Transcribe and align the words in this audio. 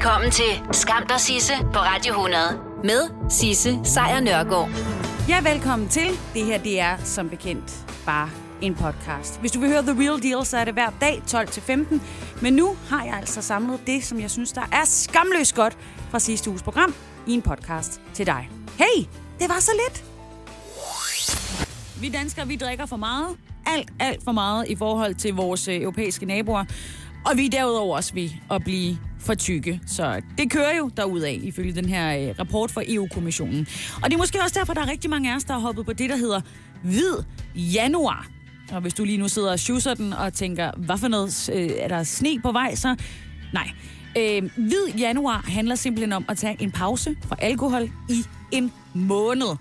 Velkommen 0.00 0.30
til 0.30 0.62
Skam 0.72 1.06
der 1.06 1.18
Sisse 1.18 1.52
på 1.72 1.78
Radio 1.78 2.12
100 2.12 2.40
med 2.84 3.30
Sisse 3.30 3.80
Sejr 3.84 4.20
Nørgaard. 4.20 4.68
Ja, 5.28 5.52
velkommen 5.52 5.88
til. 5.88 6.08
Det 6.34 6.44
her, 6.44 6.58
det 6.58 6.80
er 6.80 6.96
som 7.04 7.28
bekendt 7.28 7.86
bare 8.06 8.30
en 8.60 8.74
podcast. 8.74 9.40
Hvis 9.40 9.52
du 9.52 9.60
vil 9.60 9.68
høre 9.68 9.82
The 9.82 10.02
Real 10.02 10.22
Deal, 10.22 10.46
så 10.46 10.56
er 10.56 10.64
det 10.64 10.74
hver 10.74 10.90
dag 11.00 11.22
12-15. 11.26 12.00
Men 12.42 12.52
nu 12.52 12.76
har 12.88 13.04
jeg 13.04 13.14
altså 13.14 13.42
samlet 13.42 13.80
det, 13.86 14.04
som 14.04 14.20
jeg 14.20 14.30
synes, 14.30 14.52
der 14.52 14.68
er 14.72 14.84
skamløst 14.84 15.54
godt 15.54 15.78
fra 16.10 16.18
sidste 16.18 16.50
uges 16.50 16.62
program 16.62 16.94
i 17.26 17.32
en 17.32 17.42
podcast 17.42 18.00
til 18.14 18.26
dig. 18.26 18.50
Hey, 18.78 19.04
det 19.38 19.48
var 19.48 19.60
så 19.60 19.70
lidt. 19.86 20.04
Vi 22.00 22.08
danskere, 22.08 22.46
vi 22.46 22.56
drikker 22.56 22.86
for 22.86 22.96
meget. 22.96 23.36
Alt, 23.66 23.88
alt 24.00 24.24
for 24.24 24.32
meget 24.32 24.68
i 24.68 24.76
forhold 24.76 25.14
til 25.14 25.34
vores 25.34 25.68
øh, 25.68 25.82
europæiske 25.82 26.26
naboer. 26.26 26.64
Og 27.26 27.36
vi 27.36 27.46
er 27.46 27.50
derudover 27.50 27.96
også 27.96 28.14
ved 28.14 28.30
at 28.50 28.64
blive 28.64 28.98
for 29.20 29.34
tykke. 29.34 29.80
Så 29.86 30.22
det 30.38 30.50
kører 30.50 30.76
jo 30.76 30.90
derudad, 30.96 31.32
ifølge 31.32 31.72
den 31.72 31.84
her 31.88 32.28
øh, 32.28 32.34
rapport 32.38 32.70
fra 32.70 32.82
EU-kommissionen. 32.86 33.66
Og 34.02 34.10
det 34.10 34.14
er 34.14 34.18
måske 34.18 34.42
også 34.42 34.58
derfor, 34.58 34.74
der 34.74 34.80
er 34.80 34.90
rigtig 34.90 35.10
mange 35.10 35.32
af 35.32 35.36
os, 35.36 35.44
der 35.44 35.52
har 35.52 35.60
hoppet 35.60 35.86
på 35.86 35.92
det, 35.92 36.10
der 36.10 36.16
hedder 36.16 36.40
hvid 36.82 37.14
januar. 37.54 38.28
Og 38.72 38.80
hvis 38.80 38.94
du 38.94 39.04
lige 39.04 39.18
nu 39.18 39.28
sidder 39.28 39.52
og 39.52 39.58
schusser 39.58 39.94
den 39.94 40.12
og 40.12 40.32
tænker, 40.32 40.70
hvad 40.76 40.98
for 40.98 41.08
noget, 41.08 41.50
øh, 41.54 41.70
er 41.78 41.88
der 41.88 42.02
sne 42.02 42.40
på 42.42 42.52
vej, 42.52 42.74
så 42.74 42.96
nej. 43.52 43.70
Øh, 44.18 44.50
hvid 44.56 44.98
januar 44.98 45.44
handler 45.48 45.74
simpelthen 45.74 46.12
om 46.12 46.24
at 46.28 46.38
tage 46.38 46.56
en 46.62 46.70
pause 46.70 47.16
fra 47.28 47.36
alkohol 47.38 47.90
i 48.08 48.24
en 48.50 48.72
måned. 48.94 49.56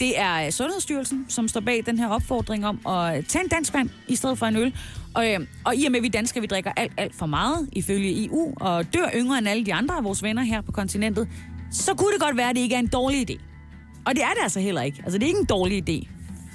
Det 0.00 0.18
er 0.18 0.46
øh, 0.46 0.50
Sundhedsstyrelsen, 0.50 1.26
som 1.28 1.48
står 1.48 1.60
bag 1.60 1.82
den 1.86 1.98
her 1.98 2.08
opfordring 2.08 2.66
om 2.66 2.86
at 2.86 3.26
tage 3.26 3.44
en 3.44 3.48
dansk 3.48 3.74
vand 3.74 3.90
i 4.08 4.16
stedet 4.16 4.38
for 4.38 4.46
en 4.46 4.56
øl. 4.56 4.74
Og, 5.14 5.32
øh, 5.32 5.40
og 5.64 5.76
i 5.76 5.84
og 5.84 5.92
med, 5.92 5.98
at 5.98 6.02
vi 6.02 6.08
danskere 6.08 6.40
vi 6.40 6.46
drikker 6.46 6.72
alt, 6.76 6.92
alt 6.96 7.14
for 7.14 7.26
meget, 7.26 7.68
ifølge 7.72 8.26
EU, 8.26 8.54
og 8.56 8.94
dør 8.94 9.10
yngre 9.14 9.38
end 9.38 9.48
alle 9.48 9.66
de 9.66 9.74
andre 9.74 9.96
af 9.96 10.04
vores 10.04 10.22
venner 10.22 10.42
her 10.42 10.60
på 10.60 10.72
kontinentet, 10.72 11.28
så 11.70 11.94
kunne 11.94 12.12
det 12.12 12.20
godt 12.20 12.36
være, 12.36 12.50
at 12.50 12.56
det 12.56 12.62
ikke 12.62 12.74
er 12.74 12.78
en 12.78 12.86
dårlig 12.86 13.30
idé. 13.30 13.40
Og 14.06 14.14
det 14.14 14.22
er 14.22 14.28
det 14.28 14.42
altså 14.42 14.60
heller 14.60 14.82
ikke. 14.82 15.00
Altså, 15.04 15.18
det 15.18 15.24
er 15.24 15.28
ikke 15.28 15.40
en 15.40 15.46
dårlig 15.46 15.88
idé. 15.88 16.08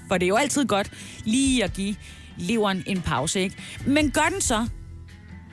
For 0.08 0.18
det 0.18 0.26
er 0.26 0.28
jo 0.28 0.36
altid 0.36 0.66
godt 0.66 0.92
lige 1.26 1.64
at 1.64 1.74
give 1.74 1.96
leveren 2.38 2.84
en 2.86 3.02
pause, 3.02 3.40
ikke? 3.40 3.56
Men 3.88 4.12
gør 4.12 4.30
den 4.32 4.42
så 4.42 4.68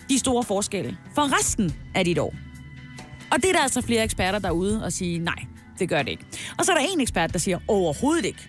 de 0.09 0.19
store 0.19 0.45
forskelle 0.45 0.97
for 1.15 1.39
resten 1.39 1.75
af 1.95 2.05
dit 2.05 2.19
år? 2.19 2.35
Og 3.31 3.43
det 3.43 3.49
er 3.49 3.53
der 3.53 3.61
altså 3.61 3.83
flere 3.83 4.05
eksperter 4.05 4.39
derude 4.39 4.85
og 4.85 4.93
sige, 4.93 5.19
nej, 5.19 5.45
det 5.79 5.89
gør 5.89 6.03
det 6.03 6.11
ikke. 6.11 6.25
Og 6.59 6.65
så 6.65 6.73
er 6.73 6.77
der 6.77 6.87
en 6.93 7.01
ekspert, 7.01 7.33
der 7.33 7.39
siger, 7.39 7.59
overhovedet 7.69 8.25
ikke. 8.25 8.49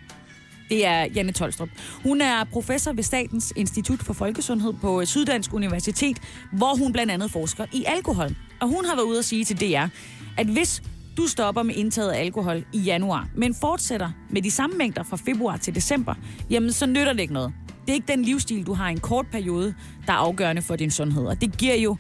Det 0.70 0.86
er 0.86 1.06
Janne 1.16 1.32
Tolstrup. 1.32 1.70
Hun 2.04 2.22
er 2.22 2.44
professor 2.44 2.94
ved 2.94 3.04
Statens 3.04 3.54
Institut 3.56 4.00
for 4.00 4.14
Folkesundhed 4.14 4.74
på 4.82 5.06
Syddansk 5.06 5.54
Universitet, 5.54 6.18
hvor 6.52 6.78
hun 6.78 6.94
blandt 6.94 7.12
andet 7.12 7.32
forsker 7.32 7.66
i 7.74 7.84
alkohol. 7.88 8.36
Og 8.62 8.68
hun 8.68 8.86
har 8.86 8.96
været 8.96 9.06
ude 9.06 9.20
at 9.20 9.26
sige 9.26 9.46
til 9.46 9.62
DR, 9.62 9.88
at 10.38 10.48
hvis 10.48 10.84
du 11.18 11.28
stopper 11.28 11.64
med 11.64 11.76
indtaget 11.76 12.12
af 12.12 12.20
alkohol 12.20 12.66
i 12.74 12.80
januar, 12.80 13.28
men 13.36 13.56
fortsætter 13.56 14.10
med 14.30 14.42
de 14.42 14.52
samme 14.52 14.78
mængder 14.78 15.04
fra 15.04 15.18
februar 15.18 15.58
til 15.58 15.76
december, 15.76 16.16
jamen 16.50 16.72
så 16.72 16.86
nytter 16.86 17.14
det 17.14 17.20
ikke 17.20 17.34
noget. 17.34 17.54
Det 17.82 17.90
er 17.90 17.94
ikke 17.94 18.08
den 18.08 18.22
livsstil, 18.22 18.66
du 18.66 18.74
har 18.74 18.90
i 18.90 18.92
en 18.92 19.00
kort 19.00 19.28
periode, 19.32 19.76
der 20.08 20.14
er 20.14 20.18
afgørende 20.18 20.62
for 20.62 20.76
din 20.76 20.92
sundhed. 20.92 21.26
Og 21.26 21.42
det 21.42 21.58
giver 21.58 21.76
jo 21.76 21.98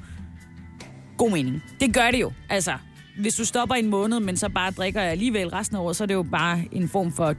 god 1.17 1.31
mening. 1.31 1.63
Det 1.79 1.93
gør 1.93 2.11
det 2.11 2.21
jo. 2.21 2.31
Altså, 2.49 2.73
hvis 3.19 3.35
du 3.35 3.45
stopper 3.45 3.75
en 3.75 3.89
måned, 3.89 4.19
men 4.19 4.37
så 4.37 4.49
bare 4.49 4.71
drikker 4.71 5.01
alligevel 5.01 5.47
resten 5.47 5.77
af 5.77 5.81
året, 5.81 5.95
så 5.95 6.03
er 6.03 6.05
det 6.05 6.13
jo 6.13 6.23
bare 6.23 6.63
en 6.71 6.89
form 6.89 7.11
for 7.11 7.33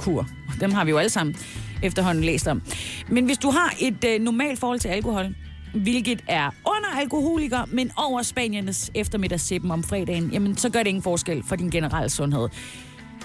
kur. 0.00 0.26
Dem 0.60 0.72
har 0.72 0.84
vi 0.84 0.90
jo 0.90 0.98
alle 0.98 1.10
sammen 1.10 1.36
efterhånden 1.82 2.24
læst 2.24 2.48
om. 2.48 2.62
Men 3.08 3.24
hvis 3.24 3.38
du 3.38 3.50
har 3.50 3.74
et 3.80 4.04
øh, 4.04 4.20
normalt 4.20 4.58
forhold 4.58 4.80
til 4.80 4.88
alkohol, 4.88 5.34
hvilket 5.74 6.24
er 6.28 6.50
under 6.66 7.00
alkoholiker, 7.00 7.64
men 7.68 7.90
over 7.96 8.22
Spaniernes 8.22 8.90
eftermiddagssippen 8.94 9.70
om 9.70 9.82
fredagen, 9.82 10.30
jamen 10.32 10.56
så 10.56 10.70
gør 10.70 10.78
det 10.78 10.88
ingen 10.88 11.02
forskel 11.02 11.42
for 11.46 11.56
din 11.56 11.70
generelle 11.70 12.10
sundhed. 12.10 12.48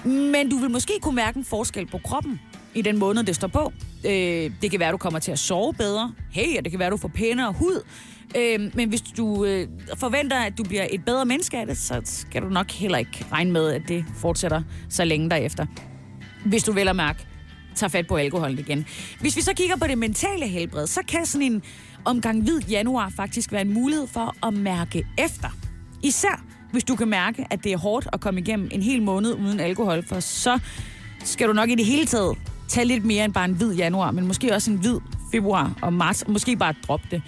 Men 0.05 0.49
du 0.49 0.57
vil 0.57 0.69
måske 0.69 0.93
kunne 1.01 1.15
mærke 1.15 1.37
en 1.37 1.45
forskel 1.45 1.85
på 1.85 1.97
kroppen 2.03 2.39
i 2.75 2.81
den 2.81 2.97
måned, 2.97 3.23
det 3.23 3.35
står 3.35 3.47
på. 3.47 3.73
Øh, 4.05 4.51
det 4.61 4.71
kan 4.71 4.79
være, 4.79 4.91
du 4.91 4.97
kommer 4.97 5.19
til 5.19 5.31
at 5.31 5.39
sove 5.39 5.73
bedre. 5.73 6.13
Hey, 6.31 6.57
og 6.57 6.63
det 6.63 6.71
kan 6.71 6.79
være, 6.79 6.89
du 6.89 6.97
får 6.97 7.07
pænere 7.07 7.53
hud. 7.53 7.81
Øh, 8.37 8.71
men 8.73 8.89
hvis 8.89 9.01
du 9.01 9.45
øh, 9.45 9.67
forventer, 9.97 10.37
at 10.37 10.57
du 10.57 10.63
bliver 10.63 10.87
et 10.91 11.05
bedre 11.05 11.25
menneske 11.25 11.57
af 11.57 11.65
det, 11.67 11.77
så 11.77 12.01
skal 12.03 12.41
du 12.41 12.49
nok 12.49 12.71
heller 12.71 12.97
ikke 12.97 13.25
regne 13.31 13.51
med, 13.51 13.71
at 13.71 13.81
det 13.87 14.05
fortsætter 14.15 14.61
så 14.89 15.05
længe 15.05 15.29
derefter. 15.29 15.65
Hvis 16.45 16.63
du 16.63 16.71
vel 16.71 16.87
at 16.87 16.95
mærke, 16.95 17.27
tager 17.75 17.89
fat 17.89 18.07
på 18.07 18.15
alkoholen 18.15 18.59
igen. 18.59 18.85
Hvis 19.19 19.35
vi 19.35 19.41
så 19.41 19.53
kigger 19.53 19.75
på 19.75 19.87
det 19.87 19.97
mentale 19.97 20.47
helbred, 20.47 20.87
så 20.87 21.01
kan 21.07 21.25
sådan 21.25 21.51
en 21.51 21.63
omgang 22.05 22.43
hvid 22.43 22.59
januar 22.59 23.09
faktisk 23.09 23.51
være 23.51 23.61
en 23.61 23.73
mulighed 23.73 24.07
for 24.07 24.47
at 24.47 24.53
mærke 24.53 25.07
efter. 25.17 25.49
Især 26.03 26.43
hvis 26.71 26.83
du 26.83 26.95
kan 26.95 27.07
mærke, 27.07 27.45
at 27.49 27.63
det 27.63 27.73
er 27.73 27.77
hårdt 27.77 28.07
at 28.13 28.19
komme 28.19 28.39
igennem 28.39 28.69
en 28.71 28.81
hel 28.81 29.01
måned 29.01 29.33
uden 29.33 29.59
alkohol, 29.59 30.05
for 30.07 30.19
så 30.19 30.59
skal 31.23 31.47
du 31.47 31.53
nok 31.53 31.69
i 31.69 31.75
det 31.75 31.85
hele 31.85 32.05
taget 32.05 32.37
tage 32.67 32.85
lidt 32.85 33.05
mere 33.05 33.25
end 33.25 33.33
bare 33.33 33.45
en 33.45 33.53
hvid 33.53 33.73
januar, 33.73 34.11
men 34.11 34.27
måske 34.27 34.53
også 34.53 34.71
en 34.71 34.77
hvid 34.77 34.97
februar 35.31 35.73
og 35.81 35.93
marts, 35.93 36.21
og 36.21 36.31
måske 36.31 36.55
bare 36.55 36.73
droppe 36.87 37.07
det. 37.11 37.21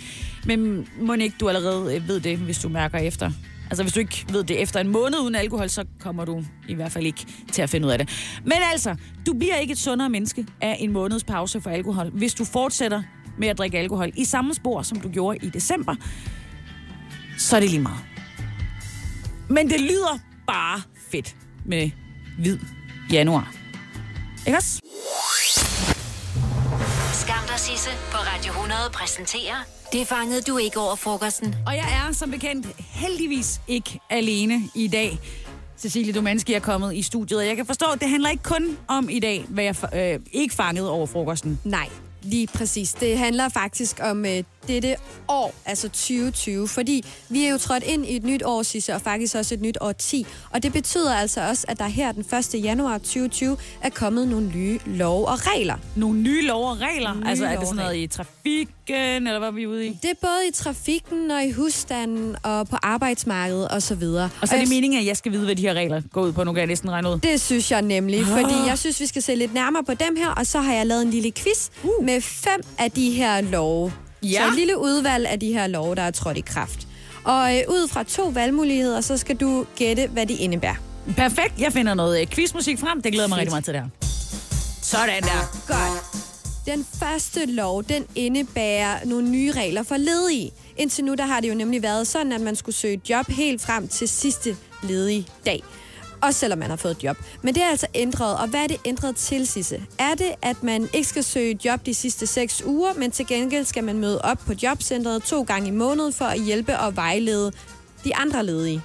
Men 0.45 0.87
må 1.01 1.13
ikke 1.13 1.35
du 1.39 1.47
allerede 1.47 1.95
øh, 1.95 2.07
ved 2.07 2.19
det, 2.19 2.37
hvis 2.37 2.59
du 2.59 2.69
mærker 2.69 2.97
efter? 2.97 3.31
Altså 3.69 3.83
hvis 3.83 3.93
du 3.93 3.99
ikke 3.99 4.25
ved 4.29 4.43
det 4.43 4.61
efter 4.61 4.79
en 4.79 4.87
måned 4.87 5.19
uden 5.19 5.35
alkohol, 5.35 5.69
så 5.69 5.85
kommer 5.99 6.25
du 6.25 6.43
i 6.67 6.73
hvert 6.73 6.91
fald 6.91 7.05
ikke 7.05 7.25
til 7.51 7.61
at 7.61 7.69
finde 7.69 7.87
ud 7.87 7.91
af 7.91 7.97
det. 7.97 8.09
Men 8.43 8.57
altså, 8.71 8.95
du 9.25 9.33
bliver 9.33 9.55
ikke 9.55 9.71
et 9.71 9.77
sundere 9.77 10.09
menneske 10.09 10.45
af 10.61 10.77
en 10.79 10.91
måneds 10.91 11.23
pause 11.23 11.61
for 11.61 11.69
alkohol, 11.69 12.09
hvis 12.09 12.33
du 12.33 12.45
fortsætter 12.45 13.03
med 13.37 13.47
at 13.47 13.57
drikke 13.57 13.79
alkohol 13.79 14.11
i 14.15 14.25
samme 14.25 14.53
spor, 14.53 14.81
som 14.81 14.99
du 15.01 15.09
gjorde 15.09 15.37
i 15.45 15.49
december. 15.49 15.95
Så 17.37 17.55
er 17.55 17.59
det 17.59 17.69
lige 17.69 17.81
meget. 17.81 17.99
Men 19.49 19.69
det 19.69 19.81
lyder 19.81 20.19
bare 20.47 20.81
fedt 21.11 21.35
med 21.65 21.91
hvid 22.39 22.59
januar. 23.11 23.53
Ikke 24.47 24.57
også? 24.57 24.81
Der 27.57 27.63
Sisse 27.63 27.89
på 28.11 28.17
Radio 28.17 28.51
100 28.51 28.79
præsenterer 28.93 29.55
Det 29.91 30.07
fangede 30.07 30.41
du 30.41 30.57
ikke 30.57 30.79
over 30.79 30.95
frokosten. 30.95 31.55
Og 31.65 31.73
jeg 31.75 32.07
er 32.07 32.13
som 32.13 32.31
bekendt 32.31 32.67
heldigvis 32.77 33.61
ikke 33.67 33.99
alene 34.09 34.61
i 34.75 34.87
dag. 34.87 35.19
Cecilie 35.77 36.13
Domanski 36.13 36.53
er 36.53 36.59
kommet 36.59 36.95
i 36.95 37.01
studiet, 37.01 37.39
og 37.39 37.47
jeg 37.47 37.55
kan 37.55 37.65
forstå, 37.65 37.85
at 37.93 37.99
det 37.99 38.09
handler 38.09 38.29
ikke 38.29 38.43
kun 38.43 38.77
om 38.87 39.09
i 39.09 39.19
dag, 39.19 39.45
hvad 39.49 39.63
jeg 39.63 39.75
øh, 39.93 40.19
ikke 40.31 40.55
fangede 40.55 40.91
over 40.91 41.05
frokosten. 41.05 41.59
Nej, 41.63 41.89
lige 42.21 42.47
præcis. 42.47 42.93
Det 42.93 43.17
handler 43.17 43.49
faktisk 43.49 43.99
om 44.03 44.25
øh, 44.25 44.43
dette 44.67 44.95
år, 45.27 45.53
altså 45.65 45.89
2020, 45.89 46.67
fordi 46.67 47.05
vi 47.29 47.45
er 47.45 47.49
jo 47.51 47.57
trådt 47.57 47.83
ind 47.83 48.05
i 48.05 48.15
et 48.15 48.23
nyt 48.23 48.43
år, 48.45 48.63
Sisse, 48.63 48.93
og 48.95 49.01
faktisk 49.01 49.35
også 49.35 49.53
et 49.53 49.61
nyt 49.61 49.77
år 49.81 49.91
10. 49.91 50.25
Og 50.49 50.63
det 50.63 50.73
betyder 50.73 51.15
altså 51.15 51.47
også, 51.49 51.65
at 51.67 51.79
der 51.79 51.87
her 51.87 52.11
den 52.11 52.25
1. 52.55 52.63
januar 52.63 52.97
2020 52.97 53.57
er 53.81 53.89
kommet 53.89 54.27
nogle 54.27 54.47
nye 54.55 54.79
love 54.85 55.27
og 55.27 55.47
regler. 55.47 55.75
Nogle 55.95 56.19
nye 56.19 56.41
lov 56.45 56.69
og 56.69 56.77
regler? 56.81 57.13
Nye 57.13 57.23
altså 57.29 57.45
er 57.45 57.57
det 57.59 57.67
sådan 57.67 57.79
og 57.79 57.85
noget 57.85 57.97
i 57.97 58.07
trafikken, 58.07 59.27
eller 59.27 59.39
hvad 59.39 59.47
er 59.47 59.51
vi 59.51 59.67
ude 59.67 59.87
i? 59.87 59.89
Det 60.01 60.09
er 60.09 60.13
både 60.21 60.47
i 60.49 60.51
trafikken 60.51 61.31
og 61.31 61.43
i 61.43 61.51
husstanden 61.51 62.35
og 62.43 62.67
på 62.67 62.75
arbejdsmarkedet 62.83 63.67
og 63.67 63.81
så 63.81 63.95
videre. 63.95 64.29
Og 64.41 64.47
så 64.47 64.55
er 64.55 64.59
det 64.59 64.69
meningen, 64.69 64.99
at 64.99 65.05
jeg 65.05 65.17
skal 65.17 65.31
vide, 65.31 65.45
hvad 65.45 65.55
de 65.55 65.61
her 65.61 65.73
regler 65.73 66.01
går 66.11 66.21
ud 66.21 66.31
på. 66.31 66.43
Nu 66.43 66.51
kan 66.53 66.59
jeg 66.59 66.67
næsten 66.67 66.91
regne 66.91 67.09
ud. 67.09 67.19
Det 67.19 67.41
synes 67.41 67.71
jeg 67.71 67.81
nemlig, 67.81 68.19
Ah. 68.19 68.25
fordi 68.25 68.53
jeg 68.67 68.77
synes, 68.77 68.99
vi 68.99 69.05
skal 69.05 69.21
se 69.21 69.35
lidt 69.35 69.53
nærmere 69.53 69.83
på 69.83 69.93
dem 69.93 70.15
her, 70.15 70.29
og 70.29 70.45
så 70.47 70.59
har 70.59 70.73
jeg 70.73 70.85
lavet 70.87 71.01
en 71.01 71.09
lille 71.11 71.31
quiz 71.31 71.69
Uh. 71.83 72.05
med 72.05 72.21
fem 72.21 72.61
af 72.79 72.91
de 72.91 73.11
her 73.11 73.41
love. 73.41 73.93
Ja. 74.23 74.41
Så 74.41 74.47
et 74.47 74.55
lille 74.55 74.77
udvalg 74.79 75.27
af 75.27 75.39
de 75.39 75.53
her 75.53 75.67
love, 75.67 75.95
der 75.95 76.01
er 76.01 76.11
trådt 76.11 76.37
i 76.37 76.41
kraft. 76.41 76.87
Og 77.23 77.55
øh, 77.57 77.61
ud 77.67 77.87
fra 77.87 78.03
to 78.03 78.23
valgmuligheder, 78.23 79.01
så 79.01 79.17
skal 79.17 79.35
du 79.35 79.65
gætte, 79.75 80.07
hvad 80.07 80.25
de 80.25 80.33
indebærer. 80.33 80.75
Perfekt. 81.17 81.53
Jeg 81.59 81.73
finder 81.73 81.93
noget 81.93 82.21
øh, 82.21 82.27
quizmusik 82.27 82.79
frem. 82.79 83.01
Det 83.01 83.11
glæder 83.13 83.27
mig 83.27 83.35
Fedt. 83.35 83.41
rigtig 83.41 83.51
meget 83.51 83.65
til 83.65 83.73
det 83.73 83.81
her. 83.81 83.89
Sådan 84.81 85.23
der. 85.23 85.63
Godt. 85.67 86.03
Den 86.65 86.85
første 86.99 87.45
lov, 87.45 87.83
den 87.83 88.05
indebærer 88.15 89.05
nogle 89.05 89.29
nye 89.29 89.51
regler 89.51 89.83
for 89.83 89.97
ledige. 89.97 90.51
Indtil 90.77 91.05
nu, 91.05 91.13
der 91.15 91.25
har 91.25 91.39
det 91.39 91.49
jo 91.49 91.53
nemlig 91.55 91.83
været 91.83 92.07
sådan, 92.07 92.31
at 92.31 92.41
man 92.41 92.55
skulle 92.55 92.75
søge 92.75 93.01
job 93.09 93.27
helt 93.29 93.61
frem 93.61 93.87
til 93.87 94.07
sidste 94.07 94.55
ledige 94.83 95.27
dag. 95.45 95.63
Også 96.21 96.39
selvom 96.39 96.59
man 96.59 96.69
har 96.69 96.77
fået 96.77 96.91
et 96.91 97.03
job. 97.03 97.17
Men 97.41 97.55
det 97.55 97.63
er 97.63 97.67
altså 97.67 97.87
ændret, 97.95 98.37
og 98.37 98.47
hvad 98.47 98.59
er 98.59 98.67
det 98.67 98.77
ændret 98.85 99.15
til, 99.15 99.47
Sisse? 99.47 99.83
Er 99.99 100.15
det, 100.15 100.31
at 100.41 100.63
man 100.63 100.89
ikke 100.93 101.07
skal 101.07 101.23
søge 101.23 101.51
et 101.51 101.65
job 101.65 101.85
de 101.85 101.93
sidste 101.93 102.27
6 102.27 102.63
uger, 102.65 102.93
men 102.93 103.11
til 103.11 103.27
gengæld 103.27 103.65
skal 103.65 103.83
man 103.83 103.97
møde 103.99 104.21
op 104.21 104.37
på 104.37 104.53
jobcentret 104.63 105.23
to 105.23 105.43
gange 105.43 105.67
i 105.67 105.71
måneden 105.71 106.13
for 106.13 106.25
at 106.25 106.41
hjælpe 106.41 106.79
og 106.79 106.95
vejlede 106.95 107.51
de 108.03 108.15
andre 108.15 108.45
ledige? 108.45 108.83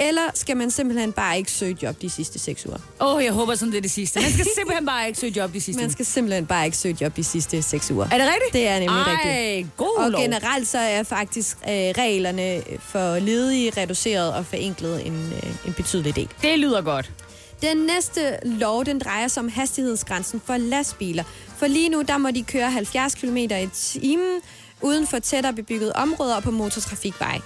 Eller 0.00 0.22
skal 0.34 0.56
man 0.56 0.70
simpelthen 0.70 1.12
bare 1.12 1.38
ikke 1.38 1.50
søge 1.52 1.76
job 1.82 2.02
de 2.02 2.10
sidste 2.10 2.38
seks 2.38 2.66
uger? 2.66 2.78
Åh, 3.00 3.14
oh, 3.14 3.24
jeg 3.24 3.32
håber 3.32 3.54
sådan, 3.54 3.72
det 3.72 3.78
er 3.78 3.82
det 3.82 3.90
sidste. 3.90 4.20
Man 4.20 4.32
skal 4.32 4.46
simpelthen 4.58 4.86
bare 4.86 5.06
ikke 5.06 5.18
søge 5.18 5.32
job 5.36 5.52
de 5.54 5.60
sidste. 5.60 5.82
Man 5.82 5.90
skal 5.90 6.06
simpelthen 6.06 6.46
bare 6.46 6.64
ikke 6.64 6.76
søge 6.76 6.96
job 7.00 7.16
de 7.16 7.24
sidste 7.24 7.62
seks 7.62 7.90
uger. 7.90 8.04
Er 8.12 8.18
det 8.18 8.26
rigtigt? 8.26 8.52
Det 8.52 8.68
er 8.68 8.78
nemlig 8.78 8.88
Ej, 9.02 9.12
rigtigt. 9.12 9.76
god 9.76 9.96
Og 9.98 10.10
lov. 10.10 10.20
generelt 10.20 10.68
så 10.68 10.78
er 10.78 11.02
faktisk 11.02 11.56
øh, 11.62 11.70
reglerne 11.72 12.62
for 12.80 13.18
ledige 13.18 13.72
reduceret 13.76 14.34
og 14.34 14.46
forenklet 14.46 15.06
en, 15.06 15.32
øh, 15.32 15.66
en 15.66 15.72
betydelig 15.72 16.16
del. 16.16 16.28
Det 16.42 16.58
lyder 16.58 16.82
godt. 16.82 17.10
Den 17.62 17.76
næste 17.76 18.38
lov, 18.42 18.84
den 18.84 18.98
drejer 18.98 19.28
sig 19.28 19.42
om 19.42 19.48
hastighedsgrænsen 19.48 20.42
for 20.44 20.56
lastbiler. 20.56 21.24
For 21.58 21.66
lige 21.66 21.88
nu, 21.88 22.02
der 22.02 22.18
må 22.18 22.30
de 22.30 22.42
køre 22.42 22.70
70 22.70 23.14
km 23.14 23.36
i 23.36 23.68
timen 23.74 24.40
uden 24.82 25.06
for 25.06 25.18
tættere 25.18 25.52
bebyggede 25.52 25.92
områder 25.92 26.36
og 26.36 26.42
på 26.42 26.50
motortrafikvej. 26.50 27.40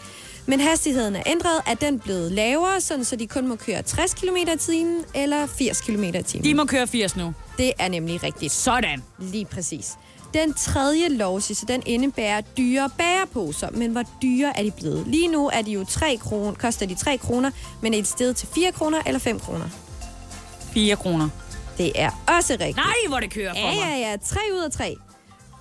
Men 0.46 0.60
hastigheden 0.60 1.16
er 1.16 1.22
ændret, 1.26 1.60
at 1.66 1.80
den 1.80 1.98
blevet 1.98 2.32
lavere, 2.32 2.80
sådan 2.80 3.04
så 3.04 3.16
de 3.16 3.26
kun 3.26 3.48
må 3.48 3.56
køre 3.56 3.82
60 3.82 4.14
km 4.14 4.36
i 4.36 4.56
timen 4.58 5.04
eller 5.14 5.46
80 5.46 5.80
km 5.80 6.02
i 6.04 6.22
timen. 6.22 6.44
De 6.44 6.54
må 6.54 6.64
køre 6.64 6.86
80 6.86 7.16
nu. 7.16 7.34
Det 7.58 7.72
er 7.78 7.88
nemlig 7.88 8.22
rigtigt. 8.22 8.52
Sådan. 8.52 9.02
Lige 9.18 9.44
præcis. 9.44 9.92
Den 10.34 10.54
tredje 10.54 11.08
lov, 11.08 11.40
så 11.40 11.64
den 11.68 11.82
indebærer 11.86 12.40
dyre 12.40 12.90
bæreposer. 12.98 13.70
Men 13.70 13.90
hvor 13.90 14.02
dyre 14.22 14.58
er 14.58 14.62
de 14.62 14.70
blevet? 14.70 15.06
Lige 15.06 15.28
nu 15.28 15.48
er 15.52 15.62
de 15.62 15.70
jo 15.70 15.84
3 15.84 16.16
kroner, 16.22 16.52
koster 16.54 16.86
de 16.86 16.94
3 16.94 17.16
kroner, 17.16 17.50
men 17.82 17.94
er 17.94 17.98
et 17.98 18.06
sted 18.06 18.34
til 18.34 18.48
4 18.54 18.72
kroner 18.72 19.02
eller 19.06 19.18
5 19.18 19.40
kroner? 19.40 19.66
4 20.72 20.96
kroner. 20.96 21.28
Det 21.78 21.92
er 21.94 22.10
også 22.38 22.52
rigtigt. 22.52 22.76
Nej, 22.76 22.94
hvor 23.08 23.20
det 23.20 23.30
kører 23.30 23.52
for 23.54 23.58
Ja, 23.60 23.74
mig. 23.74 24.00
ja, 24.00 24.10
ja. 24.10 24.16
3 24.24 24.40
ud 24.54 24.58
af 24.64 24.70
3. 24.72 24.96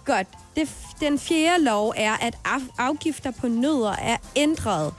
Godt. 0.05 0.27
Det, 0.55 0.69
den 0.99 1.19
fjerde 1.19 1.63
lov 1.63 1.93
er, 1.97 2.13
at 2.13 2.35
af- 2.45 2.59
afgifter 2.77 3.31
på 3.31 3.47
nødder 3.47 3.91
er 3.91 4.17
ændret. 4.35 4.93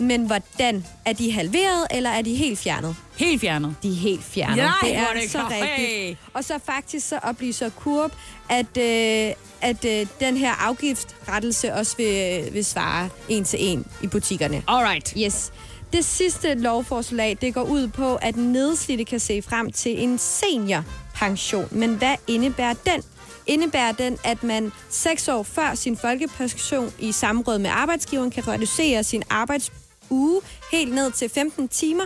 Men 0.00 0.26
hvordan? 0.26 0.84
Er 1.04 1.12
de 1.12 1.32
halveret, 1.32 1.86
eller 1.90 2.10
er 2.10 2.22
de 2.22 2.34
helt 2.34 2.58
fjernet? 2.58 2.96
Helt 3.16 3.40
fjernet. 3.40 3.74
De 3.82 3.88
er 3.88 3.94
helt 3.94 4.24
fjernet. 4.24 4.56
Nej, 4.56 4.72
det 4.82 4.96
er 4.96 5.06
det 5.22 5.30
så 5.30 5.38
rigtigt. 5.50 5.88
Hey. 5.90 6.14
Og 6.34 6.44
så 6.44 6.58
faktisk 6.66 7.08
så 7.08 7.18
oplyser 7.22 7.68
Kurb, 7.70 8.12
at, 8.48 8.76
øh, 8.78 9.32
at 9.60 9.84
øh, 9.84 10.06
den 10.20 10.36
her 10.36 10.52
afgiftsrettelse 10.52 11.74
også 11.74 11.96
vil, 11.96 12.48
vil 12.52 12.64
svare 12.64 13.08
en 13.28 13.44
til 13.44 13.58
en 13.72 13.86
i 14.02 14.06
butikkerne. 14.06 14.62
Alright. 14.68 15.14
Yes. 15.18 15.52
Det 15.92 16.04
sidste 16.04 16.54
lovforslag, 16.54 17.38
det 17.40 17.54
går 17.54 17.62
ud 17.62 17.88
på, 17.88 18.14
at 18.16 18.36
nedslidte 18.36 19.04
kan 19.04 19.20
se 19.20 19.42
frem 19.42 19.72
til 19.72 20.02
en 20.02 20.18
seniorpension. 20.18 21.68
Men 21.70 21.94
hvad 21.94 22.14
indebærer 22.26 22.74
den? 22.86 23.02
Indebærer 23.48 23.92
den, 23.92 24.18
at 24.24 24.42
man 24.42 24.72
seks 24.90 25.28
år 25.28 25.42
før 25.42 25.74
sin 25.74 25.96
folkepension 25.96 26.92
i 26.98 27.12
samråd 27.12 27.58
med 27.58 27.70
arbejdsgiveren 27.70 28.30
kan 28.30 28.48
reducere 28.48 29.04
sin 29.04 29.22
arbejdsuge 29.30 30.40
helt 30.72 30.94
ned 30.94 31.12
til 31.12 31.28
15 31.28 31.68
timer, 31.68 32.04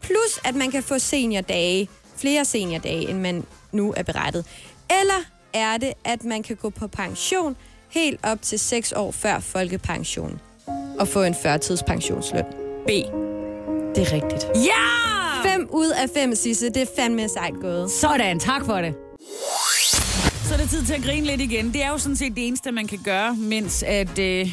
plus 0.00 0.40
at 0.44 0.54
man 0.54 0.70
kan 0.70 0.82
få 0.82 0.98
seniordage, 0.98 1.88
flere 2.16 2.44
seniordage, 2.44 3.10
end 3.10 3.18
man 3.18 3.44
nu 3.72 3.94
er 3.96 4.02
berettet. 4.02 4.46
Eller 4.90 5.24
er 5.54 5.76
det, 5.76 5.92
at 6.04 6.24
man 6.24 6.42
kan 6.42 6.56
gå 6.56 6.70
på 6.70 6.86
pension 6.86 7.56
helt 7.88 8.20
op 8.22 8.42
til 8.42 8.58
6 8.58 8.92
år 8.92 9.10
før 9.12 9.40
folkepension 9.40 10.40
og 10.98 11.08
få 11.08 11.22
en 11.22 11.34
førtidspensionsløn? 11.34 12.44
B. 12.86 12.88
Det 12.88 14.02
er 14.02 14.12
rigtigt. 14.12 14.46
Ja! 14.54 15.50
5 15.56 15.68
ud 15.70 15.88
af 15.88 16.10
5, 16.14 16.34
Sisse. 16.34 16.70
Det 16.70 16.82
er 16.82 16.86
fandme 16.96 17.28
sejt 17.28 17.54
gået. 17.60 17.90
Sådan, 17.90 18.40
tak 18.40 18.64
for 18.64 18.74
det. 18.74 18.94
Så 20.46 20.54
er 20.54 20.58
det 20.58 20.70
tid 20.70 20.84
til 20.84 20.94
at 20.94 21.02
grine 21.02 21.26
lidt 21.26 21.40
igen. 21.40 21.72
Det 21.72 21.82
er 21.82 21.88
jo 21.88 21.98
sådan 21.98 22.16
set 22.16 22.36
det 22.36 22.46
eneste, 22.46 22.72
man 22.72 22.86
kan 22.86 22.98
gøre, 23.04 23.36
mens 23.36 23.82
at 23.82 24.18
øh, 24.18 24.48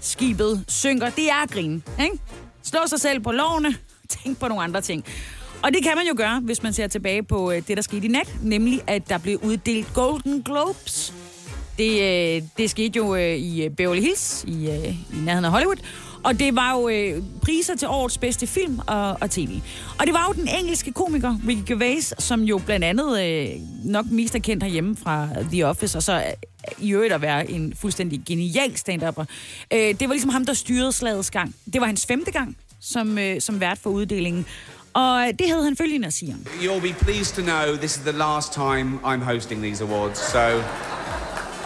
skibet 0.00 0.64
synker. 0.68 1.10
Det 1.10 1.30
er 1.30 1.42
at 1.42 1.50
grine, 1.50 1.82
ikke? 2.00 2.18
Slå 2.62 2.80
sig 2.86 3.00
selv 3.00 3.20
på 3.20 3.32
lovene, 3.32 3.76
tænk 4.24 4.38
på 4.38 4.48
nogle 4.48 4.62
andre 4.62 4.80
ting. 4.80 5.04
Og 5.62 5.72
det 5.72 5.82
kan 5.82 5.92
man 5.96 6.06
jo 6.06 6.14
gøre, 6.16 6.40
hvis 6.40 6.62
man 6.62 6.72
ser 6.72 6.86
tilbage 6.86 7.22
på 7.22 7.50
øh, 7.50 7.62
det, 7.68 7.76
der 7.76 7.82
skete 7.82 8.06
i 8.06 8.08
nat, 8.08 8.36
nemlig 8.42 8.80
at 8.86 9.08
der 9.08 9.18
blev 9.18 9.38
uddelt 9.42 9.94
Golden 9.94 10.42
Globes. 10.42 11.14
Det, 11.78 12.02
øh, 12.02 12.42
det 12.58 12.70
skete 12.70 12.96
jo 12.96 13.14
øh, 13.14 13.36
i 13.36 13.64
øh, 13.64 13.70
Beverly 13.70 14.00
Hills, 14.00 14.44
i, 14.48 14.70
øh, 14.70 14.88
i 14.88 15.24
nærheden 15.24 15.44
af 15.44 15.50
Hollywood. 15.50 15.76
Og 16.22 16.38
det 16.38 16.56
var 16.56 16.72
jo 16.72 16.88
øh, 16.88 17.22
priser 17.42 17.76
til 17.76 17.88
årets 17.88 18.18
bedste 18.18 18.46
film 18.46 18.80
og, 18.86 19.16
og 19.20 19.30
tv. 19.30 19.60
Og 19.98 20.06
det 20.06 20.14
var 20.14 20.24
jo 20.28 20.42
den 20.42 20.48
engelske 20.48 20.92
komiker 20.92 21.34
Ricky 21.48 21.62
Gervais, 21.66 22.14
som 22.18 22.42
jo 22.42 22.58
blandt 22.58 22.84
andet 22.84 23.22
øh, 23.24 23.48
nok 23.84 24.06
mest 24.10 24.34
er 24.34 24.38
kendt 24.38 24.62
herhjemme 24.62 24.96
fra 24.96 25.28
The 25.52 25.66
Office, 25.66 25.98
og 25.98 26.02
så 26.02 26.14
øh, 26.14 26.22
i 26.78 26.92
øvrigt 26.92 27.12
at 27.12 27.22
være 27.22 27.50
en 27.50 27.74
fuldstændig 27.76 28.22
genial 28.26 28.76
stand-upper. 28.76 29.24
Øh, 29.72 29.78
det 29.78 30.00
var 30.08 30.14
ligesom 30.14 30.30
ham, 30.30 30.46
der 30.46 30.52
styrede 30.52 30.92
slagets 30.92 31.30
gang. 31.30 31.54
Det 31.72 31.80
var 31.80 31.86
hans 31.86 32.06
femte 32.06 32.30
gang 32.30 32.56
som, 32.80 33.18
øh, 33.18 33.40
som 33.40 33.60
vært 33.60 33.78
for 33.78 33.90
uddelingen. 33.90 34.46
Og 34.94 35.26
det 35.38 35.48
havde 35.48 35.64
han 35.64 35.76
følgende 35.76 36.06
at 36.06 36.12
sige 36.12 36.34
om. 36.34 36.46
You'll 36.60 36.80
be 36.80 36.94
pleased 37.04 37.36
to 37.36 37.42
know 37.42 37.76
this 37.76 37.96
is 37.96 38.02
the 38.02 38.12
last 38.12 38.52
time 38.52 38.98
I'm 39.04 39.22
hosting 39.24 39.62
these 39.62 39.84
awards, 39.84 40.18
so 40.32 40.62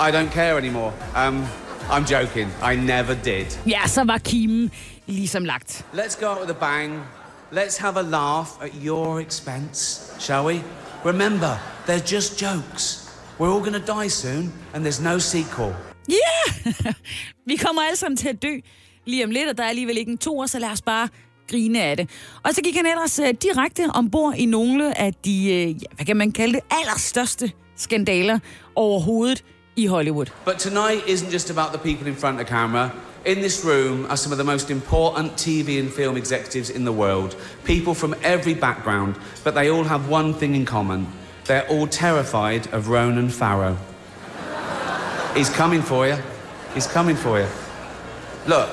i 0.00 0.11
don't 0.11 0.31
care 0.31 0.59
anymore. 0.59 0.93
Um, 1.15 1.47
I'm 1.91 2.05
joking. 2.05 2.49
I 2.62 2.77
never 2.77 3.15
did. 3.15 3.47
Ja, 3.67 3.87
så 3.87 4.05
var 4.05 4.19
kimen 4.19 4.71
ligesom 5.06 5.44
lagt. 5.44 5.85
Let's 5.94 6.21
go 6.21 6.27
out 6.27 6.41
with 6.41 6.50
a 6.50 6.61
bang. 6.61 7.00
Let's 7.53 7.79
have 7.79 8.00
a 8.00 8.03
laugh 8.03 8.49
at 8.62 8.71
your 8.85 9.21
expense, 9.21 10.12
shall 10.19 10.44
we? 10.44 10.62
Remember, 11.05 11.59
they're 11.87 12.15
just 12.15 12.43
jokes. 12.43 13.09
We're 13.39 13.50
all 13.50 13.65
to 13.65 13.79
die 13.79 14.09
soon, 14.09 14.53
and 14.75 14.85
there's 14.87 15.03
no 15.03 15.19
sequel. 15.19 15.75
Ja! 16.09 16.15
Yeah! 16.56 16.94
vi 17.47 17.56
kommer 17.56 17.83
alle 17.83 17.97
sammen 17.97 18.17
til 18.17 18.29
at 18.29 18.43
dø 18.43 18.61
lige 19.06 19.25
om 19.25 19.31
lidt, 19.31 19.49
og 19.49 19.59
der 19.59 19.65
er 19.65 19.69
alligevel 19.69 19.99
ikke 19.99 20.12
en 20.12 20.19
toer, 20.19 20.47
så 20.47 20.59
lad 20.59 20.69
os 20.69 20.83
bare 20.83 21.09
grine 21.50 21.83
af 21.83 21.97
det. 21.97 22.11
Og 22.43 22.55
så 22.55 22.62
gik 22.62 22.77
han 22.77 22.87
ellers 22.87 23.19
uh, 23.19 23.27
direkte 23.43 23.87
ombord 23.94 24.35
i 24.35 24.47
nogle 24.47 24.99
af 24.99 25.15
de, 25.15 25.31
uh, 25.31 25.83
ja, 25.83 25.87
hvad 25.97 26.06
kan 26.06 26.17
man 26.17 26.33
kalde 26.33 26.53
det, 26.53 26.62
allerstørste 26.71 27.53
skandaler 27.77 28.39
overhovedet 28.77 29.44
i 29.78 29.86
Hollywood. 29.86 30.30
But 30.44 30.58
tonight 30.58 31.06
isn't 31.06 31.30
just 31.30 31.48
about 31.48 31.72
the 31.72 31.78
people 31.78 32.06
in 32.06 32.14
front 32.14 32.40
of 32.40 32.46
camera. 32.46 32.94
In 33.24 33.40
this 33.40 33.64
room 33.64 34.04
are 34.10 34.16
some 34.16 34.30
of 34.32 34.38
the 34.38 34.44
most 34.44 34.70
important 34.70 35.32
TV 35.32 35.80
and 35.80 35.90
film 35.90 36.16
executives 36.16 36.69
in 36.69 36.84
the 36.84 36.92
world. 36.92 37.36
People 37.64 37.94
from 37.94 38.14
every 38.22 38.52
background, 38.52 39.16
but 39.44 39.54
they 39.54 39.70
all 39.70 39.84
have 39.84 40.08
one 40.08 40.34
thing 40.34 40.54
in 40.54 40.66
common. 40.66 41.06
They're 41.44 41.66
all 41.69 41.86
terrified 41.86 42.66
of 42.74 42.88
Ronan 42.88 43.30
Farrow. 43.30 43.78
He's 45.34 45.48
coming 45.48 45.80
for 45.80 46.06
you. 46.06 46.19
He's 46.74 46.86
coming 46.86 47.16
for 47.16 47.40
you. 47.40 47.48
Look, 48.46 48.69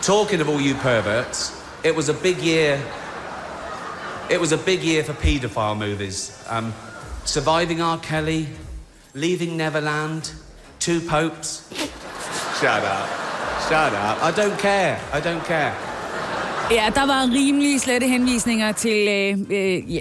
talking 0.00 0.40
of 0.40 0.48
all 0.48 0.60
you 0.60 0.74
perverts, 0.76 1.62
it 1.84 1.94
was 1.94 2.08
a 2.08 2.14
big 2.14 2.38
year. 2.38 2.82
It 4.30 4.40
was 4.40 4.52
a 4.52 4.58
big 4.58 4.82
year 4.82 5.04
for 5.04 5.12
paedophile 5.12 5.76
movies. 5.76 6.42
Um, 6.48 6.72
Surviving 7.24 7.82
R. 7.82 7.98
Kelly, 7.98 8.48
Leaving 9.14 9.56
Neverland, 9.56 10.32
Two 10.80 11.00
Popes. 11.00 11.68
Shut 12.60 12.82
up. 12.84 13.08
Shut 13.68 13.92
up. 13.92 14.22
I 14.22 14.30
don't 14.40 14.58
care. 14.58 14.98
I 15.12 15.20
don't 15.20 15.44
care. 15.46 15.72
Ja, 16.70 16.90
der 16.94 17.06
var 17.06 17.30
rimelige 17.34 17.78
slette 17.80 18.06
henvisninger 18.08 18.72
til, 18.72 19.08
øh, 19.08 19.38
øh, 19.50 19.94
ja, 19.94 20.00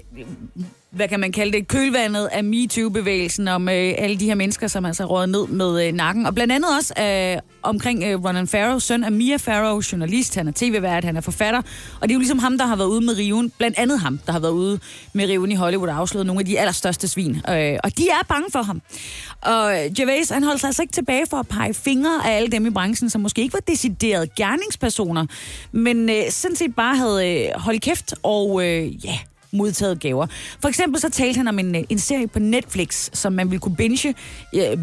hvad 0.92 1.08
kan 1.08 1.20
man 1.20 1.32
kalde 1.32 1.52
det, 1.52 1.68
kølvandet 1.68 2.30
af 2.32 2.44
MeToo-bevægelsen 2.44 3.48
om 3.48 3.70
øh, 3.70 3.94
alle 3.98 4.20
de 4.20 4.26
her 4.26 4.36
mennesker, 4.36 4.68
som 4.68 4.86
altså 4.86 5.06
råd 5.06 5.28
ned 5.28 5.48
med 5.48 5.88
øh, 5.88 5.94
nakken. 5.94 6.26
Og 6.26 6.36
blandt 6.36 6.54
andet 6.54 6.70
også 6.78 6.94
øh, 7.02 7.42
omkring 7.64 8.04
øh, 8.04 8.24
Ronan 8.24 8.48
Farrow, 8.48 8.80
søn 8.80 9.04
af 9.04 9.12
Mia 9.12 9.38
Farrow, 9.38 9.82
journalist, 9.92 10.36
han 10.36 10.48
er 10.48 10.52
tv-vært, 10.56 11.04
han 11.04 11.18
er 11.18 11.22
forfatter. 11.22 11.62
Og 12.02 12.02
det 12.02 12.12
er 12.12 12.14
jo 12.14 12.20
ligesom 12.20 12.40
ham, 12.40 12.58
der 12.58 12.66
har 12.66 12.76
været 12.76 12.88
ude 12.88 13.06
med 13.06 13.18
riven, 13.18 13.52
blandt 13.58 13.78
andet 13.78 14.00
ham, 14.00 14.20
der 14.26 14.32
har 14.32 14.40
været 14.40 14.52
ude 14.52 14.80
med 15.14 15.30
riven 15.30 15.52
i 15.52 15.56
Hollywood 15.56 15.90
og 15.90 15.96
afsløret 15.96 16.28
nogle 16.28 16.40
af 16.40 16.46
de 16.46 16.60
allerstørste 16.60 17.08
svin. 17.08 17.42
Øh, 17.50 17.78
og 17.84 17.98
de 17.98 18.10
er 18.10 18.26
bange 18.30 18.52
for 18.52 18.62
ham. 18.62 18.82
Og 19.42 19.72
øh, 19.72 19.94
Gervais, 19.96 20.30
han 20.30 20.44
holdt 20.44 20.60
sig 20.60 20.68
altså 20.68 20.82
ikke 20.82 20.94
tilbage 20.94 21.26
for 21.30 21.38
at 21.38 21.48
pege 21.48 21.74
fingre 21.74 22.22
af 22.26 22.38
alle 22.38 22.50
dem 22.50 22.66
i 22.66 22.70
branchen, 22.70 23.10
som 23.10 23.22
måske 23.22 23.42
ikke 23.42 23.54
var 23.54 23.60
deciderede 23.60 24.28
gerningspersoner, 24.28 25.26
men 25.72 26.10
øh, 26.10 26.16
sådan 26.30 26.56
set 26.56 26.76
bare 26.76 26.96
havde 26.96 27.46
øh, 27.46 27.62
holdt 27.62 27.82
kæft 27.82 28.16
og 28.24 28.66
øh, 28.66 29.06
ja, 29.06 29.18
modtaget 29.58 30.00
gaver. 30.00 30.28
For 30.62 30.68
eksempel 30.68 31.02
så 31.02 31.10
talte 31.10 31.38
han 31.38 31.48
om 31.48 31.60
en, 31.60 31.76
øh, 31.76 31.84
en 31.90 32.00
serie 32.00 32.28
på 32.28 32.40
Netflix, 32.40 33.10
som 33.14 33.34
man 33.34 33.52
ville 33.52 33.62
kunne 33.62 33.76
binge, 33.76 34.16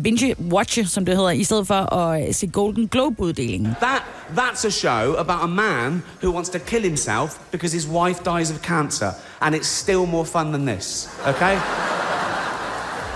binge-watche, 0.05 0.87
som 0.87 1.05
det 1.05 1.17
hedder, 1.17 1.31
i 1.31 1.45
stedet 1.45 1.67
for 1.67 1.95
at 1.95 2.29
øh, 2.29 2.35
se 2.35 2.47
Golden 2.47 2.89
Globe-uddelingen. 2.89 3.77
That 3.81 4.03
that's 4.37 4.67
a 4.67 4.71
show 4.71 5.15
about 5.19 5.43
a 5.43 5.47
man 5.47 6.03
who 6.23 6.33
wants 6.33 6.51
to 6.51 6.59
kill 6.59 6.83
himself 6.83 7.39
because 7.51 7.73
his 7.75 7.87
wife 7.89 8.23
dies 8.25 8.51
of 8.51 8.63
cancer, 8.63 9.11
and 9.41 9.55
it's 9.55 9.69
still 9.69 10.07
more 10.07 10.25
fun 10.25 10.53
than 10.53 10.67
this. 10.67 11.09
Okay? 11.29 11.59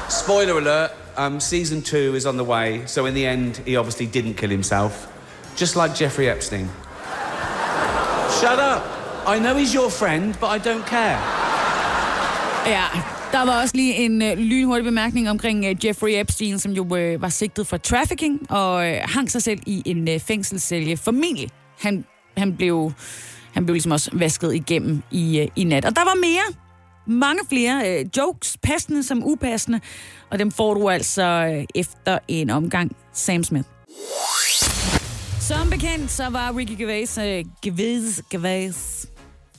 Spoiler 0.09 0.59
alert: 0.59 0.91
um, 1.17 1.41
season 1.41 1.83
two 1.83 2.15
is 2.17 2.27
on 2.27 2.37
the 2.37 2.45
way. 2.45 2.83
So 2.87 3.07
in 3.07 3.15
the 3.15 3.27
end, 3.27 3.61
he 3.67 3.77
obviously 3.77 4.07
didn't 4.07 4.35
kill 4.35 4.51
himself, 4.51 4.93
just 5.57 5.77
like 5.77 5.95
Jeffrey 5.95 6.29
Epstein. 6.29 6.69
Shut 8.41 8.59
up! 8.59 8.83
I 9.27 9.39
know 9.39 9.57
he's 9.57 9.75
your 9.75 9.91
friend, 9.91 10.37
but 10.41 10.49
I 10.49 10.59
don't 10.59 10.87
care. 10.87 11.38
Ja, 12.69 12.85
der 13.33 13.45
var 13.45 13.63
også 13.63 13.77
lige 13.77 13.95
en 13.95 14.23
øh, 14.23 14.39
lynhurtig 14.39 14.85
bemærkning 14.85 15.31
omkring 15.31 15.65
øh, 15.65 15.87
Jeffrey 15.87 16.11
Epstein, 16.21 16.59
som 16.59 16.73
jo 16.73 16.97
øh, 16.97 17.23
var 17.23 17.29
sigtet 17.29 17.67
for 17.67 17.77
trafficking 17.77 18.51
og 18.51 18.89
øh, 18.89 19.01
hang 19.05 19.31
sig 19.31 19.43
selv 19.43 19.61
i 19.67 19.83
en 19.87 20.09
øh, 20.09 20.21
fængselscelle. 20.21 20.97
Formentlig. 20.97 21.51
Han, 21.81 22.05
han, 22.37 22.57
blev, 22.57 22.93
han 23.53 23.65
blev 23.65 23.75
ligesom 23.75 23.93
også 23.93 24.11
vasket 24.13 24.55
igennem 24.55 25.03
i, 25.11 25.41
øh, 25.41 25.49
i 25.57 25.65
nat. 25.65 25.85
Og 25.85 25.97
der 25.97 26.05
var 26.05 26.15
mere. 26.15 26.55
Mange 27.07 27.41
flere 27.49 28.01
øh, 28.01 28.07
jokes, 28.17 28.57
passende 28.63 29.03
som 29.03 29.23
upassende. 29.27 29.81
Og 30.31 30.39
dem 30.39 30.51
får 30.51 30.75
du 30.75 30.89
altså 30.89 31.23
øh, 31.23 31.65
efter 31.75 32.19
en 32.29 32.51
omgang 32.51 32.97
Sam 33.13 33.45
Smith. 33.45 33.69
Som 35.41 35.71
bekendt, 35.71 36.11
så 36.11 36.29
var 36.31 36.57
Ricky 36.57 36.79
Gervais, 36.79 37.19
øh, 37.19 37.45
Gervais, 37.63 38.23
Gervais 38.31 39.09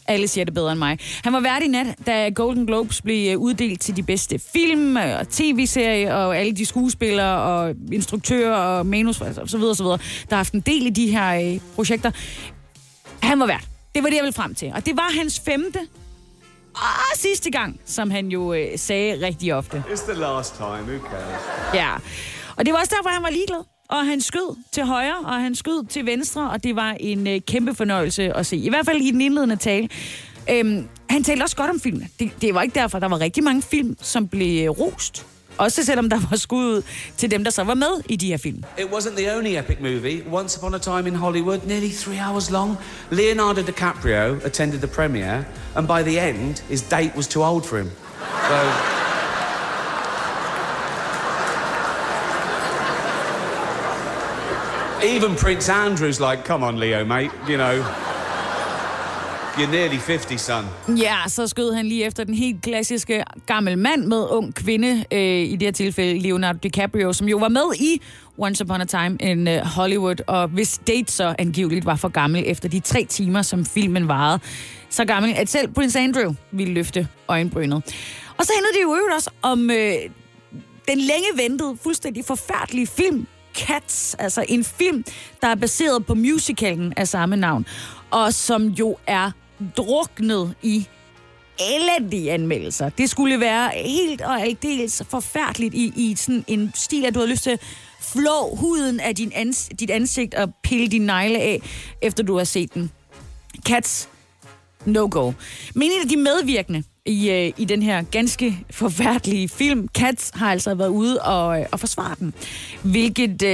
alle 0.10 0.28
siger 0.28 0.46
det 0.46 0.54
bedre 0.54 0.72
end 0.72 0.80
mig. 0.80 1.00
Han 1.24 1.34
var 1.34 1.40
vært 1.40 1.64
i 1.64 1.68
nat, 1.68 1.88
da 2.06 2.30
Golden 2.30 2.66
Globes 2.66 3.02
blev 3.02 3.32
øh, 3.34 3.38
uddelt 3.38 3.82
til 3.82 3.96
de 3.96 4.04
bedste 4.04 4.40
film 4.54 4.96
og 4.96 5.30
tv-serie, 5.30 6.16
og 6.16 6.38
alle 6.38 6.52
de 6.54 6.66
skuespillere 6.66 7.42
og 7.42 7.76
instruktører 7.92 8.56
og 8.56 8.86
manus 8.86 9.22
og 9.22 9.50
så 9.50 9.58
videre, 9.58 9.76
så 9.76 9.84
videre, 9.84 9.98
der 9.98 10.36
har 10.36 10.38
haft 10.38 10.54
en 10.54 10.62
del 10.62 10.86
i 10.86 10.90
de 10.90 11.08
her 11.12 11.54
øh, 11.54 11.60
projekter. 11.76 12.12
Han 13.24 13.40
var 13.40 13.46
vært. 13.46 13.68
Det 13.96 14.04
var 14.04 14.10
det, 14.10 14.16
jeg 14.16 14.24
ville 14.24 14.34
frem 14.34 14.56
til. 14.56 14.72
Og 14.76 14.86
det 14.86 14.98
var 14.98 15.18
hans 15.20 15.40
femte 15.40 15.80
og 16.76 17.16
sidste 17.16 17.52
gang, 17.52 17.80
som 17.86 18.12
han 18.12 18.28
jo 18.28 18.54
øh, 18.54 18.68
sagde 18.78 19.26
rigtig 19.26 19.56
ofte. 19.56 19.84
It's 19.88 20.12
the 20.12 20.20
last 20.20 20.56
time, 20.56 20.84
who 20.88 21.00
cares? 21.10 21.74
Ja, 21.74 21.90
og 22.56 22.66
det 22.66 22.74
var 22.74 22.80
også 22.80 22.96
derfor, 22.98 23.10
han 23.10 23.24
var 23.24 23.30
ligeglad. 23.30 23.79
Og 23.90 24.06
han 24.06 24.22
skød 24.22 24.58
til 24.72 24.84
højre, 24.86 25.18
og 25.26 25.42
han 25.42 25.56
skød 25.56 25.86
til 25.88 26.06
venstre, 26.06 26.50
og 26.50 26.64
det 26.64 26.76
var 26.76 26.96
en 27.00 27.28
øh, 27.28 27.42
kæmpe 27.48 27.76
fornøjelse 27.76 28.38
at 28.38 28.46
se. 28.46 28.58
I 28.58 28.70
hvert 28.70 28.86
fald 28.86 29.02
i 29.02 29.12
den 29.12 29.22
indledende 29.22 29.56
tale. 29.56 29.90
Øhm, 30.52 30.88
han 31.10 31.24
talte 31.24 31.44
også 31.44 31.56
godt 31.56 31.70
om 31.70 31.80
filmen. 31.80 32.10
Det, 32.20 32.32
det 32.42 32.54
var 32.54 32.62
ikke 32.62 32.76
derfor, 32.76 33.00
der 33.00 33.08
var 33.08 33.20
rigtig 33.20 33.44
mange 33.44 33.62
film, 33.62 33.98
som 34.02 34.28
blev 34.28 34.64
øh, 34.64 34.70
rost. 34.70 35.26
Også 35.58 35.86
selvom 35.86 36.10
der 36.10 36.20
var 36.30 36.38
skud 36.38 36.66
ud 36.66 36.82
til 37.18 37.32
dem, 37.32 37.44
der 37.44 37.52
så 37.52 37.64
var 37.64 37.74
med 37.74 38.02
i 38.10 38.16
de 38.16 38.28
her 38.28 38.38
film. 38.38 38.64
It 38.78 38.86
wasn't 38.86 39.18
the 39.18 39.38
only 39.38 39.58
epic 39.58 39.78
movie. 39.80 40.24
Once 40.32 40.60
Upon 40.60 40.74
a 40.74 40.78
Time 40.78 41.08
in 41.08 41.16
Hollywood, 41.16 41.60
nearly 41.68 41.92
three 41.92 42.20
hours 42.30 42.52
long. 42.52 42.78
Leonardo 43.12 43.62
DiCaprio 43.62 44.46
attended 44.46 44.80
the 44.80 44.88
premiere, 44.88 45.46
and 45.76 45.88
by 45.88 46.12
the 46.12 46.30
end, 46.30 46.64
his 46.70 46.82
date 46.82 47.12
was 47.16 47.28
too 47.28 47.44
old 47.44 47.66
for 47.66 47.78
him. 47.78 47.92
So. 48.50 49.09
Even 55.04 55.36
Prince 55.36 55.70
Andrew's 55.70 56.20
like, 56.20 56.44
come 56.44 56.66
on, 56.66 56.78
Leo, 56.78 57.06
mate, 57.06 57.32
you 57.50 57.58
know. 57.58 57.86
You're 59.58 59.72
nearly 59.72 59.98
50, 59.98 60.42
son. 60.42 60.66
Ja, 60.98 61.16
så 61.28 61.48
skød 61.48 61.74
han 61.74 61.86
lige 61.86 62.06
efter 62.06 62.24
den 62.24 62.34
helt 62.34 62.62
klassiske 62.62 63.24
gammel 63.46 63.78
mand 63.78 64.06
med 64.06 64.26
ung 64.30 64.56
kvinde, 64.56 65.06
øh, 65.12 65.20
i 65.22 65.52
det 65.56 65.62
her 65.62 65.72
tilfælde 65.72 66.20
Leonardo 66.20 66.60
DiCaprio, 66.64 67.14
som 67.14 67.28
jo 67.28 67.38
var 67.38 67.48
med 67.48 67.76
i 67.80 68.02
Once 68.38 68.64
Upon 68.64 68.82
a 68.82 68.86
Time 68.86 69.18
in 69.20 69.48
øh, 69.48 69.62
Hollywood, 69.66 70.16
og 70.28 70.48
hvis 70.48 70.82
date 70.88 71.12
så 71.12 71.36
angiveligt 71.40 71.86
var 71.86 71.96
for 71.96 72.08
gammel 72.10 72.44
efter 72.46 72.70
de 72.70 72.80
tre 72.80 73.06
timer, 73.06 73.42
som 73.42 73.66
filmen 73.66 74.08
varede. 74.08 74.40
Så 74.90 75.06
gammel, 75.06 75.34
at 75.38 75.50
selv 75.50 75.74
Prince 75.74 76.00
Andrew 76.00 76.34
ville 76.52 76.74
løfte 76.74 77.08
øjenbrynet. 77.28 77.84
Og 78.38 78.46
så 78.46 78.52
handlede 78.56 78.74
det 78.74 78.84
jo 78.84 78.96
øvrigt 78.96 79.16
også 79.16 79.30
om 79.42 79.70
øh, 79.72 79.94
den 80.88 80.98
længe 80.98 81.28
ventede, 81.36 81.78
fuldstændig 81.84 82.26
forfærdelige 82.26 82.88
film 82.88 83.28
Cats, 83.60 84.16
altså 84.20 84.46
en 84.50 84.64
film, 84.64 85.04
der 85.42 85.48
er 85.48 85.56
baseret 85.56 86.06
på 86.06 86.14
musicalen 86.14 86.94
af 86.98 87.08
samme 87.08 87.36
navn, 87.36 87.66
og 88.12 88.34
som 88.34 88.68
jo 88.68 88.98
er 89.08 89.32
druknet 89.78 90.56
i 90.62 90.88
elendige 91.60 92.32
anmeldelser. 92.32 92.90
Det 92.90 93.10
skulle 93.10 93.40
være 93.40 93.72
helt 93.76 94.22
og 94.22 94.42
aldeles 94.42 95.04
forfærdeligt 95.10 95.74
i, 95.74 95.94
i 95.96 96.16
sådan 96.16 96.46
en 96.48 96.72
stil, 96.76 97.06
at 97.06 97.16
du 97.16 97.20
har 97.20 97.28
lyst 97.28 97.44
til 97.44 97.50
at 97.50 97.60
flå 98.02 98.56
huden 98.56 99.00
af 99.00 99.16
din 99.16 99.32
ans- 99.34 99.70
dit 99.80 99.90
ansigt 99.90 100.34
og 100.34 100.54
pille 100.64 100.88
din 100.88 101.02
negle 101.02 101.40
af, 101.40 101.62
efter 102.02 102.24
du 102.24 102.38
har 102.38 102.44
set 102.44 102.74
den. 102.74 102.92
Cats, 103.66 104.10
no 104.86 105.08
go. 105.12 105.32
Men 105.76 105.84
en 105.84 106.02
af 106.04 106.10
de 106.10 106.18
medvirkende 106.18 106.84
i, 107.06 107.30
øh, 107.30 107.52
i 107.58 107.66
den 107.66 107.82
her 107.82 108.04
ganske 108.12 108.66
forfærdelige 108.72 109.50
film, 109.50 109.88
Cats, 109.98 110.32
har 110.36 110.52
altså 110.52 110.76
været 110.76 110.90
ude 110.90 111.22
og, 111.22 111.60
øh, 111.60 111.66
og 111.72 111.80
forsvare 111.80 112.16
den. 112.20 112.34
Hvilket 112.82 113.44
øh, 113.44 113.50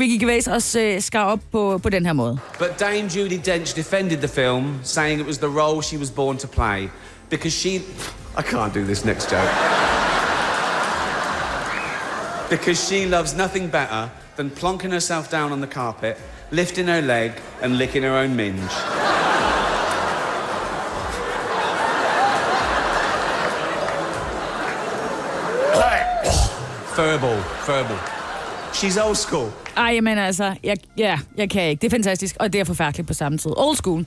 Ricky 0.00 0.20
Gervais 0.20 0.48
også 0.48 0.80
øh, 0.80 1.00
skar 1.00 1.24
op 1.24 1.40
på, 1.52 1.80
på 1.82 1.88
den 1.88 2.06
her 2.06 2.12
måde. 2.12 2.38
But 2.58 2.80
Dame 2.80 3.10
Judy 3.16 3.40
Dench 3.44 3.76
defended 3.76 4.18
the 4.18 4.28
film, 4.28 4.74
saying 4.82 5.20
it 5.20 5.26
was 5.26 5.38
the 5.38 5.60
role 5.60 5.82
she 5.82 5.98
was 5.98 6.10
born 6.10 6.36
to 6.36 6.48
play. 6.48 6.88
Because 7.30 7.58
she. 7.60 7.68
I 8.38 8.42
can't 8.42 8.74
do 8.74 8.84
this 8.84 9.04
next 9.04 9.32
joke. 9.32 9.50
because 12.50 12.78
she 12.88 13.06
loves 13.06 13.34
nothing 13.34 13.68
better 13.68 14.10
than 14.36 14.50
plonking 14.50 14.92
herself 14.92 15.30
down 15.30 15.52
on 15.52 15.60
the 15.60 15.66
carpet, 15.66 16.16
lifting 16.50 16.86
her 16.86 17.00
leg, 17.00 17.32
and 17.62 17.78
licking 17.78 18.02
her 18.02 18.16
own 18.16 18.36
minge. 18.36 18.62
Furball, 26.94 27.40
furball. 27.66 27.98
She's 28.72 29.06
old 29.06 29.16
school. 29.16 29.50
Ej, 29.76 30.00
men 30.00 30.18
altså, 30.18 30.54
jeg, 30.64 30.76
ja, 30.98 31.18
jeg 31.36 31.50
kan 31.50 31.68
ikke. 31.68 31.80
Det 31.80 31.86
er 31.86 31.90
fantastisk, 31.90 32.36
og 32.40 32.52
det 32.52 32.60
er 32.60 32.64
forfærdeligt 32.64 33.08
på 33.08 33.14
samme 33.14 33.38
tid. 33.38 33.50
Old 33.56 33.76
school. 33.76 33.98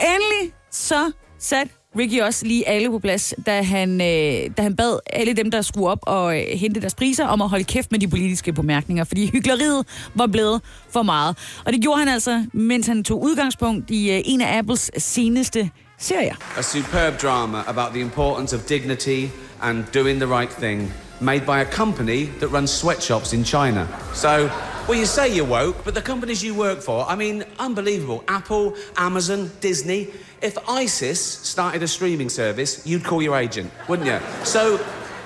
Endelig 0.00 0.52
så 0.70 1.12
satte 1.38 1.72
Ricky 1.98 2.20
også 2.20 2.46
lige 2.46 2.68
alle 2.68 2.90
på 2.90 2.98
plads, 2.98 3.34
da 3.46 3.62
han, 3.62 4.00
øh, 4.00 4.50
da 4.56 4.62
han 4.62 4.76
bad 4.76 4.98
alle 5.12 5.32
dem, 5.32 5.50
der 5.50 5.62
skulle 5.62 5.88
op 5.88 5.98
og 6.02 6.38
øh, 6.38 6.44
hente 6.58 6.80
deres 6.80 6.94
priser, 6.94 7.26
om 7.26 7.42
at 7.42 7.48
holde 7.48 7.64
kæft 7.64 7.92
med 7.92 8.00
de 8.00 8.08
politiske 8.08 8.52
bemærkninger, 8.52 9.04
fordi 9.04 9.30
hyggeleriet 9.32 9.86
var 10.14 10.26
blevet 10.26 10.62
for 10.90 11.02
meget. 11.02 11.36
Og 11.64 11.72
det 11.72 11.82
gjorde 11.82 11.98
han 11.98 12.08
altså, 12.08 12.46
mens 12.52 12.86
han 12.86 13.04
tog 13.04 13.22
udgangspunkt 13.22 13.90
i 13.90 14.10
øh, 14.12 14.22
en 14.24 14.40
af 14.40 14.58
Apples 14.58 14.90
seneste 14.98 15.70
serier. 15.98 16.34
A 16.58 16.62
superb 16.62 17.22
drama 17.22 17.58
about 17.66 17.90
the 17.92 18.00
importance 18.00 18.56
of 18.56 18.62
dignity 18.62 19.26
and 19.62 19.84
doing 19.94 20.20
the 20.20 20.38
right 20.38 20.50
thing, 20.50 20.92
made 21.20 21.46
by 21.46 21.60
a 21.60 21.64
company 21.64 22.24
that 22.40 22.48
runs 22.48 22.72
sweatshops 22.72 23.32
in 23.32 23.44
China. 23.44 23.88
So, 24.12 24.46
well, 24.88 24.98
you 24.98 25.06
say 25.06 25.34
you're 25.34 25.44
woke, 25.44 25.84
but 25.84 25.94
the 25.94 26.02
companies 26.02 26.42
you 26.44 26.54
work 26.54 26.80
for, 26.80 27.04
I 27.06 27.16
mean, 27.16 27.44
unbelievable. 27.58 28.22
Apple, 28.28 28.76
Amazon, 28.96 29.50
Disney. 29.60 30.08
If 30.42 30.56
ISIS 30.68 31.20
started 31.20 31.82
a 31.82 31.88
streaming 31.88 32.28
service, 32.28 32.86
you'd 32.86 33.04
call 33.04 33.22
your 33.22 33.36
agent, 33.36 33.72
wouldn't 33.88 34.08
you? 34.08 34.20
So, 34.44 34.78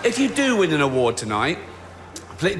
if 0.05 0.19
you 0.19 0.29
do 0.29 0.57
win 0.57 0.73
an 0.73 0.81
award 0.81 1.17
tonight, 1.17 1.59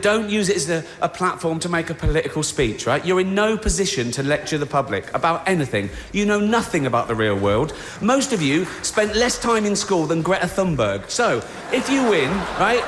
don't 0.03 0.29
use 0.29 0.49
it 0.49 0.57
as 0.57 0.69
a, 0.69 0.85
a 1.01 1.09
platform 1.09 1.59
to 1.61 1.69
make 1.69 1.89
a 1.89 1.95
political 1.95 2.43
speech, 2.43 2.87
right? 2.87 3.05
You're 3.05 3.21
in 3.21 3.35
no 3.35 3.57
position 3.57 4.11
to 4.13 4.23
lecture 4.23 4.59
the 4.59 4.67
public 4.67 5.13
about 5.15 5.49
anything. 5.49 5.89
You 6.13 6.27
know 6.27 6.41
nothing 6.41 6.87
about 6.87 7.09
the 7.09 7.15
real 7.15 7.39
world. 7.39 7.73
Most 8.03 8.33
of 8.33 8.43
you 8.43 8.67
spent 8.83 9.17
less 9.17 9.39
time 9.39 9.65
in 9.65 9.75
school 9.75 10.07
than 10.07 10.21
Greta 10.21 10.47
Thunberg. 10.47 11.09
So, 11.09 11.39
if 11.73 11.89
you 11.89 12.03
win, 12.11 12.31
right, 12.59 12.85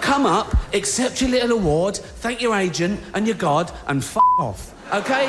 come 0.00 0.24
up, 0.26 0.56
accept 0.74 1.20
your 1.20 1.30
little 1.30 1.52
award, 1.52 1.94
thank 2.22 2.42
your 2.42 2.54
agent 2.54 3.00
and 3.14 3.26
your 3.26 3.36
God, 3.36 3.70
and 3.88 3.98
f 4.02 4.16
off, 4.38 4.72
okay? 4.92 5.26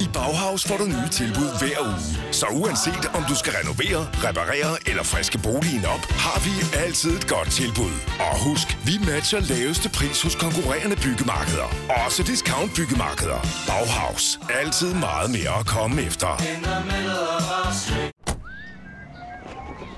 I 0.00 0.08
Bauhaus 0.14 0.66
får 0.66 0.76
du 0.76 0.84
nye 0.84 1.08
tilbud 1.10 1.50
hver 1.58 1.80
uge. 1.80 2.32
Så 2.32 2.46
uanset 2.46 3.10
om 3.14 3.22
du 3.28 3.34
skal 3.34 3.52
renovere, 3.52 4.08
reparere 4.28 4.76
eller 4.86 5.02
friske 5.02 5.38
boligen 5.38 5.84
op, 5.84 6.00
har 6.00 6.38
vi 6.46 6.76
altid 6.84 7.16
et 7.16 7.28
godt 7.28 7.50
tilbud. 7.50 7.94
Og 8.20 8.34
husk, 8.48 8.78
vi 8.84 8.92
matcher 9.12 9.40
laveste 9.40 9.88
pris 9.88 10.22
hos 10.22 10.34
konkurrerende 10.34 10.96
byggemarkeder. 10.96 11.68
Også 12.04 12.22
discount 12.22 12.74
byggemarkeder. 12.76 13.40
Bauhaus. 13.68 14.40
Altid 14.60 14.94
meget 14.94 15.30
mere 15.30 15.58
at 15.60 15.66
komme 15.66 16.02
efter 16.02 16.30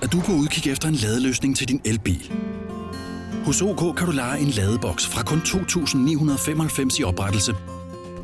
at 0.02 0.12
du 0.12 0.20
på 0.20 0.32
udkig 0.32 0.72
efter 0.72 0.88
en 0.88 0.94
ladeløsning 0.94 1.56
til 1.56 1.68
din 1.68 1.80
elbil? 1.84 2.32
Hos 3.44 3.62
OK 3.62 3.96
kan 3.96 4.06
du 4.06 4.12
lege 4.12 4.40
en 4.40 4.48
ladeboks 4.48 5.06
fra 5.06 5.22
kun 5.22 5.38
2.995 5.38 7.00
i 7.00 7.04
oprettelse, 7.04 7.54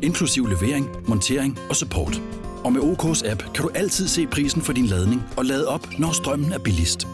inklusiv 0.01 0.47
levering, 0.47 0.87
montering 1.07 1.59
og 1.69 1.75
support. 1.75 2.21
Og 2.63 2.73
med 2.73 2.81
OK's 2.81 3.29
app 3.31 3.43
kan 3.53 3.63
du 3.63 3.69
altid 3.75 4.07
se 4.07 4.27
prisen 4.27 4.61
for 4.61 4.73
din 4.73 4.85
ladning 4.85 5.23
og 5.37 5.45
lade 5.45 5.67
op, 5.67 5.87
når 5.99 6.11
strømmen 6.11 6.51
er 6.51 6.59
billigst. 6.59 7.07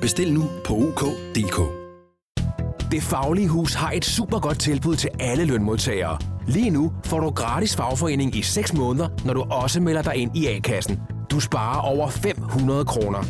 Bestil 0.00 0.32
nu 0.32 0.50
på 0.64 0.74
OK.dk. 0.74 1.60
Det 2.90 3.02
Faglige 3.02 3.48
Hus 3.48 3.74
har 3.74 3.90
et 3.90 4.04
super 4.04 4.38
godt 4.38 4.60
tilbud 4.60 4.96
til 4.96 5.10
alle 5.20 5.44
lønmodtagere. 5.44 6.18
Lige 6.46 6.70
nu 6.70 6.92
får 7.04 7.20
du 7.20 7.30
gratis 7.30 7.76
fagforening 7.76 8.36
i 8.36 8.42
6 8.42 8.72
måneder, 8.72 9.08
når 9.24 9.34
du 9.34 9.42
også 9.42 9.80
melder 9.80 10.02
dig 10.02 10.16
ind 10.16 10.36
i 10.36 10.46
A-kassen. 10.46 11.00
Du 11.30 11.40
sparer 11.40 11.80
over 11.80 12.08
500 12.10 12.84
kroner. 12.84 13.24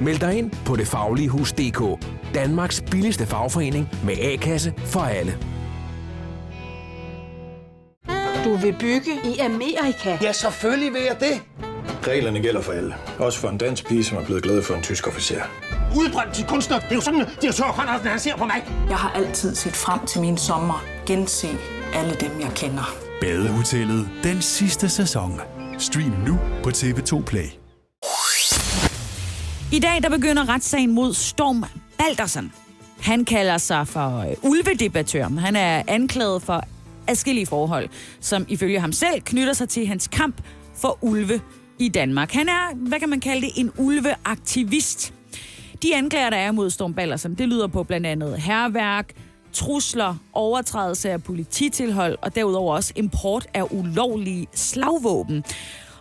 Meld 0.00 0.18
dig 0.18 0.38
ind 0.38 0.50
på 0.66 0.76
detfagligehus.dk. 0.76 2.06
Danmarks 2.34 2.82
billigste 2.90 3.26
fagforening 3.26 3.88
med 4.04 4.14
A-kasse 4.20 4.74
for 4.76 5.00
alle. 5.00 5.38
Du 8.44 8.56
vil 8.56 8.76
bygge 8.80 9.10
i 9.24 9.38
Amerika? 9.38 10.18
Ja, 10.22 10.32
selvfølgelig 10.32 10.92
vil 10.92 11.02
jeg 11.02 11.16
det. 11.20 11.42
Reglerne 12.08 12.40
gælder 12.40 12.60
for 12.60 12.72
alle. 12.72 12.94
Også 13.18 13.38
for 13.38 13.48
en 13.48 13.58
dansk 13.58 13.88
pige, 13.88 14.04
som 14.04 14.18
er 14.18 14.24
blevet 14.24 14.42
glad 14.42 14.62
for 14.62 14.74
en 14.74 14.82
tysk 14.82 15.08
officer. 15.08 15.40
Udbrændt 15.96 16.34
til 16.34 16.46
kunstner. 16.46 16.78
Det 16.78 16.90
er 16.90 16.94
jo 16.94 17.00
sådan, 17.00 17.20
at 17.20 17.28
direktør 17.42 17.64
Conradsen, 17.64 18.08
han 18.08 18.18
ser 18.18 18.36
på 18.36 18.44
mig. 18.44 18.64
Jeg 18.88 18.96
har 18.96 19.10
altid 19.10 19.54
set 19.54 19.72
frem 19.72 20.06
til 20.06 20.20
min 20.20 20.38
sommer. 20.38 20.84
Gense 21.06 21.48
alle 21.94 22.14
dem, 22.14 22.30
jeg 22.40 22.50
kender. 22.54 22.94
Badehotellet 23.20 24.08
den 24.22 24.42
sidste 24.42 24.88
sæson. 24.88 25.40
Stream 25.78 26.12
nu 26.26 26.38
på 26.62 26.70
TV2 26.70 27.22
Play. 27.24 27.63
I 29.74 29.78
dag 29.78 30.02
der 30.02 30.08
begynder 30.08 30.48
retssagen 30.48 30.90
mod 30.90 31.14
Storm 31.14 31.64
Baldersen. 31.98 32.52
Han 33.00 33.24
kalder 33.24 33.58
sig 33.58 33.88
for 33.88 34.18
øh, 34.18 34.34
ulvedebattør. 34.42 35.28
Han 35.28 35.56
er 35.56 35.82
anklaget 35.88 36.42
for 36.42 36.64
adskillige 37.06 37.46
forhold, 37.46 37.88
som 38.20 38.46
ifølge 38.48 38.80
ham 38.80 38.92
selv 38.92 39.20
knytter 39.20 39.52
sig 39.52 39.68
til 39.68 39.86
hans 39.86 40.08
kamp 40.08 40.40
for 40.74 40.98
ulve 41.00 41.40
i 41.78 41.88
Danmark. 41.88 42.32
Han 42.32 42.48
er, 42.48 42.74
hvad 42.74 43.00
kan 43.00 43.08
man 43.08 43.20
kalde 43.20 43.40
det, 43.40 43.50
en 43.56 43.72
ulveaktivist. 43.78 45.14
De 45.82 45.96
anklager, 45.96 46.30
der 46.30 46.36
er 46.36 46.52
mod 46.52 46.70
Storm 46.70 46.94
Ballersen, 46.94 47.34
det 47.34 47.48
lyder 47.48 47.66
på 47.66 47.82
blandt 47.82 48.06
andet 48.06 48.40
herværk, 48.40 49.12
trusler, 49.52 50.14
overtrædelse 50.32 51.10
af 51.10 51.22
polititilhold 51.22 52.18
og 52.22 52.34
derudover 52.34 52.74
også 52.74 52.92
import 52.96 53.46
af 53.54 53.62
ulovlige 53.70 54.46
slagvåben. 54.54 55.44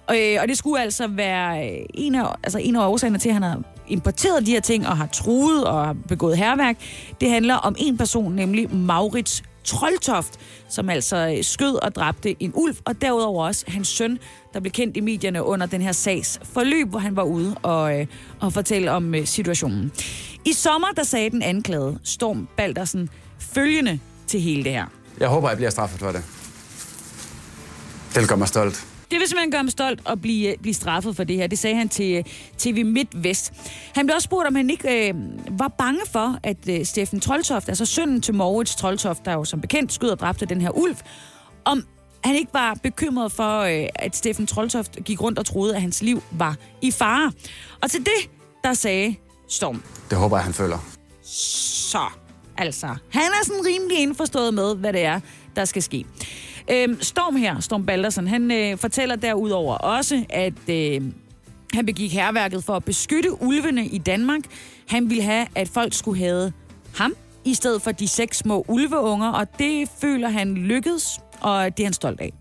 Og, 0.08 0.18
øh, 0.20 0.38
og 0.42 0.48
det 0.48 0.58
skulle 0.58 0.82
altså 0.82 1.08
være 1.08 1.70
øh, 1.70 1.86
en 1.94 2.16
af, 2.16 2.36
altså 2.44 2.60
en 2.60 2.76
af 2.76 2.88
årsagerne 2.88 3.18
til, 3.18 3.30
at 3.30 3.34
han 3.34 3.44
har 3.44 3.62
importeret 3.88 4.46
de 4.46 4.52
her 4.52 4.60
ting 4.62 4.88
og 4.88 4.98
har 4.98 5.08
truet 5.08 5.66
og 5.66 5.86
har 5.86 5.96
begået 6.08 6.38
herværk. 6.38 6.78
Det 7.22 7.30
handler 7.30 7.56
om 7.56 7.76
en 7.78 7.98
person, 7.98 8.34
nemlig 8.34 8.76
Maurits 8.76 9.44
Troldtoft, 9.64 10.40
som 10.70 10.90
altså 10.90 11.34
øh, 11.38 11.44
skød 11.44 11.84
og 11.84 11.96
dræbte 11.96 12.44
en 12.44 12.52
ulv, 12.56 12.76
og 12.86 13.02
derudover 13.02 13.46
også 13.46 13.66
hans 13.68 13.88
søn, 13.88 14.20
der 14.54 14.60
blev 14.60 14.72
kendt 14.72 14.98
i 14.98 15.00
medierne 15.00 15.44
under 15.44 15.66
den 15.66 15.82
her 15.82 15.92
sags 15.92 16.40
forløb, 16.44 16.90
hvor 16.90 17.00
han 17.00 17.16
var 17.16 17.24
ude 17.24 17.56
og, 17.62 18.00
øh, 18.00 18.08
og 18.40 18.54
fortælle 18.54 18.92
om 18.92 19.16
øh, 19.16 19.26
situationen. 19.26 19.92
I 20.46 20.54
sommer, 20.54 20.88
der 20.96 21.04
sagde 21.04 21.30
den 21.30 21.42
anklagede 21.42 22.00
Storm 22.04 22.48
Baldersen 22.58 23.10
følgende 23.40 24.00
til 24.28 24.42
hele 24.42 24.64
det 24.64 24.72
her. 24.72 24.86
Jeg 25.20 25.28
håber, 25.28 25.50
jeg 25.50 25.58
bliver 25.58 25.70
straffet 25.70 26.00
for 26.00 26.12
det. 26.12 26.24
Det 28.16 28.30
gør 28.30 28.36
mig 28.36 28.48
stolt. 28.48 28.93
Det 29.14 29.20
vil 29.20 29.28
simpelthen 29.28 29.52
gøre 29.52 29.60
ham 29.60 29.70
stolt 29.70 30.02
at 30.06 30.22
blive, 30.22 30.56
blive 30.62 30.74
straffet 30.74 31.16
for 31.16 31.24
det 31.24 31.36
her. 31.36 31.48
Det 31.48 31.60
sagde 31.60 31.76
han 31.76 31.90
til 31.90 32.18
øh, 32.18 32.24
TV 32.58 32.86
MidtVest. 32.86 33.54
Han 33.96 34.06
blev 34.06 34.16
også 34.16 34.26
spurgt, 34.26 34.48
om 34.48 34.56
han 34.56 34.70
ikke 34.70 35.10
øh, 35.10 35.14
var 35.60 35.68
bange 35.68 36.00
for, 36.12 36.40
at 36.44 36.58
øh, 36.70 36.86
Steffen 36.86 37.20
Troldtoft, 37.20 37.70
altså 37.70 37.86
sønnen 37.86 38.22
til 38.22 38.34
Moritz 38.34 38.76
Troldtoft, 38.76 39.26
der 39.26 39.34
jo 39.34 39.46
som 39.46 39.62
bekendt 39.62 39.94
skød 39.94 40.10
og 40.10 40.20
dræbte 40.20 40.46
den 40.46 40.62
her 40.62 40.70
ulv, 40.70 40.96
om 41.66 41.84
han 42.24 42.36
ikke 42.36 42.54
var 42.54 42.78
bekymret 42.84 43.32
for, 43.32 43.60
øh, 43.60 43.86
at 43.96 44.16
Steffen 44.16 44.48
Troldtoft 44.48 44.98
gik 45.06 45.22
rundt 45.22 45.40
og 45.40 45.46
troede, 45.46 45.76
at 45.76 45.82
hans 45.82 46.02
liv 46.02 46.24
var 46.32 46.56
i 46.82 46.92
fare. 46.92 47.32
Og 47.82 47.92
til 47.92 48.00
det, 48.00 48.30
der 48.64 48.74
sagde 48.74 49.16
Storm. 49.50 49.84
Det 50.10 50.18
håber 50.18 50.38
jeg, 50.38 50.44
han 50.44 50.54
føler. 50.54 50.78
Så, 51.24 52.06
altså. 52.58 52.88
Han 53.10 53.22
er 53.22 53.46
sådan 53.46 53.66
rimelig 53.66 54.00
indforstået 54.00 54.54
med, 54.54 54.76
hvad 54.76 54.94
det 54.94 55.02
er, 55.02 55.20
der 55.56 55.66
skal 55.66 55.84
ske. 55.84 56.06
Øhm, 56.72 57.02
Storm 57.02 57.36
her, 57.36 57.60
Storm 57.60 57.86
Baldersen, 57.86 58.28
han 58.28 58.52
øh, 58.52 58.78
fortæller 58.78 59.16
derudover 59.16 59.76
også, 59.76 60.26
at 60.30 60.70
øh, 60.70 61.02
han 61.74 61.86
begik 61.86 62.14
herværket 62.14 62.64
for 62.64 62.74
at 62.74 62.86
beskytte 62.86 63.42
ulvene 63.42 63.86
i 63.86 63.98
Danmark. 63.98 64.42
Han 64.88 65.10
ville 65.10 65.24
have, 65.24 65.48
at 65.56 65.68
folk 65.68 65.94
skulle 65.94 66.20
have 66.20 66.54
ham, 66.96 67.14
i 67.46 67.54
stedet 67.54 67.82
for 67.82 67.92
de 67.92 68.08
seks 68.08 68.38
små 68.38 68.66
ulveunger, 68.68 69.32
og 69.32 69.60
det 69.60 69.90
føler 70.02 70.30
han 70.30 70.54
lykkedes, 70.54 71.20
og 71.42 71.78
det 71.78 71.84
er 71.84 71.88
han 71.88 71.94
stolt 71.94 72.22
af. 72.22 72.34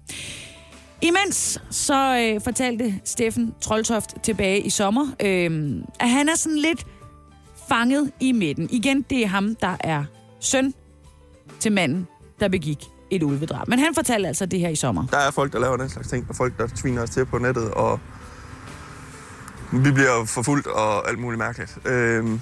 Imens 1.02 1.60
så 1.70 2.18
øh, 2.18 2.40
fortalte 2.40 2.94
Steffen 3.04 3.54
Troldtoft 3.60 4.14
tilbage 4.22 4.60
i 4.60 4.70
sommer, 4.70 5.06
øh, 5.22 5.74
at 6.00 6.08
han 6.08 6.28
er 6.28 6.34
sådan 6.34 6.58
lidt 6.58 6.86
fanget 7.68 8.10
i 8.20 8.32
midten. 8.32 8.68
Igen, 8.70 9.02
det 9.02 9.22
er 9.22 9.26
ham, 9.26 9.54
der 9.54 9.76
er 9.80 10.04
søn 10.40 10.74
til 11.60 11.72
manden, 11.72 12.06
der 12.40 12.48
begik 12.48 12.91
et 13.16 13.23
ulvedrab. 13.23 13.69
Men 13.69 13.78
han 13.78 13.95
fortalte 13.95 14.28
altså 14.28 14.47
det 14.47 14.61
her 14.61 14.69
i 14.69 14.76
sommer. 14.76 15.07
Der 15.07 15.16
er 15.16 15.31
folk, 15.31 15.52
der 15.52 15.59
laver 15.59 15.76
den 15.76 15.88
slags 15.88 16.09
ting, 16.09 16.26
og 16.28 16.37
folk, 16.37 16.59
der 16.59 16.69
tviner 16.76 17.02
os 17.02 17.11
til 17.11 17.25
på 17.25 17.38
nettet, 17.38 17.71
og 17.71 18.00
vi 19.73 19.92
bliver 19.92 20.25
forfulgt 20.25 20.66
og 20.66 21.09
alt 21.09 21.19
muligt 21.19 21.38
mærkeligt. 21.38 21.78
Øhm, 21.87 22.40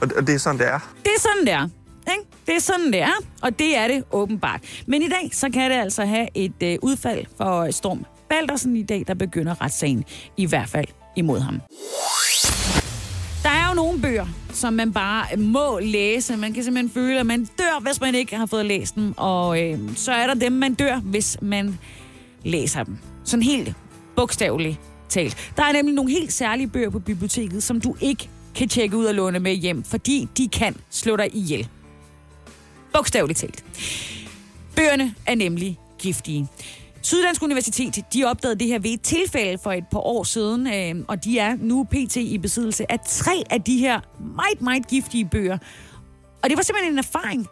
og 0.00 0.26
det 0.26 0.34
er 0.34 0.38
sådan, 0.38 0.58
det 0.58 0.68
er. 0.68 0.78
Det 1.02 1.10
er 1.16 1.20
sådan, 1.20 1.46
det 1.46 1.52
er. 1.52 1.68
Ikke? 2.12 2.24
Det 2.46 2.56
er 2.56 2.60
sådan, 2.60 2.92
det 2.92 3.02
er, 3.02 3.12
og 3.42 3.58
det 3.58 3.76
er 3.76 3.88
det 3.88 4.04
åbenbart. 4.12 4.60
Men 4.86 5.02
i 5.02 5.08
dag, 5.08 5.30
så 5.32 5.50
kan 5.50 5.70
det 5.70 5.76
altså 5.76 6.04
have 6.04 6.28
et 6.34 6.62
øh, 6.62 6.78
udfald 6.82 7.26
for 7.36 7.70
Storm 7.70 8.04
Baldersen 8.28 8.76
i 8.76 8.82
dag, 8.82 9.04
der 9.06 9.14
begynder 9.14 9.62
retssagen, 9.62 10.04
i 10.36 10.46
hvert 10.46 10.68
fald 10.68 10.86
imod 11.16 11.40
ham. 11.40 11.60
Jo 13.74 13.76
nogle 13.76 14.00
bøger, 14.00 14.26
som 14.52 14.72
man 14.72 14.92
bare 14.92 15.36
må 15.36 15.78
læse. 15.78 16.36
Man 16.36 16.52
kan 16.52 16.64
simpelthen 16.64 16.90
føle, 16.90 17.20
at 17.20 17.26
man 17.26 17.44
dør, 17.44 17.80
hvis 17.80 18.00
man 18.00 18.14
ikke 18.14 18.36
har 18.36 18.46
fået 18.46 18.66
læst 18.66 18.94
dem. 18.94 19.14
Og 19.16 19.62
øh, 19.62 19.78
så 19.96 20.12
er 20.12 20.26
der 20.26 20.34
dem, 20.34 20.52
man 20.52 20.74
dør, 20.74 20.96
hvis 20.96 21.38
man 21.42 21.78
læser 22.44 22.84
dem. 22.84 22.98
Sådan 23.24 23.42
helt 23.42 23.72
bogstaveligt 24.16 24.80
talt. 25.08 25.52
Der 25.56 25.62
er 25.62 25.72
nemlig 25.72 25.94
nogle 25.94 26.10
helt 26.10 26.32
særlige 26.32 26.68
bøger 26.68 26.90
på 26.90 26.98
biblioteket, 26.98 27.62
som 27.62 27.80
du 27.80 27.96
ikke 28.00 28.28
kan 28.54 28.68
tjekke 28.68 28.96
ud 28.96 29.04
og 29.04 29.14
låne 29.14 29.38
med 29.38 29.54
hjem, 29.54 29.84
fordi 29.84 30.28
de 30.38 30.48
kan 30.48 30.76
slå 30.90 31.16
dig 31.16 31.36
ihjel. 31.36 31.68
Bogstaveligt 32.92 33.38
talt. 33.38 33.64
Bøgerne 34.76 35.14
er 35.26 35.34
nemlig 35.34 35.78
giftige. 35.98 36.48
Syddansk 37.04 37.42
Universitet 37.42 38.04
de 38.14 38.24
opdagede 38.24 38.58
det 38.58 38.66
her 38.66 38.78
ved 38.78 38.90
et 38.90 39.00
tilfælde 39.00 39.58
for 39.58 39.72
et 39.72 39.84
par 39.90 39.98
år 39.98 40.24
siden, 40.24 40.66
øh, 40.66 41.04
og 41.08 41.24
de 41.24 41.38
er 41.38 41.56
nu 41.60 41.84
pt. 41.84 42.16
i 42.16 42.38
besiddelse 42.38 42.92
af 42.92 43.00
tre 43.06 43.42
af 43.50 43.62
de 43.62 43.78
her 43.78 44.00
meget, 44.20 44.60
meget 44.60 44.88
giftige 44.88 45.24
bøger. 45.24 45.58
Og 46.42 46.50
det 46.50 46.56
var 46.56 46.62
simpelthen 46.62 46.92
en 46.92 46.98
erfaring, 46.98 47.46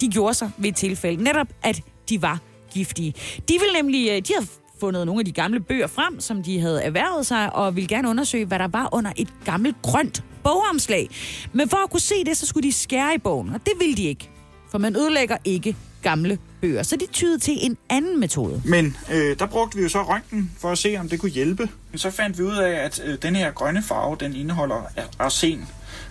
de 0.00 0.08
gjorde 0.08 0.34
sig 0.34 0.50
ved 0.58 0.68
et 0.68 0.76
tilfælde. 0.76 1.22
Netop, 1.22 1.46
at 1.62 1.82
de 2.08 2.22
var 2.22 2.38
giftige. 2.70 3.14
De 3.48 3.52
vil 3.52 3.82
nemlig, 3.82 4.10
øh, 4.10 4.16
de 4.16 4.32
har 4.38 4.46
fundet 4.80 5.06
nogle 5.06 5.20
af 5.20 5.24
de 5.24 5.32
gamle 5.32 5.60
bøger 5.60 5.86
frem, 5.86 6.20
som 6.20 6.42
de 6.42 6.60
havde 6.60 6.82
erhvervet 6.82 7.26
sig, 7.26 7.52
og 7.52 7.76
ville 7.76 7.88
gerne 7.88 8.08
undersøge, 8.08 8.44
hvad 8.44 8.58
der 8.58 8.68
var 8.68 8.88
under 8.92 9.12
et 9.16 9.28
gammelt 9.44 9.76
grønt 9.82 10.24
bogomslag. 10.42 11.08
Men 11.52 11.68
for 11.68 11.76
at 11.76 11.90
kunne 11.90 12.00
se 12.00 12.24
det, 12.26 12.36
så 12.36 12.46
skulle 12.46 12.68
de 12.68 12.72
skære 12.72 13.14
i 13.14 13.18
bogen, 13.18 13.48
og 13.48 13.60
det 13.66 13.72
ville 13.78 13.96
de 13.96 14.04
ikke. 14.04 14.30
For 14.70 14.78
man 14.78 14.96
ødelægger 14.96 15.36
ikke 15.44 15.76
gamle 16.06 16.38
bøger. 16.60 16.82
Så 16.82 16.96
de 16.96 17.06
tyede 17.12 17.38
til 17.38 17.54
en 17.60 17.76
anden 17.88 18.20
metode. 18.20 18.62
Men 18.64 18.96
øh, 19.12 19.38
der 19.38 19.46
brugte 19.46 19.76
vi 19.76 19.82
jo 19.82 19.88
så 19.88 20.02
røntgen 20.02 20.50
for 20.58 20.70
at 20.70 20.78
se, 20.78 20.96
om 21.00 21.08
det 21.08 21.20
kunne 21.20 21.30
hjælpe. 21.30 21.68
Men 21.90 21.98
så 21.98 22.10
fandt 22.10 22.38
vi 22.38 22.42
ud 22.42 22.56
af, 22.56 22.70
at 22.70 23.02
øh, 23.04 23.18
den 23.22 23.36
her 23.36 23.50
grønne 23.50 23.82
farve, 23.82 24.16
den 24.20 24.36
indeholder 24.36 24.82
arsen. 25.18 25.68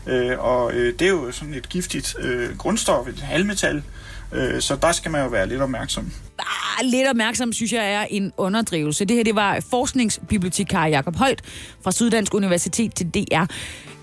Øh, 0.07 0.39
og 0.39 0.73
øh, 0.73 0.99
det 0.99 1.07
er 1.07 1.09
jo 1.09 1.31
sådan 1.31 1.53
et 1.53 1.69
giftigt 1.69 2.15
øh, 2.19 2.57
grundstof, 2.57 3.07
et 3.07 3.19
halvmetal. 3.19 3.83
Øh, 4.33 4.61
så 4.61 4.75
der 4.75 4.91
skal 4.91 5.11
man 5.11 5.21
jo 5.23 5.27
være 5.27 5.47
lidt 5.47 5.61
opmærksom. 5.61 6.11
Ah, 6.39 6.85
lidt 6.85 7.07
opmærksom, 7.09 7.53
synes 7.53 7.73
jeg, 7.73 7.93
er 7.93 8.05
en 8.09 8.33
underdrivelse. 8.37 9.05
Det 9.05 9.17
her, 9.17 9.23
det 9.23 9.35
var 9.35 9.59
forskningsbibliotekar 9.69 10.87
Jakob 10.87 11.15
Holt 11.15 11.41
fra 11.83 11.91
Syddansk 11.91 12.33
Universitet 12.33 12.95
til 12.95 13.07
DR. 13.13 13.45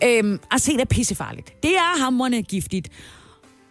Øhm, 0.04 0.40
arsen 0.50 0.80
er 0.80 0.84
pissefarligt. 0.84 1.62
Det 1.62 1.70
er 1.70 2.02
hamrende 2.04 2.42
giftigt. 2.42 2.88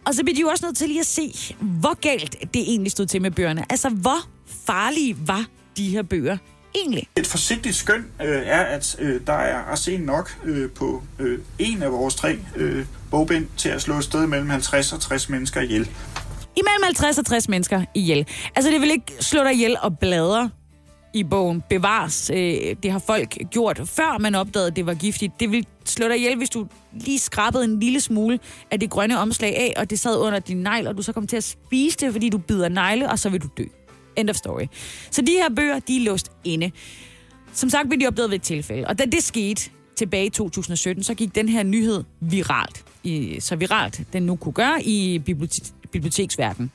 Og 0.04 0.14
så 0.14 0.22
bliver 0.22 0.34
de 0.34 0.40
jo 0.40 0.48
også 0.48 0.66
nødt 0.66 0.76
til 0.76 0.88
lige 0.88 1.00
at 1.00 1.06
se, 1.06 1.54
hvor 1.60 2.00
galt 2.00 2.36
det 2.54 2.62
egentlig 2.62 2.92
stod 2.92 3.06
til 3.06 3.22
med 3.22 3.30
bøgerne. 3.30 3.64
Altså, 3.70 3.88
hvor 3.88 4.18
farlige 4.66 5.16
var 5.26 5.44
de 5.76 5.88
her 5.88 6.02
bøger 6.02 6.36
egentlig? 6.74 7.08
Et 7.16 7.26
forsigtigt 7.26 7.76
skøn 7.76 8.06
øh, 8.22 8.42
er, 8.46 8.60
at 8.60 8.96
øh, 8.98 9.20
der 9.26 9.32
er 9.32 9.58
arsen 9.58 10.00
nok 10.00 10.38
øh, 10.44 10.70
på 10.70 11.02
øh, 11.18 11.38
en 11.58 11.82
af 11.82 11.92
vores 11.92 12.14
tre 12.14 12.38
øh, 12.56 12.86
bogbind 13.10 13.46
til 13.56 13.68
at 13.68 13.82
slå 13.82 13.98
et 13.98 14.04
sted 14.04 14.26
mellem 14.26 14.50
50 14.50 14.92
og 14.92 15.00
60 15.00 15.28
mennesker 15.28 15.60
ihjel. 15.60 15.88
Imellem 16.56 16.82
50 16.84 17.18
og 17.18 17.26
60 17.26 17.48
mennesker 17.48 17.84
ihjel. 17.94 18.26
Altså, 18.56 18.70
det 18.70 18.80
vil 18.80 18.90
ikke 18.90 19.12
slå 19.20 19.42
dig 19.42 19.52
ihjel 19.52 19.76
og 19.82 19.98
bladre 19.98 20.50
i 21.14 21.22
bogen 21.22 21.62
bevares. 21.68 22.30
Øh, 22.34 22.76
det 22.82 22.92
har 22.92 22.98
folk 22.98 23.38
gjort, 23.50 23.80
før 23.84 24.18
man 24.18 24.34
opdagede, 24.34 24.66
at 24.66 24.76
det 24.76 24.86
var 24.86 24.94
giftigt. 24.94 25.40
Det 25.40 25.52
vil 25.52 25.66
slå 25.84 26.08
dig 26.08 26.16
ihjel, 26.16 26.36
hvis 26.36 26.50
du 26.50 26.66
lige 26.92 27.18
skrabede 27.18 27.64
en 27.64 27.80
lille 27.80 28.00
smule 28.00 28.38
af 28.70 28.80
det 28.80 28.90
grønne 28.90 29.18
omslag 29.18 29.56
af, 29.56 29.74
og 29.76 29.90
det 29.90 29.98
sad 29.98 30.18
under 30.18 30.38
din 30.38 30.56
negl, 30.56 30.86
og 30.86 30.96
du 30.96 31.02
så 31.02 31.12
kom 31.12 31.26
til 31.26 31.36
at 31.36 31.44
spise 31.44 31.98
det, 31.98 32.12
fordi 32.12 32.28
du 32.28 32.38
bider 32.38 32.68
negle, 32.68 33.10
og 33.10 33.18
så 33.18 33.28
vil 33.28 33.42
du 33.42 33.48
dø. 33.58 33.64
End 34.16 34.30
of 34.30 34.36
story. 34.36 34.66
Så 35.10 35.22
de 35.22 35.32
her 35.32 35.48
bøger, 35.56 35.78
de 35.78 35.96
er 35.96 36.00
låst 36.00 36.32
inde. 36.44 36.70
Som 37.52 37.70
sagt 37.70 37.88
blev 37.88 38.00
de 38.00 38.06
opdaget 38.06 38.30
ved 38.30 38.36
et 38.36 38.42
tilfælde. 38.42 38.86
Og 38.86 38.98
da 38.98 39.04
det 39.04 39.22
skete 39.22 39.70
tilbage 39.96 40.26
i 40.26 40.30
2017, 40.30 41.04
så 41.04 41.14
gik 41.14 41.34
den 41.34 41.48
her 41.48 41.62
nyhed 41.62 42.04
viralt. 42.20 42.84
I, 43.04 43.36
så 43.40 43.56
viralt 43.56 44.00
den 44.12 44.22
nu 44.22 44.36
kunne 44.36 44.52
gøre 44.52 44.82
i 44.82 45.18
bibliotek 45.18 45.64
biblioteksverden. 45.92 46.70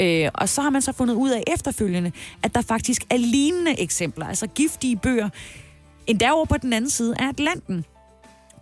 Øh, 0.00 0.28
og 0.34 0.48
så 0.48 0.62
har 0.62 0.70
man 0.70 0.82
så 0.82 0.92
fundet 0.92 1.14
ud 1.14 1.30
af 1.30 1.42
efterfølgende, 1.46 2.12
at 2.42 2.54
der 2.54 2.62
faktisk 2.62 3.02
er 3.10 3.16
lignende 3.16 3.80
eksempler, 3.80 4.26
altså 4.26 4.46
giftige 4.46 4.96
bøger, 4.96 5.28
endda 6.06 6.30
over 6.30 6.44
på 6.44 6.56
den 6.56 6.72
anden 6.72 6.90
side 6.90 7.14
af 7.18 7.28
Atlanten. 7.28 7.84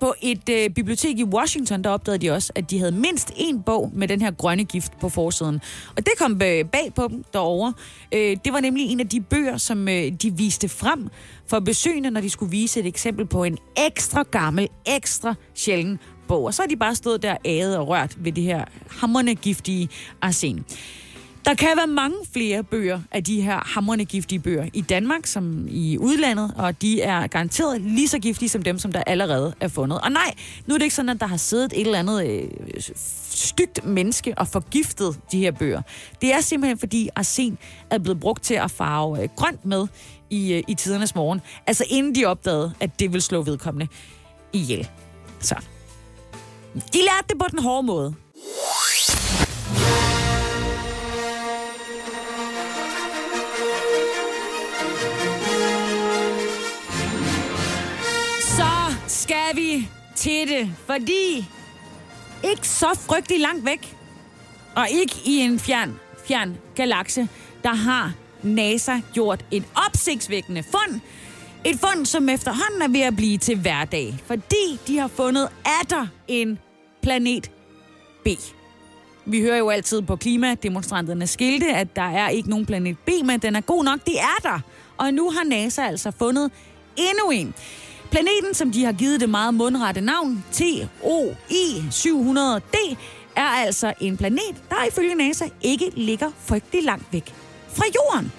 På 0.01 0.15
et 0.23 0.49
øh, 0.49 0.71
bibliotek 0.71 1.19
i 1.19 1.25
Washington, 1.25 1.85
der 1.85 1.91
opdagede 1.91 2.27
de 2.27 2.31
også, 2.31 2.53
at 2.55 2.71
de 2.71 2.79
havde 2.79 2.93
mindst 2.93 3.33
en 3.37 3.63
bog 3.63 3.91
med 3.95 4.09
den 4.09 4.23
her 4.23 4.31
grønne 4.31 4.65
gift 4.65 4.93
på 5.01 5.09
forsiden. 5.09 5.61
Og 5.97 6.07
det 6.07 6.13
kom 6.19 6.33
øh, 6.33 6.65
bag 6.65 6.93
på 6.97 7.09
dem 7.09 7.25
derovre. 7.33 7.75
Øh, 8.13 8.37
det 8.45 8.53
var 8.53 8.61
nemlig 8.61 8.91
en 8.91 9.01
af 9.01 9.09
de 9.09 9.21
bøger, 9.21 9.57
som 9.57 9.89
øh, 9.89 10.13
de 10.13 10.37
viste 10.37 10.69
frem 10.69 11.09
for 11.47 11.61
besøgende, 11.61 12.11
når 12.11 12.21
de 12.21 12.31
skulle 12.31 12.51
vise 12.51 12.81
et 12.81 12.87
eksempel 12.87 13.27
på 13.27 13.45
en 13.45 13.59
ekstra 13.87 14.23
gammel, 14.23 14.69
ekstra 14.87 15.35
sjælden 15.55 15.99
bog. 16.29 16.45
Og 16.45 16.55
så 16.55 16.63
har 16.63 16.67
de 16.67 16.77
bare 16.77 16.95
stået 16.95 17.23
der 17.23 17.37
æget 17.45 17.79
og 17.79 17.89
rørt 17.89 18.25
ved 18.25 18.33
det 18.33 18.45
her 18.45 18.65
hammerne 18.91 19.35
giftige 19.35 19.89
arsen. 20.23 20.65
Der 21.47 21.55
kan 21.55 21.69
være 21.77 21.87
mange 21.87 22.17
flere 22.33 22.63
bøger 22.63 23.01
af 23.13 23.25
de 23.25 23.41
her 23.41 23.59
hamrende 23.75 24.05
giftige 24.05 24.39
bøger 24.39 24.69
i 24.73 24.81
Danmark 24.81 25.27
som 25.27 25.67
i 25.71 25.99
udlandet, 25.99 26.55
og 26.57 26.83
de 26.83 27.03
er 27.03 27.27
garanteret 27.27 27.81
lige 27.81 28.09
så 28.09 28.19
giftige 28.19 28.49
som 28.49 28.63
dem, 28.63 28.79
som 28.79 28.93
der 28.93 29.03
allerede 29.07 29.55
er 29.61 29.69
fundet. 29.69 30.01
Og 30.01 30.13
nej, 30.13 30.35
nu 30.67 30.75
er 30.75 30.79
det 30.79 30.85
ikke 30.85 30.95
sådan, 30.95 31.09
at 31.09 31.21
der 31.21 31.27
har 31.27 31.37
siddet 31.37 31.73
et 31.73 31.81
eller 31.81 31.99
andet 31.99 32.27
øh, 32.27 32.49
stygt 33.37 33.85
menneske 33.85 34.35
og 34.37 34.49
forgiftet 34.49 35.19
de 35.33 35.39
her 35.39 35.51
bøger. 35.51 35.83
Det 36.21 36.33
er 36.33 36.41
simpelthen 36.41 36.79
fordi 36.79 37.09
arsen 37.17 37.59
er 37.91 37.99
blevet 37.99 38.21
brugt 38.21 38.43
til 38.43 38.55
at 38.55 38.71
farve 38.71 39.23
øh, 39.23 39.29
grønt 39.37 39.65
med 39.65 39.87
i, 40.31 40.53
øh, 40.53 40.63
i 40.69 40.75
tidernes 40.75 41.15
morgen. 41.15 41.41
Altså 41.67 41.85
inden 41.89 42.15
de 42.15 42.25
opdagede, 42.25 42.73
at 42.81 43.01
det 43.01 43.13
vil 43.13 43.23
slå 43.23 43.43
vedkommende 43.43 43.93
ihjel. 44.53 44.89
Så. 45.41 45.55
De 46.77 46.99
lærte 46.99 47.29
det 47.29 47.39
på 47.39 47.47
den 47.51 47.59
hårde 47.59 47.87
måde. 47.87 48.15
Så 58.41 58.95
skal 59.07 59.57
vi 59.57 59.89
til 60.17 60.49
det, 60.49 60.71
fordi 60.87 61.49
ikke 62.45 62.69
så 62.69 62.99
frygtelig 63.09 63.41
langt 63.41 63.65
væk, 63.65 63.97
og 64.75 64.91
ikke 64.91 65.15
i 65.25 65.37
en 65.37 65.59
fjern, 65.61 65.99
fjern 66.29 66.57
galakse, 66.75 67.29
der 67.63 67.75
har 67.75 68.13
NASA 68.43 69.01
gjort 69.13 69.45
et 69.51 69.65
opsigtsvækkende 69.87 70.63
fund. 70.63 71.01
Et 71.65 71.81
fund, 71.81 72.07
som 72.07 72.29
efterhånden 72.29 72.83
er 72.83 72.89
ved 72.89 73.01
at 73.01 73.17
blive 73.17 73.39
til 73.39 73.59
hverdag, 73.61 74.19
fordi 74.27 74.79
de 74.87 74.99
har 74.99 75.09
fundet 75.09 75.49
atter 75.81 76.07
en 76.29 76.59
planet 77.07 77.51
B. 78.25 78.29
Vi 79.25 79.41
hører 79.41 79.57
jo 79.57 79.69
altid 79.69 80.03
på 80.03 80.17
klimademonstranterne 80.17 81.27
skilte, 81.27 81.67
at 81.67 81.97
der 81.97 82.03
er 82.03 82.29
ikke 82.29 82.51
nogen 82.51 82.67
planet 82.67 82.99
B, 82.99 83.09
men 83.25 83.41
den 83.41 83.57
er 83.57 83.61
god 83.61 83.85
nok. 83.85 84.05
Det 84.05 84.21
er 84.21 84.43
der. 84.43 84.61
Og 84.97 85.15
nu 85.15 85.31
har 85.31 85.45
NASA 85.45 85.83
altså 85.83 86.11
fundet 86.19 86.51
endnu 86.97 87.31
en. 87.31 87.55
Planeten, 88.11 88.55
som 88.55 88.73
de 88.73 88.85
har 88.85 88.93
givet 88.93 89.21
det 89.21 89.29
meget 89.29 89.55
mundrette 89.55 90.01
navn, 90.01 90.45
TOI 90.53 91.85
700D, 91.91 92.97
er 93.37 93.47
altså 93.67 93.93
en 94.01 94.17
planet, 94.17 94.57
der 94.71 94.85
ifølge 94.89 95.15
NASA 95.15 95.45
ikke 95.63 95.91
ligger 95.95 96.31
frygtelig 96.39 96.85
langt 96.85 97.13
væk 97.13 97.35
fra 97.69 97.85
Jorden. 97.95 98.33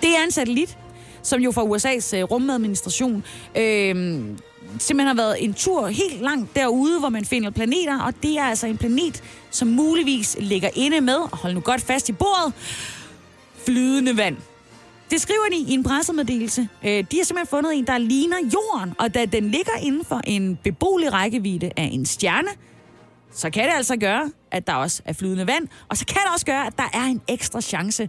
Det 0.00 0.16
er 0.16 0.24
en 0.24 0.30
satellit, 0.30 0.78
som 1.22 1.40
jo 1.40 1.52
fra 1.52 1.62
USA's 1.62 2.16
øh, 2.16 2.24
rumadministration 2.24 3.24
øh, 3.56 4.22
simpelthen 4.78 5.06
har 5.06 5.14
været 5.24 5.44
en 5.44 5.54
tur 5.54 5.86
helt 5.86 6.22
langt 6.22 6.56
derude, 6.56 6.98
hvor 6.98 7.08
man 7.08 7.24
finder 7.24 7.50
planeter, 7.50 8.00
og 8.00 8.14
det 8.22 8.38
er 8.38 8.44
altså 8.44 8.66
en 8.66 8.78
planet, 8.78 9.22
som 9.50 9.68
muligvis 9.68 10.36
ligger 10.40 10.68
inde 10.74 11.00
med, 11.00 11.14
og 11.14 11.38
hold 11.38 11.54
nu 11.54 11.60
godt 11.60 11.80
fast 11.80 12.08
i 12.08 12.12
bordet, 12.12 12.52
flydende 13.66 14.16
vand. 14.16 14.36
Det 15.10 15.20
skriver 15.20 15.44
de 15.50 15.56
i 15.56 15.74
en 15.74 15.82
pressemeddelelse. 15.82 16.68
Øh, 16.84 16.90
de 16.90 17.16
har 17.16 17.24
simpelthen 17.24 17.46
fundet 17.46 17.74
en, 17.74 17.86
der 17.86 17.98
ligner 17.98 18.36
jorden, 18.36 18.94
og 18.98 19.14
da 19.14 19.24
den 19.24 19.50
ligger 19.50 19.76
inden 19.82 20.04
for 20.04 20.20
en 20.26 20.58
beboelig 20.64 21.12
rækkevidde 21.12 21.70
af 21.76 21.90
en 21.92 22.06
stjerne, 22.06 22.48
så 23.32 23.50
kan 23.50 23.64
det 23.64 23.72
altså 23.74 23.96
gøre, 23.96 24.30
at 24.50 24.66
der 24.66 24.74
også 24.74 25.02
er 25.04 25.12
flydende 25.12 25.46
vand, 25.46 25.68
og 25.88 25.96
så 25.96 26.06
kan 26.06 26.16
det 26.16 26.32
også 26.32 26.46
gøre, 26.46 26.66
at 26.66 26.76
der 26.76 26.88
er 26.92 27.04
en 27.04 27.20
ekstra 27.28 27.60
chance 27.60 28.08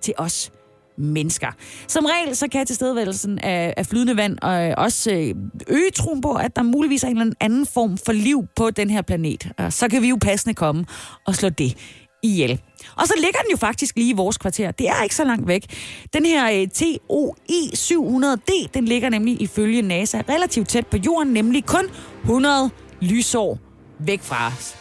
til 0.00 0.14
os 0.18 0.52
mennesker. 0.98 1.48
Som 1.88 2.04
regel 2.04 2.36
så 2.36 2.48
kan 2.48 2.66
tilstedeværelsen 2.66 3.38
af, 3.38 3.74
af 3.76 3.86
flydende 3.86 4.16
vand 4.16 4.38
og 4.42 4.68
øh, 4.68 4.74
også 4.76 5.10
øh, 5.10 5.34
øge 5.68 5.90
troen 5.94 6.20
på, 6.20 6.34
at 6.34 6.56
der 6.56 6.62
muligvis 6.62 7.04
er 7.04 7.08
en 7.08 7.18
eller 7.18 7.34
anden 7.40 7.66
form 7.66 7.98
for 7.98 8.12
liv 8.12 8.44
på 8.56 8.70
den 8.70 8.90
her 8.90 9.02
planet. 9.02 9.48
Og 9.58 9.72
så 9.72 9.88
kan 9.88 10.02
vi 10.02 10.08
jo 10.08 10.18
passende 10.20 10.54
komme 10.54 10.86
og 11.26 11.34
slå 11.34 11.48
det 11.48 11.76
ihjel. 12.22 12.60
Og 12.96 13.06
så 13.06 13.14
ligger 13.16 13.38
den 13.40 13.50
jo 13.50 13.56
faktisk 13.56 13.96
lige 13.96 14.10
i 14.10 14.16
vores 14.16 14.38
kvarter. 14.38 14.70
Det 14.70 14.88
er 14.88 15.02
ikke 15.02 15.14
så 15.14 15.24
langt 15.24 15.48
væk. 15.48 15.64
Den 16.12 16.26
her 16.26 16.60
øh, 16.60 16.68
TOI 16.68 17.70
700D, 17.74 18.68
den 18.74 18.84
ligger 18.84 19.08
nemlig 19.08 19.42
ifølge 19.42 19.82
NASA 19.82 20.22
relativt 20.28 20.68
tæt 20.68 20.86
på 20.86 20.96
jorden, 20.96 21.32
nemlig 21.32 21.64
kun 21.66 21.84
100 22.22 22.70
lysår 23.00 23.58
væk 23.98 24.20
fra 24.22 24.46
os. 24.46 24.76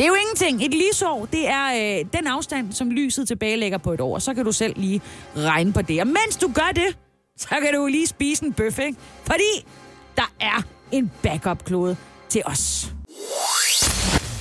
Det 0.00 0.06
er 0.06 0.08
jo 0.08 0.14
ingenting. 0.14 0.64
Et 0.64 0.74
lysår, 0.74 1.28
det 1.32 1.48
er 1.48 1.98
øh, 2.00 2.06
den 2.12 2.26
afstand, 2.26 2.72
som 2.72 2.90
lyset 2.90 3.28
tilbagelægger 3.28 3.78
på 3.78 3.92
et 3.92 4.00
år. 4.00 4.18
Så 4.18 4.34
kan 4.34 4.44
du 4.44 4.52
selv 4.52 4.74
lige 4.76 5.00
regne 5.36 5.72
på 5.72 5.82
det. 5.82 6.00
Og 6.00 6.06
mens 6.06 6.36
du 6.40 6.52
gør 6.54 6.70
det, 6.74 6.98
så 7.36 7.48
kan 7.48 7.74
du 7.74 7.86
lige 7.86 8.06
spise 8.06 8.44
en 8.44 8.52
bøf, 8.52 8.78
ikke? 8.78 8.98
Fordi 9.24 9.66
der 10.16 10.32
er 10.40 10.62
en 10.92 11.10
backup-klode 11.22 11.96
til 12.28 12.42
os. 12.44 12.92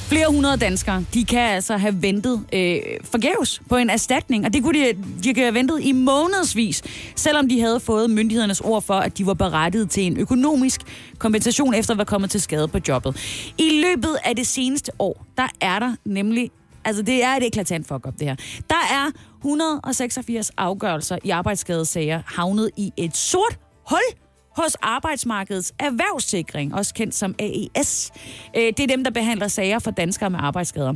Flere 0.09 0.27
hundrede 0.29 0.57
danskere, 0.57 1.05
de 1.13 1.25
kan 1.25 1.39
altså 1.39 1.77
have 1.77 2.01
ventet 2.01 2.45
øh, 2.53 2.79
forgæves 3.03 3.61
på 3.69 3.77
en 3.77 3.89
erstatning, 3.89 4.45
og 4.45 4.53
det 4.53 4.63
kunne 4.63 4.79
de, 4.79 4.93
de 5.23 5.33
kan 5.33 5.43
have 5.43 5.53
ventet 5.53 5.79
i 5.81 5.91
månedsvis, 5.91 6.83
selvom 7.15 7.49
de 7.49 7.61
havde 7.61 7.79
fået 7.79 8.09
myndighedernes 8.09 8.61
ord 8.61 8.81
for, 8.81 8.93
at 8.93 9.17
de 9.17 9.25
var 9.25 9.33
berettiget 9.33 9.89
til 9.89 10.03
en 10.03 10.17
økonomisk 10.17 10.81
kompensation 11.17 11.73
efter 11.73 11.93
at 11.93 11.97
være 11.97 12.05
kommet 12.05 12.29
til 12.29 12.41
skade 12.41 12.67
på 12.67 12.79
jobbet. 12.87 13.17
I 13.57 13.81
løbet 13.85 14.17
af 14.23 14.35
det 14.35 14.47
seneste 14.47 14.91
år, 14.99 15.25
der 15.37 15.47
er 15.61 15.79
der 15.79 15.95
nemlig 16.05 16.51
Altså, 16.85 17.01
det 17.01 17.23
er 17.23 17.35
et 17.35 17.47
eklatant 17.47 17.87
fuck 17.87 18.07
up, 18.07 18.13
det 18.19 18.27
her. 18.27 18.35
Der 18.69 18.75
er 18.91 19.11
186 19.37 20.51
afgørelser 20.57 21.17
i 21.23 21.29
arbejdsskadesager 21.29 22.21
havnet 22.25 22.69
i 22.77 22.91
et 22.97 23.17
sort 23.17 23.59
hul 23.89 24.28
hos 24.63 24.75
Arbejdsmarkedets 24.81 25.73
Erhvervssikring, 25.79 26.75
også 26.75 26.93
kendt 26.93 27.15
som 27.15 27.35
AES. 27.39 28.11
Øh, 28.57 28.63
det 28.63 28.79
er 28.79 28.87
dem, 28.87 29.03
der 29.03 29.11
behandler 29.11 29.47
sager 29.47 29.79
for 29.79 29.91
danskere 29.91 30.29
med 30.29 30.39
arbejdsskader. 30.41 30.93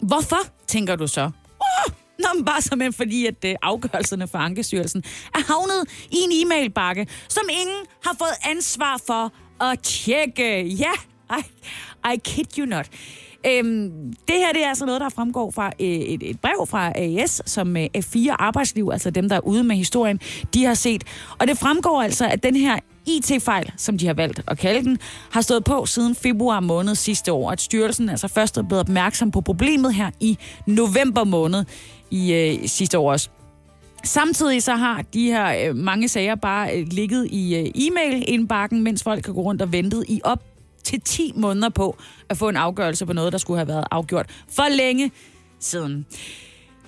Hvorfor, 0.00 0.40
tænker 0.66 0.96
du 0.96 1.06
så? 1.06 1.30
Oh, 1.60 1.92
Nå, 2.18 2.28
men 2.34 2.44
bare 2.44 2.62
simpelthen 2.62 2.92
fordi, 2.92 3.26
at 3.26 3.44
øh, 3.44 3.54
afgørelserne 3.62 4.28
fra 4.28 4.44
Ankestyrelsen 4.44 5.04
er 5.34 5.52
havnet 5.52 6.06
i 6.10 6.16
en 6.16 6.32
e-mailbakke, 6.32 7.06
som 7.28 7.44
ingen 7.50 7.86
har 8.04 8.16
fået 8.18 8.50
ansvar 8.50 9.00
for 9.06 9.32
at 9.64 9.78
tjekke. 9.80 10.66
Ja, 10.66 10.92
I, 11.38 11.42
I 12.14 12.16
kid 12.24 12.58
you 12.58 12.66
not. 12.66 12.86
Øhm, 13.46 13.90
det 14.28 14.36
her 14.36 14.52
det 14.52 14.64
er 14.64 14.68
altså 14.68 14.86
noget, 14.86 15.00
der 15.00 15.08
fremgår 15.08 15.50
fra 15.50 15.66
øh, 15.80 15.86
et, 15.86 16.30
et 16.30 16.40
brev 16.40 16.66
fra 16.66 16.92
AES, 16.94 17.42
som 17.46 17.76
øh, 17.76 17.86
F4 17.96 18.30
Arbejdsliv, 18.38 18.88
altså 18.92 19.10
dem, 19.10 19.28
der 19.28 19.36
er 19.36 19.40
ude 19.40 19.64
med 19.64 19.76
historien, 19.76 20.20
de 20.54 20.64
har 20.64 20.74
set. 20.74 21.04
Og 21.38 21.48
det 21.48 21.58
fremgår 21.58 22.02
altså, 22.02 22.26
at 22.26 22.42
den 22.42 22.56
her 22.56 22.78
IT-fejl, 23.06 23.72
som 23.76 23.98
de 23.98 24.06
har 24.06 24.14
valgt 24.14 24.40
at 24.48 24.58
kalde 24.58 24.84
den, 24.84 24.98
har 25.30 25.40
stået 25.40 25.64
på 25.64 25.86
siden 25.86 26.14
februar 26.14 26.60
måned 26.60 26.94
sidste 26.94 27.32
år. 27.32 27.50
At 27.50 27.60
styrelsen 27.60 28.08
altså 28.08 28.28
først 28.28 28.58
er 28.58 28.62
blevet 28.62 28.80
opmærksom 28.80 29.30
på 29.30 29.40
problemet 29.40 29.94
her 29.94 30.10
i 30.20 30.38
november 30.66 31.24
måned 31.24 31.64
i 32.10 32.32
øh, 32.32 32.68
sidste 32.68 32.98
år 32.98 33.12
også. 33.12 33.28
Samtidig 34.04 34.62
så 34.62 34.74
har 34.74 35.02
de 35.14 35.26
her 35.26 35.68
øh, 35.68 35.76
mange 35.76 36.08
sager 36.08 36.34
bare 36.34 36.76
øh, 36.76 36.86
ligget 36.90 37.28
i 37.30 37.56
øh, 37.56 37.66
e-mail-indbakken, 37.74 38.82
mens 38.82 39.02
folk 39.02 39.24
kan 39.24 39.34
gå 39.34 39.40
rundt 39.40 39.62
og 39.62 39.72
ventet 39.72 40.04
i 40.08 40.20
op 40.24 40.42
til 40.84 41.00
10 41.00 41.32
måneder 41.36 41.68
på 41.68 41.96
at 42.28 42.36
få 42.36 42.48
en 42.48 42.56
afgørelse 42.56 43.06
på 43.06 43.12
noget, 43.12 43.32
der 43.32 43.38
skulle 43.38 43.58
have 43.58 43.68
været 43.68 43.84
afgjort 43.90 44.26
for 44.48 44.76
længe 44.76 45.10
siden. 45.60 46.06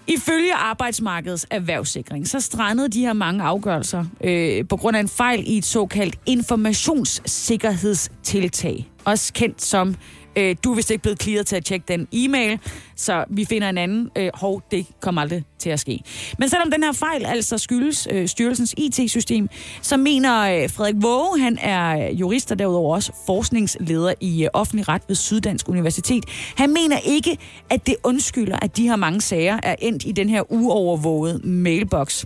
Ifølge 0.09 0.54
Arbejdsmarkedets 0.54 1.46
Erhvervssikring, 1.50 2.28
så 2.28 2.40
strandede 2.40 2.88
de 2.88 3.00
her 3.00 3.12
mange 3.12 3.44
afgørelser 3.44 4.04
øh, 4.20 4.68
på 4.68 4.76
grund 4.76 4.96
af 4.96 5.00
en 5.00 5.09
fejl 5.09 5.44
i 5.46 5.59
et 5.59 5.64
såkaldt 5.64 6.16
informationssikkerhedstiltag. 6.26 8.90
Også 9.04 9.32
kendt 9.32 9.62
som, 9.62 9.96
øh, 10.37 10.57
du 10.64 10.72
er 10.72 10.77
vist 10.77 10.90
ikke 10.90 11.03
blevet 11.03 11.22
clearet 11.22 11.46
til 11.46 11.57
at 11.57 11.64
tjekke 11.64 11.85
den 11.88 12.09
e-mail, 12.12 12.59
så 12.96 13.25
vi 13.31 13.44
finder 13.44 13.68
en 13.68 13.79
anden. 13.79 14.11
Øh, 14.16 14.31
hov, 14.35 14.62
det 14.70 14.87
kommer 15.01 15.20
aldrig 15.20 15.44
til 15.59 15.70
at 15.70 15.81
ske. 15.81 16.01
Men 16.38 16.49
selvom 16.49 16.70
den 16.70 16.83
her 16.83 16.92
fejl 16.92 17.27
altså 17.27 17.59
skyldes 17.59 18.09
øh, 18.11 18.29
styrelsens 18.29 18.75
IT-system, 18.77 19.49
så 19.83 19.96
mener 19.96 20.40
øh, 20.40 20.70
Frederik 20.70 20.94
Våge, 20.99 21.40
han 21.40 21.59
er 21.61 22.11
jurist 22.11 22.53
og 22.53 22.59
derudover 22.59 22.94
også 22.94 23.12
forskningsleder 23.27 24.14
i 24.20 24.44
øh, 24.44 24.51
offentlig 24.53 24.88
ret 24.88 25.03
ved 25.09 25.16
Syddansk 25.16 25.68
Universitet. 25.68 26.25
Han 26.57 26.72
mener 26.72 26.99
ikke, 26.99 27.38
at 27.70 27.87
det 27.87 27.96
undskylder, 28.05 28.59
at 28.62 28.77
de 28.77 28.88
her 28.88 28.96
mange 28.96 29.20
sager 29.20 29.61
er 29.62 29.75
endt 29.79 30.05
i 30.07 30.12
den 30.12 30.29
her 30.29 30.53
uovervågede 30.53 31.40
mailbox. 31.44 32.25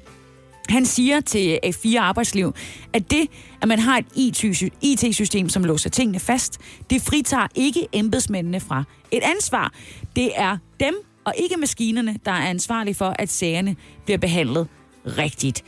Han 0.71 0.87
siger 0.87 1.21
til 1.21 1.59
øh, 1.65 1.71
A4 1.71 1.99
Arbejdsliv, 1.99 2.55
at 2.93 3.11
det, 3.11 3.29
at 3.63 3.69
man 3.69 3.79
har 3.79 3.99
et 4.17 4.45
IT-system, 4.83 5.49
som 5.49 5.65
låser 5.65 5.91
tingene 5.91 6.21
fast, 6.21 6.59
det 6.91 7.03
fritager 7.03 7.47
ikke 7.55 7.87
embedsmændene 7.93 8.61
fra 8.61 8.85
et 9.11 9.23
ansvar. 9.23 9.73
Det 10.17 10.31
er 10.37 10.57
dem 10.81 10.95
og 11.25 11.35
ikke 11.39 11.57
maskinerne, 11.57 12.17
der 12.25 12.33
er 12.33 12.49
ansvarlige 12.49 12.95
for, 12.95 13.15
at 13.19 13.31
sagerne 13.31 13.77
bliver 14.05 14.19
behandlet 14.19 14.69
rigtigt. 15.07 15.65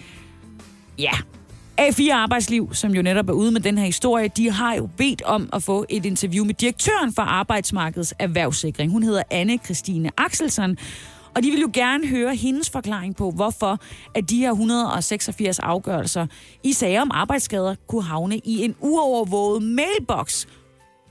Ja, 0.98 1.12
A4 1.80 2.12
Arbejdsliv, 2.12 2.74
som 2.74 2.94
jo 2.94 3.02
netop 3.02 3.28
er 3.28 3.32
ude 3.32 3.50
med 3.50 3.60
den 3.60 3.78
her 3.78 3.84
historie, 3.84 4.28
de 4.36 4.50
har 4.50 4.74
jo 4.74 4.88
bedt 4.96 5.22
om 5.22 5.48
at 5.52 5.62
få 5.62 5.86
et 5.88 6.06
interview 6.06 6.44
med 6.44 6.54
direktøren 6.54 7.14
for 7.14 7.22
Arbejdsmarkedets 7.22 8.14
Erhvervssikring. 8.18 8.92
Hun 8.92 9.02
hedder 9.02 9.22
Anne 9.30 9.58
Christine 9.64 10.10
Axelsen, 10.16 10.78
og 11.34 11.42
de 11.42 11.50
vil 11.50 11.60
jo 11.60 11.70
gerne 11.72 12.06
høre 12.06 12.34
hendes 12.34 12.70
forklaring 12.70 13.16
på, 13.16 13.30
hvorfor 13.30 13.78
at 14.14 14.30
de 14.30 14.36
her 14.36 14.50
186 14.50 15.58
afgørelser 15.58 16.26
i 16.62 16.72
sager 16.72 17.02
om 17.02 17.10
arbejdsskader 17.14 17.74
kunne 17.86 18.02
havne 18.02 18.38
i 18.38 18.64
en 18.64 18.74
uovervåget 18.80 19.62
mailbox 19.62 20.46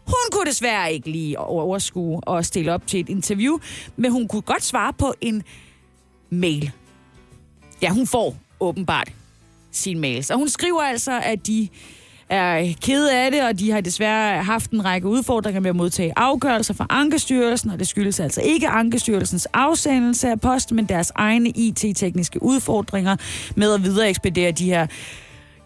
Hun 0.06 0.32
kunne 0.32 0.46
desværre 0.46 0.94
ikke 0.94 1.12
lige 1.12 1.40
overskue 1.40 2.20
og 2.24 2.46
stille 2.46 2.74
op 2.74 2.88
til 2.88 3.00
et 3.00 3.10
interview, 3.10 3.58
men 3.96 4.12
hun 4.12 4.28
kunne 4.28 4.42
godt 4.42 4.64
svare 4.64 4.94
på 4.94 5.14
en 5.22 5.44
mail. 6.30 6.72
Ja, 7.82 7.90
hun 7.90 8.08
får 8.08 8.36
åbenbart 8.60 9.12
sin 9.72 10.00
mail. 10.00 10.26
Og 10.32 10.38
hun 10.38 10.50
skriver 10.50 10.82
altså, 10.82 11.20
at 11.24 11.48
de 11.48 11.68
er 12.32 12.74
kede 12.82 13.16
af 13.16 13.32
det, 13.32 13.44
og 13.44 13.60
de 13.60 13.72
har 13.72 13.82
desværre 13.82 14.44
haft 14.44 14.72
en 14.72 14.86
række 14.86 15.08
udfordringer 15.08 15.62
med 15.62 15.70
at 15.70 15.76
modtage 15.76 16.14
afgørelser 16.16 16.74
fra 16.74 16.86
Ankestyrelsen, 16.90 17.70
og 17.70 17.80
det 17.80 17.88
skyldes 17.88 18.20
altså 18.20 18.42
ikke 18.42 18.68
Ankestyrelsens 18.68 19.48
afsendelse 19.54 20.30
af 20.30 20.42
post, 20.42 20.72
men 20.72 20.86
deres 20.86 21.12
egne 21.16 21.50
IT-tekniske 21.50 22.44
udfordringer 22.44 23.16
med 23.56 23.74
at 23.74 23.84
videre 23.84 24.10
ekspedere 24.10 24.52
de 24.52 24.66
her 24.66 24.88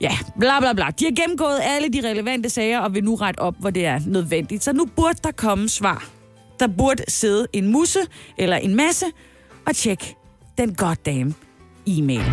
Ja, 0.01 0.17
bla 0.39 0.59
bla 0.59 0.73
bla. 0.73 0.85
De 0.99 1.05
har 1.05 1.21
gennemgået 1.21 1.59
alle 1.63 1.89
de 1.89 2.09
relevante 2.09 2.49
sager 2.49 2.79
og 2.79 2.93
vil 2.93 3.03
nu 3.03 3.15
rette 3.15 3.39
op, 3.39 3.55
hvor 3.59 3.69
det 3.69 3.85
er 3.85 3.99
nødvendigt. 4.07 4.63
Så 4.63 4.73
nu 4.73 4.85
burde 4.85 5.19
der 5.23 5.31
komme 5.31 5.69
svar. 5.69 6.09
Der 6.59 6.67
burde 6.67 7.03
sidde 7.07 7.47
en 7.53 7.67
musse 7.71 7.99
eller 8.37 8.57
en 8.57 8.75
masse 8.75 9.05
og 9.67 9.75
tjekke 9.75 10.15
den 10.57 10.75
goddamn 10.75 11.35
e-mail. 11.87 12.23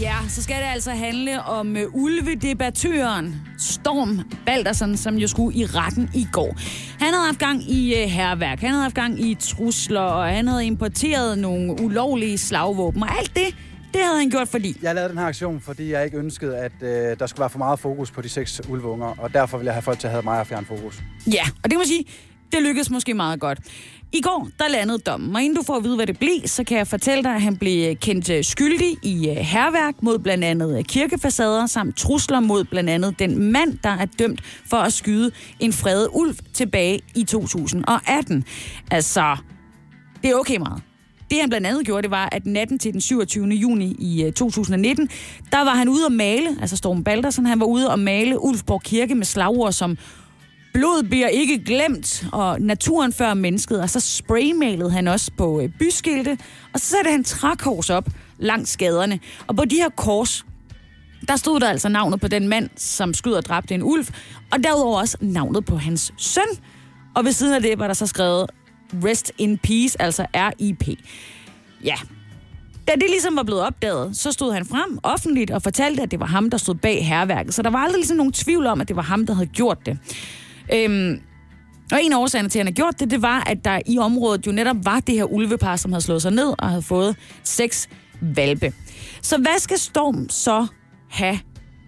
Ja, 0.00 0.16
så 0.28 0.42
skal 0.42 0.56
det 0.56 0.68
altså 0.68 0.90
handle 0.90 1.42
om 1.42 1.76
uh, 1.76 2.02
ulvedebattøren 2.02 3.36
Storm 3.58 4.20
Baldersen, 4.46 4.96
som 4.96 5.16
jo 5.16 5.28
skulle 5.28 5.58
i 5.58 5.64
retten 5.64 6.10
i 6.14 6.26
går. 6.32 6.56
Han 7.04 7.14
havde 7.14 7.26
haft 7.26 7.38
gang 7.38 7.70
i 7.70 8.04
uh, 8.04 8.10
herværk, 8.10 8.60
han 8.60 8.70
havde 8.70 8.82
haft 8.82 8.94
gang 8.94 9.20
i 9.20 9.34
trusler, 9.34 10.00
og 10.00 10.28
han 10.28 10.48
havde 10.48 10.66
importeret 10.66 11.38
nogle 11.38 11.80
ulovlige 11.82 12.38
slagvåben, 12.38 13.02
og 13.02 13.18
alt 13.18 13.34
det, 13.34 13.56
det 13.92 14.00
havde 14.04 14.18
han 14.18 14.30
gjort, 14.30 14.48
fordi... 14.48 14.76
Jeg 14.82 14.94
lavede 14.94 15.10
den 15.10 15.18
her 15.18 15.26
aktion, 15.26 15.60
fordi 15.60 15.92
jeg 15.92 16.04
ikke 16.04 16.16
ønskede, 16.16 16.56
at 16.58 16.72
uh, 16.80 16.88
der 17.18 17.26
skulle 17.26 17.40
være 17.40 17.50
for 17.50 17.58
meget 17.58 17.78
fokus 17.78 18.10
på 18.10 18.22
de 18.22 18.28
seks 18.28 18.60
ulveunger, 18.68 19.14
og 19.18 19.34
derfor 19.34 19.58
ville 19.58 19.66
jeg 19.66 19.74
have 19.74 19.82
folk 19.82 19.98
til 19.98 20.06
at 20.06 20.12
have 20.12 20.22
mig 20.22 20.40
og 20.40 20.46
fjerne 20.46 20.66
fokus. 20.66 21.02
Ja, 21.26 21.44
og 21.64 21.70
det 21.70 21.74
må 21.74 21.80
jeg 21.80 21.88
sige, 21.88 22.04
det 22.52 22.62
lykkedes 22.62 22.90
måske 22.90 23.14
meget 23.14 23.40
godt. 23.40 23.58
I 24.12 24.20
går, 24.20 24.48
der 24.58 24.68
landede 24.68 24.98
dommen, 24.98 25.36
og 25.36 25.42
inden 25.42 25.56
du 25.56 25.62
får 25.62 25.76
at 25.76 25.84
vide, 25.84 25.96
hvad 25.96 26.06
det 26.06 26.18
blev, 26.18 26.40
så 26.46 26.64
kan 26.64 26.78
jeg 26.78 26.86
fortælle 26.86 27.24
dig, 27.24 27.34
at 27.34 27.42
han 27.42 27.56
blev 27.56 27.96
kendt 27.96 28.30
øh, 28.30 28.44
skyldig 28.44 28.96
i 29.02 29.28
øh, 29.28 29.36
herværk 29.36 29.94
mod 30.02 30.18
blandt 30.18 30.44
andet 30.44 30.78
øh, 30.78 30.84
kirkefacader, 30.84 31.66
samt 31.66 31.96
trusler 31.96 32.40
mod 32.40 32.64
blandt 32.64 32.90
andet 32.90 33.18
den 33.18 33.52
mand, 33.52 33.78
der 33.84 33.90
er 33.90 34.06
dømt 34.18 34.40
for 34.66 34.76
at 34.76 34.92
skyde 34.92 35.30
en 35.60 35.72
fredet 35.72 36.08
ulv 36.12 36.36
tilbage 36.52 37.00
i 37.14 37.24
2018. 37.24 38.44
Altså, 38.90 39.36
det 40.22 40.30
er 40.30 40.34
okay 40.34 40.56
meget. 40.56 40.82
Det 41.30 41.40
han 41.40 41.48
blandt 41.48 41.66
andet 41.66 41.86
gjorde, 41.86 42.02
det 42.02 42.10
var, 42.10 42.28
at 42.32 42.46
natten 42.46 42.78
til 42.78 42.92
den 42.92 43.00
27. 43.00 43.46
juni 43.46 43.96
i 43.98 44.32
2019, 44.36 45.08
der 45.52 45.64
var 45.64 45.74
han 45.74 45.88
ude 45.88 46.06
at 46.06 46.12
male, 46.12 46.56
altså 46.60 46.76
Storm 46.76 47.04
Baldersen, 47.04 47.46
han 47.46 47.60
var 47.60 47.66
ude 47.66 47.92
at 47.92 47.98
male 47.98 48.42
Ulfborg 48.44 48.82
Kirke 48.82 49.14
med 49.14 49.24
slagord 49.24 49.72
som 49.72 49.98
Blod 50.72 51.02
bliver 51.02 51.28
ikke 51.28 51.58
glemt, 51.58 52.26
og 52.32 52.60
naturen 52.60 53.12
før 53.12 53.34
mennesket. 53.34 53.80
Og 53.80 53.90
så 53.90 54.00
spraymalede 54.00 54.90
han 54.90 55.08
også 55.08 55.30
på 55.36 55.60
øh, 55.60 55.68
byskilte, 55.78 56.38
og 56.72 56.80
så 56.80 56.86
satte 56.86 57.10
han 57.10 57.24
trækors 57.24 57.90
op 57.90 58.08
langs 58.38 58.76
gaderne. 58.76 59.20
Og 59.46 59.56
på 59.56 59.64
de 59.64 59.76
her 59.76 59.88
kors, 59.88 60.46
der 61.28 61.36
stod 61.36 61.60
der 61.60 61.68
altså 61.68 61.88
navnet 61.88 62.20
på 62.20 62.28
den 62.28 62.48
mand, 62.48 62.70
som 62.76 63.14
skød 63.14 63.32
og 63.32 63.44
dræbte 63.44 63.74
en 63.74 63.82
ulv, 63.82 64.06
og 64.52 64.64
derudover 64.64 64.98
også 64.98 65.16
navnet 65.20 65.64
på 65.64 65.76
hans 65.76 66.12
søn. 66.16 66.48
Og 67.14 67.24
ved 67.24 67.32
siden 67.32 67.54
af 67.54 67.62
det 67.62 67.78
var 67.78 67.86
der 67.86 67.94
så 67.94 68.06
skrevet 68.06 68.50
Rest 69.04 69.32
in 69.38 69.58
Peace, 69.58 70.02
altså 70.02 70.26
R.I.P. 70.34 70.88
Ja, 71.84 71.94
da 72.88 72.92
det 72.92 73.04
ligesom 73.08 73.36
var 73.36 73.42
blevet 73.42 73.62
opdaget, 73.62 74.16
så 74.16 74.32
stod 74.32 74.52
han 74.52 74.66
frem 74.66 74.98
offentligt 75.02 75.50
og 75.50 75.62
fortalte, 75.62 76.02
at 76.02 76.10
det 76.10 76.20
var 76.20 76.26
ham, 76.26 76.50
der 76.50 76.58
stod 76.58 76.74
bag 76.74 77.06
herværket. 77.06 77.54
Så 77.54 77.62
der 77.62 77.70
var 77.70 77.78
aldrig 77.78 77.98
ligesom 77.98 78.16
nogen 78.16 78.32
tvivl 78.32 78.66
om, 78.66 78.80
at 78.80 78.88
det 78.88 78.96
var 78.96 79.02
ham, 79.02 79.26
der 79.26 79.34
havde 79.34 79.46
gjort 79.46 79.86
det. 79.86 79.98
Øhm, 80.74 81.20
og 81.92 82.02
en 82.02 82.12
af 82.12 82.16
årsagerne 82.18 82.48
til, 82.48 82.58
at 82.58 82.60
han 82.60 82.66
har 82.66 82.76
gjort 82.76 83.00
det, 83.00 83.10
det 83.10 83.22
var, 83.22 83.44
at 83.46 83.64
der 83.64 83.80
i 83.86 83.98
området 83.98 84.46
jo 84.46 84.52
netop 84.52 84.76
var 84.82 85.00
det 85.00 85.14
her 85.14 85.24
ulvepar, 85.24 85.76
som 85.76 85.92
havde 85.92 86.04
slået 86.04 86.22
sig 86.22 86.32
ned 86.32 86.54
og 86.58 86.68
havde 86.68 86.82
fået 86.82 87.16
seks 87.44 87.88
valpe. 88.20 88.72
Så 89.22 89.38
hvad 89.38 89.58
skal 89.58 89.78
Storm 89.78 90.28
så 90.28 90.66
have 91.10 91.38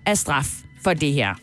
af 0.07 0.19
straf 0.19 0.49
for 0.85 0.95
det 0.95 1.13
her? 1.13 1.35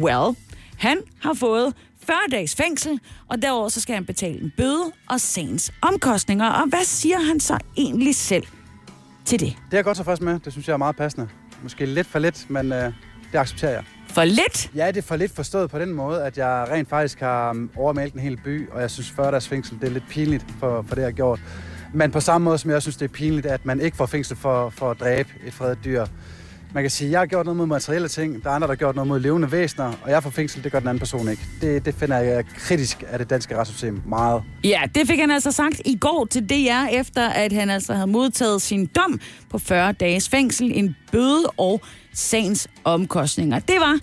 Well, 0.00 0.36
han 0.78 0.98
har 1.22 1.34
fået 1.34 1.74
40 2.06 2.16
dages 2.30 2.54
fængsel, 2.54 3.00
og 3.28 3.42
derover 3.42 3.68
så 3.68 3.80
skal 3.80 3.94
han 3.94 4.04
betale 4.04 4.40
en 4.42 4.52
bøde 4.56 4.92
og 5.10 5.20
sagens 5.20 5.72
omkostninger. 5.82 6.48
Og 6.50 6.68
hvad 6.68 6.84
siger 6.84 7.18
han 7.20 7.40
så 7.40 7.58
egentlig 7.76 8.14
selv 8.14 8.44
til 9.24 9.40
det? 9.40 9.48
Det 9.48 9.72
er 9.72 9.76
jeg 9.76 9.84
godt 9.84 9.96
tilfreds 9.96 10.20
med. 10.20 10.38
Det 10.40 10.52
synes 10.52 10.68
jeg 10.68 10.74
er 10.74 10.78
meget 10.78 10.96
passende. 10.96 11.28
Måske 11.62 11.86
lidt 11.86 12.06
for 12.06 12.18
lidt, 12.18 12.50
men 12.50 12.72
øh, 12.72 12.92
det 13.32 13.38
accepterer 13.38 13.72
jeg. 13.72 13.84
For 14.14 14.24
lidt? 14.24 14.70
Ja, 14.74 14.86
det 14.86 14.96
er 14.96 15.02
for 15.02 15.16
lidt 15.16 15.32
forstået 15.34 15.70
på 15.70 15.78
den 15.78 15.92
måde, 15.92 16.24
at 16.24 16.38
jeg 16.38 16.66
rent 16.70 16.88
faktisk 16.88 17.20
har 17.20 17.50
um, 17.50 17.70
overmalet 17.76 18.14
en 18.14 18.20
hel 18.20 18.40
by, 18.44 18.68
og 18.70 18.80
jeg 18.80 18.90
synes 18.90 19.10
40 19.10 19.30
dages 19.30 19.48
fængsel, 19.48 19.80
det 19.80 19.86
er 19.86 19.90
lidt 19.90 20.04
pinligt 20.08 20.44
for, 20.60 20.84
for 20.88 20.94
det, 20.94 21.02
jeg 21.02 21.06
har 21.06 21.12
gjort. 21.12 21.40
Men 21.94 22.10
på 22.10 22.20
samme 22.20 22.44
måde 22.44 22.58
som 22.58 22.70
jeg 22.70 22.82
synes, 22.82 22.96
det 22.96 23.04
er 23.04 23.12
pinligt, 23.12 23.46
at 23.46 23.66
man 23.66 23.80
ikke 23.80 23.96
får 23.96 24.06
fængsel 24.06 24.36
for, 24.36 24.70
for 24.70 24.90
at 24.90 25.00
dræbe 25.00 25.28
et 25.46 25.52
fredet 25.52 25.78
dyr. 25.84 26.06
Man 26.74 26.82
kan 26.82 26.90
sige, 26.90 27.10
jeg 27.10 27.20
har 27.20 27.26
gjort 27.26 27.46
noget 27.46 27.56
mod 27.56 27.66
materielle 27.66 28.08
ting, 28.08 28.44
der 28.44 28.50
er 28.50 28.54
andre, 28.54 28.66
der 28.66 28.72
har 28.72 28.76
gjort 28.76 28.94
noget 28.94 29.08
mod 29.08 29.20
levende 29.20 29.52
væsener, 29.52 29.92
og 30.02 30.10
jeg 30.10 30.22
får 30.22 30.30
fængsel, 30.30 30.64
det 30.64 30.72
gør 30.72 30.78
den 30.78 30.88
anden 30.88 30.98
person 30.98 31.28
ikke. 31.28 31.42
Det, 31.60 31.84
det 31.84 31.94
finder 31.94 32.18
jeg 32.18 32.44
kritisk 32.46 33.04
af 33.08 33.18
det 33.18 33.30
danske 33.30 33.56
retssystem 33.56 34.02
meget. 34.06 34.42
Ja, 34.64 34.82
det 34.94 35.06
fik 35.06 35.18
han 35.18 35.30
altså 35.30 35.52
sagt 35.52 35.80
i 35.84 35.96
går 35.96 36.26
til 36.30 36.48
DR, 36.48 36.86
efter 36.92 37.28
at 37.28 37.52
han 37.52 37.70
altså 37.70 37.94
havde 37.94 38.06
modtaget 38.06 38.62
sin 38.62 38.86
dom 38.86 39.20
på 39.50 39.58
40 39.58 39.92
dages 39.92 40.28
fængsel, 40.28 40.72
en 40.74 40.96
bøde 41.12 41.46
og 41.56 41.80
sagens 42.12 42.68
omkostninger. 42.84 43.58
Det 43.58 43.76
var 43.80 43.98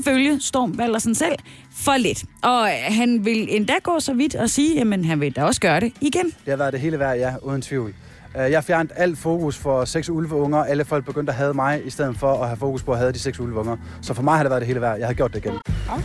ifølge 0.00 0.40
Storm 0.40 0.78
Valdersen 0.78 1.14
selv 1.14 1.34
for 1.76 1.96
lidt. 1.96 2.24
Og 2.42 2.68
han 2.82 3.24
vil 3.24 3.56
endda 3.56 3.74
gå 3.82 4.00
så 4.00 4.14
vidt 4.14 4.34
og 4.34 4.50
sige, 4.50 4.80
at 4.80 5.04
han 5.04 5.20
vil 5.20 5.36
da 5.36 5.44
også 5.44 5.60
gøre 5.60 5.80
det 5.80 5.92
igen. 6.00 6.24
Det 6.26 6.48
har 6.48 6.56
været 6.56 6.72
det 6.72 6.80
hele 6.80 6.98
værd, 6.98 7.16
ja, 7.18 7.34
uden 7.42 7.62
tvivl. 7.62 7.94
Øh, 8.38 8.50
jeg 8.50 8.64
fjernet 8.64 8.92
alt 8.96 9.18
fokus 9.18 9.58
for 9.58 9.84
seks 9.84 10.10
ulveunger. 10.10 10.64
Alle 10.64 10.84
folk 10.84 11.04
begyndte 11.04 11.32
at 11.32 11.36
have 11.36 11.54
mig, 11.54 11.86
i 11.86 11.90
stedet 11.90 12.16
for 12.16 12.32
at 12.32 12.46
have 12.46 12.56
fokus 12.56 12.82
på 12.82 12.92
at 12.92 12.98
have 12.98 13.12
de 13.12 13.18
seks 13.18 13.40
ulveunger. 13.40 13.76
Så 14.02 14.14
for 14.14 14.22
mig 14.22 14.34
har 14.36 14.42
det 14.42 14.50
været 14.50 14.60
det 14.60 14.66
hele 14.66 14.80
værd. 14.80 14.98
Jeg 14.98 15.06
har 15.06 15.14
gjort 15.14 15.34
det 15.34 15.44
igen. 15.44 15.58
Okay. 15.88 16.04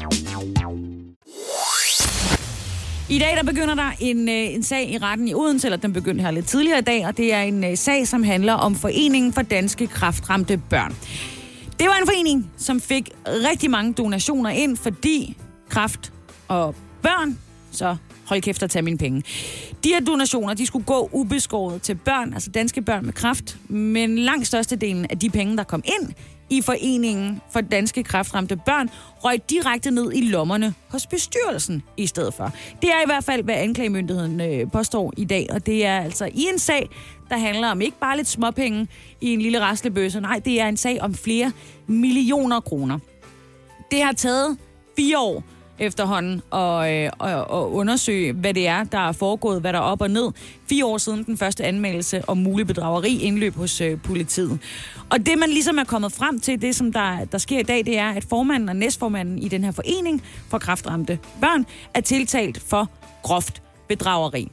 I 3.11 3.19
dag 3.19 3.35
der 3.35 3.43
begynder 3.43 3.75
der 3.75 3.91
en, 3.99 4.29
øh, 4.29 4.53
en 4.53 4.63
sag 4.63 4.89
i 4.89 4.97
retten 4.97 5.27
i 5.27 5.33
Odense, 5.33 5.67
eller 5.67 5.77
den 5.77 5.93
begyndte 5.93 6.23
her 6.23 6.31
lidt 6.31 6.47
tidligere 6.47 6.79
i 6.79 6.81
dag, 6.81 7.07
og 7.07 7.17
det 7.17 7.33
er 7.33 7.41
en 7.41 7.63
øh, 7.63 7.77
sag, 7.77 8.07
som 8.07 8.23
handler 8.23 8.53
om 8.53 8.75
Foreningen 8.75 9.33
for 9.33 9.41
Danske 9.41 9.87
Kraftramte 9.87 10.61
Børn. 10.69 10.95
Det 11.79 11.87
var 11.87 11.97
en 12.01 12.07
forening, 12.07 12.51
som 12.57 12.81
fik 12.81 13.09
rigtig 13.27 13.71
mange 13.71 13.93
donationer 13.93 14.49
ind, 14.49 14.77
fordi 14.77 15.37
kraft 15.69 16.13
og 16.47 16.75
børn, 17.01 17.37
så 17.71 17.95
hold 18.25 18.41
kæft 18.41 18.63
og 18.63 18.69
tag 18.69 18.83
mine 18.83 18.97
penge. 18.97 19.23
De 19.83 19.89
her 19.89 19.99
donationer, 19.99 20.53
de 20.53 20.65
skulle 20.65 20.85
gå 20.85 21.09
ubeskåret 21.11 21.81
til 21.81 21.95
børn, 21.95 22.33
altså 22.33 22.49
danske 22.49 22.81
børn 22.81 23.05
med 23.05 23.13
kraft, 23.13 23.57
men 23.67 24.19
langt 24.19 24.47
størstedelen 24.47 25.05
af 25.09 25.19
de 25.19 25.29
penge, 25.29 25.57
der 25.57 25.63
kom 25.63 25.83
ind 25.85 26.13
i 26.51 26.61
foreningen 26.61 27.41
for 27.51 27.61
danske 27.61 28.03
kræftramte 28.03 28.55
børn, 28.55 28.89
røg 29.23 29.39
direkte 29.49 29.91
ned 29.91 30.11
i 30.13 30.21
lommerne 30.21 30.73
hos 30.89 31.07
bestyrelsen 31.07 31.83
i 31.97 32.07
stedet 32.07 32.33
for. 32.33 32.51
Det 32.81 32.89
er 32.89 33.01
i 33.01 33.05
hvert 33.05 33.23
fald, 33.23 33.43
hvad 33.43 33.55
anklagemyndigheden 33.55 34.41
øh, 34.41 34.71
påstår 34.71 35.13
i 35.17 35.25
dag, 35.25 35.47
og 35.49 35.65
det 35.65 35.85
er 35.85 35.99
altså 35.99 36.25
i 36.25 36.47
en 36.53 36.59
sag, 36.59 36.89
der 37.29 37.37
handler 37.37 37.67
om 37.67 37.81
ikke 37.81 37.99
bare 37.99 38.17
lidt 38.17 38.27
småpenge 38.27 38.87
i 39.21 39.33
en 39.33 39.41
lille 39.41 39.59
raslebøsse, 39.59 40.21
nej, 40.21 40.41
det 40.45 40.61
er 40.61 40.67
en 40.67 40.77
sag 40.77 41.01
om 41.01 41.13
flere 41.13 41.51
millioner 41.87 42.59
kroner. 42.59 42.99
Det 43.91 44.01
har 44.01 44.11
taget 44.11 44.57
fire 44.97 45.19
år 45.19 45.43
efterhånden 45.81 46.41
og, 46.49 46.93
øh, 46.93 47.09
og, 47.19 47.49
og 47.49 47.73
undersøge, 47.73 48.33
hvad 48.33 48.53
det 48.53 48.67
er, 48.67 48.83
der 48.83 48.97
er 48.97 49.11
foregået, 49.11 49.61
hvad 49.61 49.73
der 49.73 49.79
er 49.79 49.83
op 49.83 50.01
og 50.01 50.11
ned. 50.11 50.31
Fire 50.69 50.85
år 50.85 50.97
siden 50.97 51.23
den 51.23 51.37
første 51.37 51.63
anmeldelse 51.63 52.29
om 52.29 52.37
mulig 52.37 52.67
bedrageri 52.67 53.17
indløb 53.17 53.55
hos 53.55 53.81
øh, 53.81 54.01
politiet. 54.01 54.59
Og 55.09 55.25
det, 55.25 55.37
man 55.37 55.49
ligesom 55.49 55.77
er 55.77 55.83
kommet 55.83 56.11
frem 56.11 56.39
til, 56.39 56.61
det 56.61 56.75
som 56.75 56.93
der, 56.93 57.25
der 57.25 57.37
sker 57.37 57.59
i 57.59 57.63
dag, 57.63 57.85
det 57.85 57.97
er, 57.97 58.09
at 58.09 58.23
formanden 58.29 58.69
og 58.69 58.75
næstformanden 58.75 59.39
i 59.39 59.47
den 59.47 59.63
her 59.63 59.71
forening 59.71 60.23
for 60.49 60.57
kraftramte 60.57 61.19
børn 61.41 61.65
er 61.93 62.01
tiltalt 62.01 62.61
for 62.61 62.89
groft 63.23 63.61
bedrageri. 63.87 64.51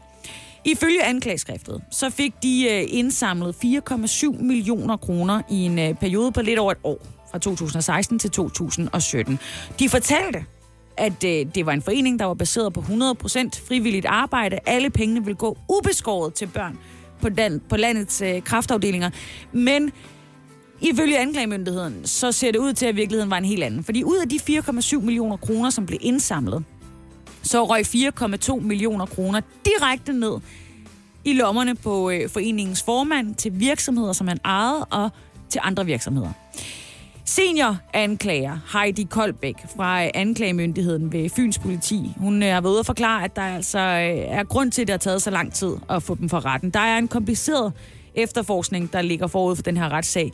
Ifølge 0.64 1.05
anklageskriftet, 1.05 1.83
så 1.91 2.11
fik 2.11 2.35
de 2.43 2.69
øh, 2.71 2.85
indsamlet 2.88 3.55
4,7 3.64 4.43
millioner 4.43 4.97
kroner 4.97 5.43
i 5.51 5.57
en 5.57 5.79
øh, 5.79 5.95
periode 5.95 6.33
på 6.33 6.43
lidt 6.43 6.59
over 6.59 6.73
et 6.73 6.79
år, 6.85 7.07
fra 7.31 7.38
2016 7.38 8.19
til 8.19 8.31
2017. 8.31 9.38
De 9.79 9.88
fortalte, 9.88 10.45
at 10.98 11.24
øh, 11.24 11.46
det 11.54 11.66
var 11.66 11.72
en 11.72 11.82
forening, 11.82 12.18
der 12.18 12.24
var 12.24 12.34
baseret 12.34 12.72
på 12.72 12.80
100% 12.80 12.88
frivilligt 13.68 14.06
arbejde. 14.06 14.58
Alle 14.66 14.90
pengene 14.90 15.24
ville 15.24 15.37
gå 15.37 15.58
ubeskåret 15.68 16.34
til 16.34 16.46
børn 16.46 16.78
på, 17.20 17.28
den, 17.28 17.61
på 17.68 17.76
landets 17.76 18.20
øh, 18.20 18.42
kraftafdelinger. 18.42 19.11
Men 19.52 19.92
ifølge 20.80 21.18
anklagemyndigheden, 21.18 22.06
så 22.06 22.32
ser 22.32 22.50
det 22.50 22.58
ud 22.58 22.72
til, 22.72 22.87
at 22.87 22.96
virkeligheden 22.96 23.30
var 23.30 23.38
en 23.38 23.44
helt 23.44 23.64
anden. 23.64 23.84
Fordi 23.84 24.04
ud 24.04 24.16
af 24.16 24.28
de 24.28 24.37
4,7 24.37 25.00
millioner 25.00 25.37
kroner, 25.37 25.70
som 25.70 25.87
blev 25.87 25.98
indsamlet, 26.02 26.64
så 27.42 27.64
røg 27.64 27.80
4,2 28.61 28.61
millioner 28.61 29.06
kroner 29.06 29.40
direkte 29.64 30.12
ned 30.12 30.32
i 31.24 31.32
lommerne 31.32 31.74
på 31.74 32.11
øh, 32.11 32.28
foreningens 32.28 32.82
formand 32.82 33.34
til 33.34 33.61
virksomheder, 33.61 34.12
som 34.12 34.28
han 34.28 34.38
ejede, 34.44 34.84
og 34.84 35.11
til 35.48 35.61
andre 35.64 35.87
virksomheder. 35.87 36.32
Senior 37.29 37.77
anklager 37.93 38.59
Heidi 38.73 39.07
Koldbæk 39.11 39.55
fra 39.77 40.05
øh, 40.05 40.11
anklagemyndigheden 40.14 41.12
ved 41.12 41.31
Fyns 41.31 41.59
politi. 41.59 42.12
Hun 42.17 42.43
øh, 42.43 42.49
har 42.49 42.61
været 42.61 42.73
ude 42.73 42.81
at 42.81 42.87
forklare, 42.87 43.25
at 43.25 43.37
der 43.37 43.43
altså 43.43 43.79
øh, 43.79 44.38
er 44.38 44.45
grund 44.45 44.73
til, 44.73 44.83
at 44.83 44.88
det 44.88 44.93
har 44.93 44.99
taget 44.99 45.23
så 45.23 45.31
lang 45.31 45.53
tid 45.53 45.73
at 45.91 46.03
få 46.03 46.14
dem 46.14 46.29
for 46.29 46.45
retten. 46.45 46.71
Der 46.71 46.81
er 46.81 46.99
en 46.99 47.09
kompliceret 47.09 47.73
efterforskning, 48.14 48.93
der 48.93 49.03
ligger 49.03 49.27
forud 49.27 49.57
for 49.57 49.62
den 49.62 49.77
her 49.77 49.88
retssag. 49.88 50.33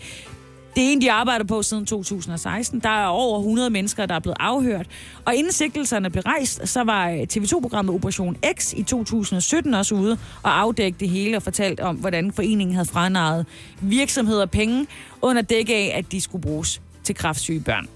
Det 0.74 0.84
er 0.84 0.92
en, 0.92 1.00
de 1.00 1.12
arbejder 1.12 1.44
på 1.44 1.62
siden 1.62 1.86
2016. 1.86 2.80
Der 2.80 2.88
er 2.88 3.06
over 3.06 3.38
100 3.38 3.70
mennesker, 3.70 4.06
der 4.06 4.14
er 4.14 4.18
blevet 4.20 4.36
afhørt. 4.40 4.86
Og 5.24 5.34
inden 5.34 5.52
sigtelserne 5.52 6.10
blev 6.10 6.22
rejst, 6.22 6.68
så 6.68 6.84
var 6.84 7.10
øh, 7.10 7.26
TV2-programmet 7.32 7.94
Operation 7.94 8.36
X 8.58 8.72
i 8.72 8.82
2017 8.82 9.74
også 9.74 9.94
ude 9.94 10.18
og 10.42 10.60
afdække 10.60 10.96
det 11.00 11.08
hele 11.08 11.36
og 11.36 11.42
fortalt 11.42 11.80
om, 11.80 11.96
hvordan 11.96 12.32
foreningen 12.32 12.74
havde 12.74 12.88
franaret 12.88 13.46
virksomheder 13.80 14.46
penge 14.46 14.86
under 15.22 15.42
dække 15.42 15.74
af, 15.74 15.92
at 15.98 16.12
de 16.12 16.20
skulle 16.20 16.42
bruges 16.42 16.80
til 17.04 17.14
kraftsyge 17.14 17.60
børn. 17.60 17.88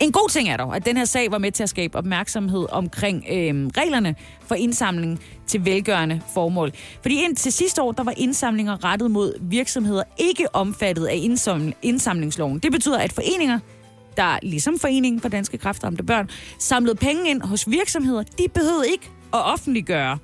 En 0.00 0.12
god 0.12 0.28
ting 0.28 0.48
er 0.48 0.56
dog, 0.56 0.76
at 0.76 0.86
den 0.86 0.96
her 0.96 1.04
sag 1.04 1.30
var 1.30 1.38
med 1.38 1.52
til 1.52 1.62
at 1.62 1.68
skabe 1.68 1.98
opmærksomhed 1.98 2.66
omkring 2.72 3.24
øh, 3.30 3.66
reglerne 3.76 4.14
for 4.46 4.54
indsamling 4.54 5.20
til 5.46 5.64
velgørende 5.64 6.20
formål. 6.34 6.72
Fordi 7.02 7.22
indtil 7.24 7.52
sidste 7.52 7.82
år, 7.82 7.92
der 7.92 8.04
var 8.04 8.14
indsamlinger 8.16 8.84
rettet 8.84 9.10
mod 9.10 9.34
virksomheder 9.40 10.02
ikke 10.18 10.54
omfattet 10.54 11.06
af 11.06 11.20
indsamlingsloven. 11.82 12.58
Det 12.58 12.72
betyder, 12.72 12.98
at 12.98 13.12
foreninger, 13.12 13.58
der 14.16 14.38
ligesom 14.42 14.78
Foreningen 14.78 15.20
for 15.20 15.28
Danske 15.28 15.58
Kræftramte 15.58 16.02
Børn, 16.02 16.30
samlede 16.58 16.94
penge 16.94 17.30
ind 17.30 17.42
hos 17.42 17.70
virksomheder, 17.70 18.22
de 18.22 18.48
behøvede 18.54 18.88
ikke 18.90 19.10
at 19.32 19.44
offentliggøre 19.44 20.18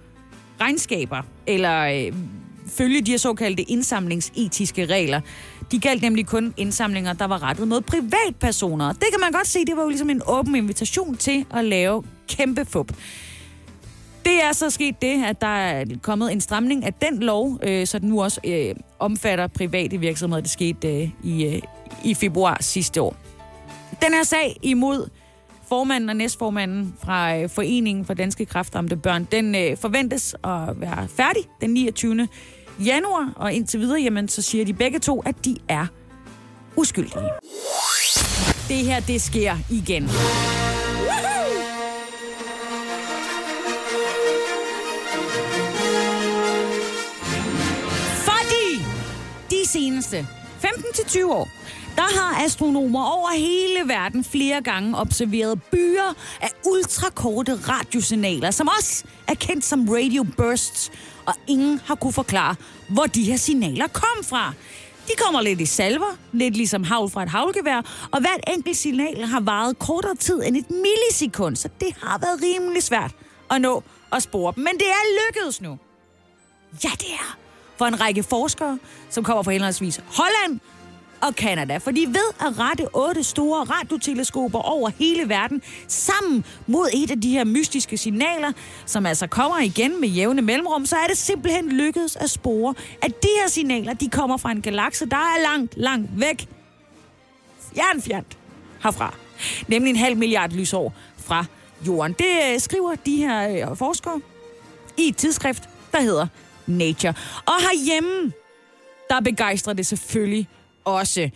regnskaber 0.61 1.23
eller 1.47 1.81
øh, 1.81 2.13
følge 2.67 3.01
de 3.01 3.11
her 3.11 3.19
såkaldte 3.19 3.63
indsamlingsetiske 3.63 4.87
regler. 4.87 5.21
De 5.71 5.81
galt 5.81 6.03
nemlig 6.03 6.27
kun 6.27 6.55
indsamlinger, 6.57 7.13
der 7.13 7.25
var 7.25 7.43
rettet 7.43 7.69
mod 7.69 7.81
privatpersoner. 7.81 8.93
Det 8.93 9.07
kan 9.11 9.21
man 9.21 9.33
godt 9.33 9.47
se, 9.47 9.65
det 9.65 9.77
var 9.77 9.83
jo 9.83 9.89
ligesom 9.89 10.11
en 10.11 10.23
åben 10.27 10.55
invitation 10.55 11.17
til 11.17 11.45
at 11.55 11.65
lave 11.65 12.05
kæmpe 12.29 12.65
fup. 12.65 12.93
Det 14.25 14.43
er 14.43 14.53
så 14.53 14.71
sket 14.71 15.03
det, 15.03 15.25
at 15.25 15.41
der 15.41 15.47
er 15.47 15.85
kommet 16.03 16.33
en 16.33 16.41
stramning 16.41 16.85
af 16.85 16.95
den 16.95 17.23
lov, 17.23 17.59
øh, 17.63 17.87
så 17.87 17.99
den 17.99 18.09
nu 18.09 18.23
også 18.23 18.41
øh, 18.45 18.75
omfatter 18.99 19.47
private 19.47 19.99
virksomheder. 19.99 20.41
Det 20.41 20.51
skete 20.51 20.89
øh, 20.89 21.09
i, 21.25 21.45
øh, 21.45 21.63
i 22.05 22.15
februar 22.15 22.57
sidste 22.61 23.03
år. 23.03 23.17
Den 24.03 24.15
her 24.15 24.23
sag 24.23 24.57
imod 24.63 25.09
formanden 25.69 26.11
og 26.11 26.17
næstformanden 26.17 26.95
fra 27.05 27.37
øh, 27.37 27.49
Foreningen 27.49 28.05
for 28.05 28.15
Danske 28.15 28.47
Kræftramte 28.47 28.97
Børn, 28.97 29.29
den 29.33 29.55
øh, 29.55 29.77
forventes 29.77 30.35
at 30.45 30.81
være 30.81 31.09
færdig 31.09 31.43
den 31.61 31.71
29 31.71 32.29
januar, 32.85 33.33
og 33.37 33.53
indtil 33.53 33.81
videre, 33.81 34.01
jamen, 34.01 34.29
så 34.29 34.43
siger 34.43 34.65
de 34.65 34.75
begge 34.75 34.99
to, 34.99 35.23
at 35.27 35.45
de 35.45 35.57
er 35.69 35.87
uskyldige. 36.77 37.31
Det 38.69 38.77
her, 38.77 39.01
det 39.01 39.23
sker 39.23 39.57
igen. 39.71 40.09
Fordi 48.29 48.83
de 49.51 49.69
seneste 49.69 50.27
15-20 50.65 51.25
år, 51.27 51.49
der 51.97 52.03
har 52.21 52.45
astronomer 52.45 53.05
over 53.05 53.29
hele 53.37 53.89
verden 53.89 54.25
flere 54.25 54.63
gange 54.63 54.99
observeret 54.99 55.63
byer 55.63 56.15
af 56.41 56.51
ultrakorte 56.67 57.55
radiosignaler, 57.55 58.51
som 58.51 58.69
også 58.79 59.05
er 59.29 59.35
kendt 59.35 59.65
som 59.65 59.89
radio 59.89 60.27
bursts, 60.37 60.93
og 61.27 61.35
ingen 61.47 61.81
har 61.85 61.95
kunne 61.95 62.13
forklare, 62.13 62.57
hvor 62.89 63.05
de 63.05 63.23
her 63.23 63.37
signaler 63.37 63.87
kom 63.87 64.25
fra. 64.25 64.53
De 65.09 65.13
kommer 65.25 65.41
lidt 65.41 65.61
i 65.61 65.67
salver, 65.67 66.17
lidt 66.33 66.57
ligesom 66.57 66.85
havl 66.85 67.11
fra 67.11 67.23
et 67.23 67.29
havlgevær, 67.29 68.09
og 68.11 68.21
hvert 68.21 68.41
enkelt 68.47 68.77
signal 68.77 69.25
har 69.25 69.41
varet 69.41 69.79
kortere 69.79 70.15
tid 70.15 70.43
end 70.45 70.57
et 70.57 70.71
millisekund, 70.71 71.57
så 71.57 71.69
det 71.81 71.89
har 72.03 72.19
været 72.19 72.43
rimelig 72.43 72.83
svært 72.83 73.11
at 73.51 73.61
nå 73.61 73.83
at 74.13 74.23
spore 74.23 74.53
dem. 74.57 74.65
Men 74.65 74.75
det 74.75 74.87
er 74.87 75.27
lykkedes 75.27 75.61
nu. 75.61 75.79
Ja, 76.85 76.91
det 76.91 77.11
er. 77.13 77.37
For 77.77 77.87
en 77.87 78.01
række 78.01 78.23
forskere, 78.23 78.79
som 79.11 79.25
kommer 79.25 79.43
fra 79.43 79.51
henholdsvis 79.51 80.01
Holland 80.07 80.61
og 81.21 81.37
Kanada, 81.37 81.77
for 81.77 81.91
de 81.91 82.07
ved 82.07 82.31
at 82.41 82.59
rette 82.59 82.95
otte 82.95 83.23
store 83.23 83.65
radioteleskoper 83.65 84.59
over 84.59 84.91
hele 84.99 85.29
verden 85.29 85.63
sammen 85.89 86.45
mod 86.67 86.89
et 86.95 87.11
af 87.11 87.21
de 87.21 87.31
her 87.31 87.45
mystiske 87.45 87.97
signaler, 87.97 88.53
som 88.87 89.07
altså 89.07 89.27
kommer 89.27 89.59
igen 89.59 90.01
med 90.01 90.09
jævne 90.09 90.43
mellemrum, 90.43 90.87
så 90.87 90.97
er 90.97 91.07
det 91.07 91.19
simpelthen 91.19 91.69
lykkedes 91.69 92.17
at 92.17 92.31
spore, 92.31 92.75
at 93.03 93.23
de 93.23 93.29
her 93.43 93.49
signaler, 93.49 93.95
de 93.95 94.09
kommer 94.09 94.37
fra 94.37 94.51
en 94.51 94.63
galakse, 94.63 95.07
der 95.07 95.17
er 95.17 95.43
langt, 95.43 95.77
langt 95.77 96.11
væk. 96.21 96.49
Jernfjernt 97.77 98.39
herfra. 98.83 99.15
Nemlig 99.69 99.91
en 99.91 99.97
halv 99.97 100.17
milliard 100.17 100.51
lysår 100.51 100.95
fra 101.19 101.45
jorden. 101.87 102.13
Det 102.13 102.53
øh, 102.53 102.61
skriver 102.61 102.95
de 102.95 103.17
her 103.17 103.71
øh, 103.71 103.77
forskere 103.77 104.21
i 104.99 105.09
et 105.09 105.17
tidsskrift, 105.17 105.63
der 105.93 106.01
hedder 106.01 106.27
Nature. 106.67 107.15
Og 107.47 107.55
herhjemme, 107.61 108.33
der 109.11 109.21
begejstrer 109.21 109.73
det 109.73 109.87
selvfølgelig 109.87 110.49
også. 110.87 111.31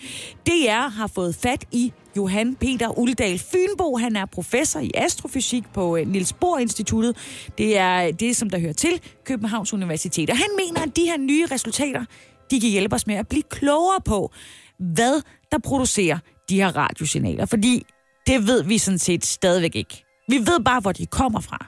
DR 0.46 0.88
har 0.88 1.06
fået 1.06 1.34
fat 1.34 1.64
i 1.72 1.92
Johan 2.16 2.54
Peter 2.54 2.98
Uldal 2.98 3.38
Fynbo. 3.38 3.96
Han 3.96 4.16
er 4.16 4.26
professor 4.26 4.80
i 4.80 4.90
astrofysik 4.94 5.64
på 5.74 5.96
øh, 5.96 6.06
Niels 6.06 6.32
Bohr 6.32 6.58
Instituttet. 6.58 7.16
Det 7.58 7.78
er 7.78 8.12
det, 8.12 8.36
som 8.36 8.50
der 8.50 8.58
hører 8.58 8.72
til 8.72 9.00
Københavns 9.24 9.72
Universitet. 9.72 10.30
Og 10.30 10.36
han 10.36 10.48
mener, 10.56 10.82
at 10.82 10.96
de 10.96 11.02
her 11.02 11.18
nye 11.18 11.46
resultater, 11.46 12.04
de 12.50 12.60
kan 12.60 12.70
hjælpe 12.70 12.94
os 12.94 13.06
med 13.06 13.14
at 13.14 13.28
blive 13.28 13.42
klogere 13.42 14.00
på, 14.04 14.32
hvad 14.78 15.22
der 15.52 15.58
producerer 15.58 16.18
de 16.48 16.56
her 16.56 16.76
radiosignaler. 16.76 17.46
Fordi 17.46 17.86
det 18.26 18.46
ved 18.46 18.64
vi 18.64 18.78
sådan 18.78 18.98
set 18.98 19.24
stadigvæk 19.24 19.76
ikke. 19.76 20.04
Vi 20.28 20.38
ved 20.38 20.64
bare, 20.64 20.80
hvor 20.80 20.92
de 20.92 21.06
kommer 21.06 21.40
fra. 21.40 21.66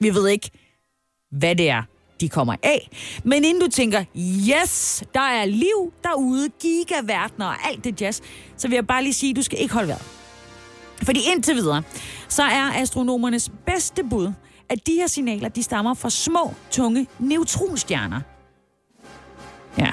Vi 0.00 0.14
ved 0.14 0.28
ikke, 0.28 0.50
hvad 1.38 1.56
det 1.56 1.70
er, 1.70 1.82
de 2.20 2.28
kommer 2.28 2.54
af. 2.62 2.90
Men 3.24 3.44
inden 3.44 3.62
du 3.62 3.68
tænker, 3.68 4.04
yes, 4.50 5.02
der 5.14 5.20
er 5.20 5.44
liv 5.44 5.92
derude, 6.04 6.48
gigaverdener 6.60 7.46
og 7.46 7.68
alt 7.68 7.84
det 7.84 8.02
jazz, 8.02 8.20
så 8.56 8.68
vil 8.68 8.74
jeg 8.74 8.86
bare 8.86 9.02
lige 9.02 9.12
sige, 9.12 9.30
at 9.30 9.36
du 9.36 9.42
skal 9.42 9.60
ikke 9.60 9.74
holde 9.74 9.88
vejret. 9.88 10.02
Fordi 11.02 11.20
indtil 11.34 11.54
videre, 11.54 11.82
så 12.28 12.42
er 12.42 12.72
astronomernes 12.74 13.50
bedste 13.66 14.04
bud, 14.04 14.32
at 14.68 14.86
de 14.86 14.92
her 14.92 15.06
signaler, 15.06 15.48
de 15.48 15.62
stammer 15.62 15.94
fra 15.94 16.10
små, 16.10 16.54
tunge 16.70 17.06
neutronstjerner. 17.18 18.20
Ja. 19.78 19.90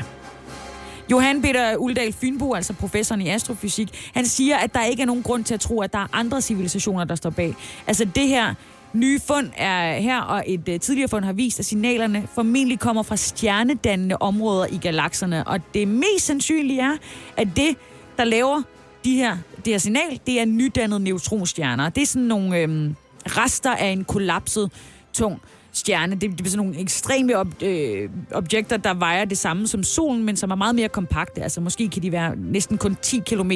Johan 1.12 1.42
Peter 1.42 1.78
Uldal 1.78 2.14
Fynbo, 2.14 2.54
altså 2.54 2.74
professoren 2.74 3.22
i 3.22 3.30
astrofysik, 3.30 4.12
han 4.14 4.26
siger, 4.26 4.58
at 4.58 4.74
der 4.74 4.84
ikke 4.84 5.02
er 5.02 5.06
nogen 5.06 5.24
grund 5.24 5.44
til 5.44 5.54
at 5.54 5.60
tro, 5.60 5.82
at 5.82 5.94
der 5.94 6.00
er 6.00 6.08
andre 6.14 6.42
civilisationer, 6.42 7.04
der 7.04 7.16
står 7.16 7.30
bag. 7.30 7.56
Altså 7.88 8.06
det 8.06 8.28
her, 8.28 8.54
nye 8.94 9.20
fund 9.20 9.50
er 9.58 10.00
her, 10.00 10.22
og 10.22 10.44
et 10.48 10.70
uh, 10.70 10.80
tidligere 10.80 11.10
fund 11.10 11.26
har 11.26 11.34
vist, 11.34 11.60
at 11.60 11.66
signalerne 11.66 12.28
formentlig 12.36 12.80
kommer 12.80 13.04
fra 13.04 13.16
stjernedannende 13.16 14.18
områder 14.20 14.66
i 14.66 14.78
galakserne. 14.78 15.48
Og 15.48 15.60
det 15.74 15.88
mest 15.88 16.26
sandsynlige 16.26 16.82
er, 16.82 16.98
at 17.38 17.48
det, 17.56 17.76
der 18.18 18.24
laver 18.24 18.62
de 19.04 19.16
her, 19.16 19.38
det 19.56 19.74
her 19.74 19.78
signal, 19.78 20.20
det 20.26 20.42
er 20.42 20.46
nydannede 20.46 21.00
neutronstjerner. 21.00 21.90
Det 21.90 22.02
er 22.02 22.08
sådan 22.08 22.28
nogle 22.28 22.58
øhm, 22.58 22.96
rester 23.26 23.76
af 23.76 23.88
en 23.88 24.04
kollapset 24.04 24.72
tung 25.14 25.42
stjerne. 25.78 26.16
Det, 26.16 26.32
det 26.32 26.46
er 26.46 26.50
sådan 26.50 26.66
nogle 26.66 26.80
ekstreme 26.82 27.38
ob, 27.38 27.64
øh, 27.64 28.10
objekter, 28.32 28.78
der 28.78 28.94
vejer 28.94 29.26
det 29.26 29.38
samme 29.38 29.68
som 29.68 29.84
solen, 29.84 30.24
men 30.24 30.38
som 30.38 30.52
er 30.52 30.56
meget 30.56 30.76
mere 30.76 30.90
kompakte. 30.90 31.44
Altså 31.44 31.62
måske 31.62 31.90
kan 31.90 32.02
de 32.02 32.12
være 32.12 32.36
næsten 32.36 32.78
kun 32.78 32.98
10 33.02 33.20
km 33.20 33.52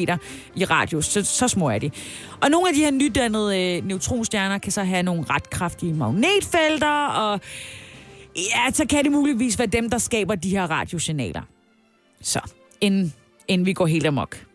i 0.56 0.66
radius. 0.66 1.06
Så, 1.06 1.24
så 1.24 1.48
små 1.48 1.70
er 1.70 1.80
de. 1.80 1.92
Og 2.42 2.50
nogle 2.50 2.70
af 2.70 2.76
de 2.76 2.80
her 2.80 2.92
nydannede 2.92 3.78
øh, 3.78 3.86
neutronstjerner 3.86 4.58
kan 4.58 4.72
så 4.72 4.84
have 4.84 5.04
nogle 5.04 5.24
ret 5.30 5.50
kraftige 5.50 5.94
magnetfelter, 5.94 7.08
og 7.08 7.40
ja, 8.36 8.72
så 8.74 8.86
kan 8.86 9.04
det 9.04 9.12
muligvis 9.12 9.60
være 9.60 9.68
dem, 9.68 9.90
der 9.90 9.98
skaber 9.98 10.36
de 10.36 10.50
her 10.50 10.72
radiosignaler. 10.72 11.42
Så, 12.22 12.40
inden, 12.82 13.14
inden 13.48 13.66
vi 13.66 13.74
går 13.74 13.86
helt 13.86 14.06
amok. 14.06 14.51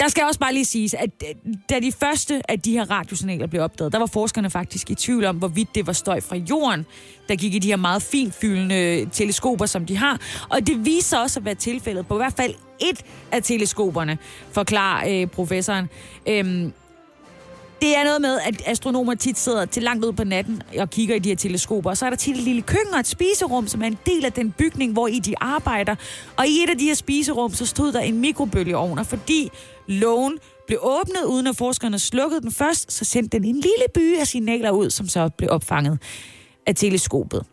Der 0.00 0.08
skal 0.08 0.24
også 0.24 0.40
bare 0.40 0.54
lige 0.54 0.64
siges, 0.64 0.94
at 0.94 1.10
øh, 1.22 1.54
da 1.70 1.80
de 1.80 1.92
første 1.92 2.42
af 2.50 2.60
de 2.60 2.72
her 2.72 2.90
radiosignaler 2.90 3.46
blev 3.46 3.62
opdaget, 3.62 3.92
der 3.92 3.98
var 3.98 4.06
forskerne 4.06 4.50
faktisk 4.50 4.90
i 4.90 4.94
tvivl 4.94 5.24
om, 5.24 5.36
hvorvidt 5.36 5.74
det 5.74 5.86
var 5.86 5.92
støj 5.92 6.20
fra 6.20 6.36
jorden, 6.36 6.86
der 7.28 7.36
gik 7.36 7.54
i 7.54 7.58
de 7.58 7.68
her 7.68 7.76
meget 7.76 8.02
finfyldende 8.02 9.08
teleskoper, 9.12 9.66
som 9.66 9.86
de 9.86 9.96
har. 9.96 10.20
Og 10.48 10.66
det 10.66 10.84
viser 10.84 11.18
også 11.18 11.40
at 11.40 11.44
være 11.44 11.54
tilfældet 11.54 12.06
på 12.06 12.14
i 12.14 12.16
hvert 12.16 12.32
fald 12.36 12.54
et 12.80 13.02
af 13.32 13.42
teleskoperne, 13.42 14.18
forklarer 14.52 15.08
øh, 15.08 15.26
professoren. 15.26 15.88
Øhm, 16.26 16.72
det 17.80 17.96
er 17.96 18.04
noget 18.04 18.20
med, 18.20 18.38
at 18.46 18.62
astronomer 18.66 19.14
tit 19.14 19.38
sidder 19.38 19.64
til 19.64 19.82
langt 19.82 20.04
ud 20.04 20.12
på 20.12 20.24
natten 20.24 20.62
og 20.78 20.90
kigger 20.90 21.14
i 21.14 21.18
de 21.18 21.28
her 21.28 21.36
teleskoper. 21.36 21.90
Og 21.90 21.96
så 21.96 22.06
er 22.06 22.10
der 22.10 22.16
tit 22.16 22.36
et 22.36 22.42
lille 22.42 22.62
køkken 22.62 22.94
og 22.94 23.00
et 23.00 23.06
spiserum, 23.06 23.68
som 23.68 23.82
er 23.82 23.86
en 23.86 23.98
del 24.06 24.24
af 24.24 24.32
den 24.32 24.52
bygning, 24.52 24.92
hvor 24.92 25.06
i 25.06 25.18
de 25.18 25.34
arbejder. 25.40 25.94
Og 26.36 26.46
i 26.46 26.62
et 26.62 26.70
af 26.70 26.78
de 26.78 26.84
her 26.84 26.94
spiserum, 26.94 27.52
så 27.52 27.66
stod 27.66 27.92
der 27.92 28.00
en 28.00 28.20
mikrobølgeovn, 28.20 28.98
og 28.98 29.06
fordi 29.06 29.50
lågen 29.86 30.38
blev 30.66 30.78
åbnet, 30.82 31.24
uden 31.26 31.46
at 31.46 31.56
forskerne 31.56 31.98
slukkede 31.98 32.40
den 32.40 32.52
først, 32.52 32.92
så 32.92 33.04
sendte 33.04 33.38
den 33.38 33.44
en 33.44 33.54
lille 33.54 33.84
by 33.94 34.18
af 34.18 34.26
signaler 34.26 34.70
ud, 34.70 34.90
som 34.90 35.08
så 35.08 35.28
blev 35.38 35.50
opfanget 35.50 35.98
af 36.66 36.74
teleskopet. 36.74 37.44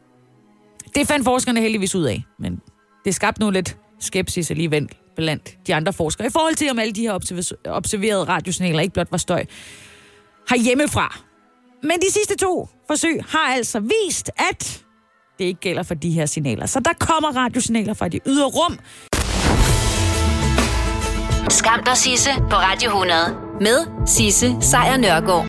Det 0.96 1.08
fandt 1.08 1.26
forskerne 1.26 1.62
heldigvis 1.62 1.96
ud 1.96 2.04
af, 2.04 2.24
men 2.40 2.62
det 3.06 3.16
skabte 3.16 3.42
nu 3.42 3.50
lidt 3.50 3.78
skepsis 4.00 4.52
alligevel 4.52 4.90
blandt 5.16 5.58
de 5.68 5.76
andre 5.76 5.94
forskere, 5.94 6.28
i 6.28 6.30
forhold 6.30 6.56
til 6.56 6.70
om 6.72 6.80
alle 6.80 6.94
de 6.94 7.02
her 7.02 7.14
observerede 7.66 8.24
radiosignaler 8.24 8.80
ikke 8.80 8.94
blot 8.94 9.12
var 9.12 9.18
støj, 9.18 9.46
herhjemmefra. 10.50 11.18
Men 11.84 11.92
de 11.92 12.12
sidste 12.12 12.36
to 12.36 12.70
forsøg 12.88 13.20
har 13.30 13.54
altså 13.54 13.80
vist, 13.80 14.30
at 14.38 14.84
det 15.40 15.46
ikke 15.46 15.60
gælder 15.60 15.84
for 15.84 15.94
de 15.94 16.12
her 16.12 16.26
signaler. 16.26 16.66
Så 16.66 16.80
der 16.80 16.94
kommer 17.00 17.36
radiosignaler 17.36 17.94
fra 17.94 18.08
de 18.08 18.20
ydre 18.26 18.46
rum. 18.46 18.80
Skam 21.50 21.84
dig, 21.84 21.98
Sisse, 21.98 22.30
på 22.50 22.56
Radio 22.56 22.90
100. 22.90 23.20
Med 23.62 24.08
Sisse 24.08 24.56
Sejr 24.62 24.98
Nørgaard. 24.98 25.46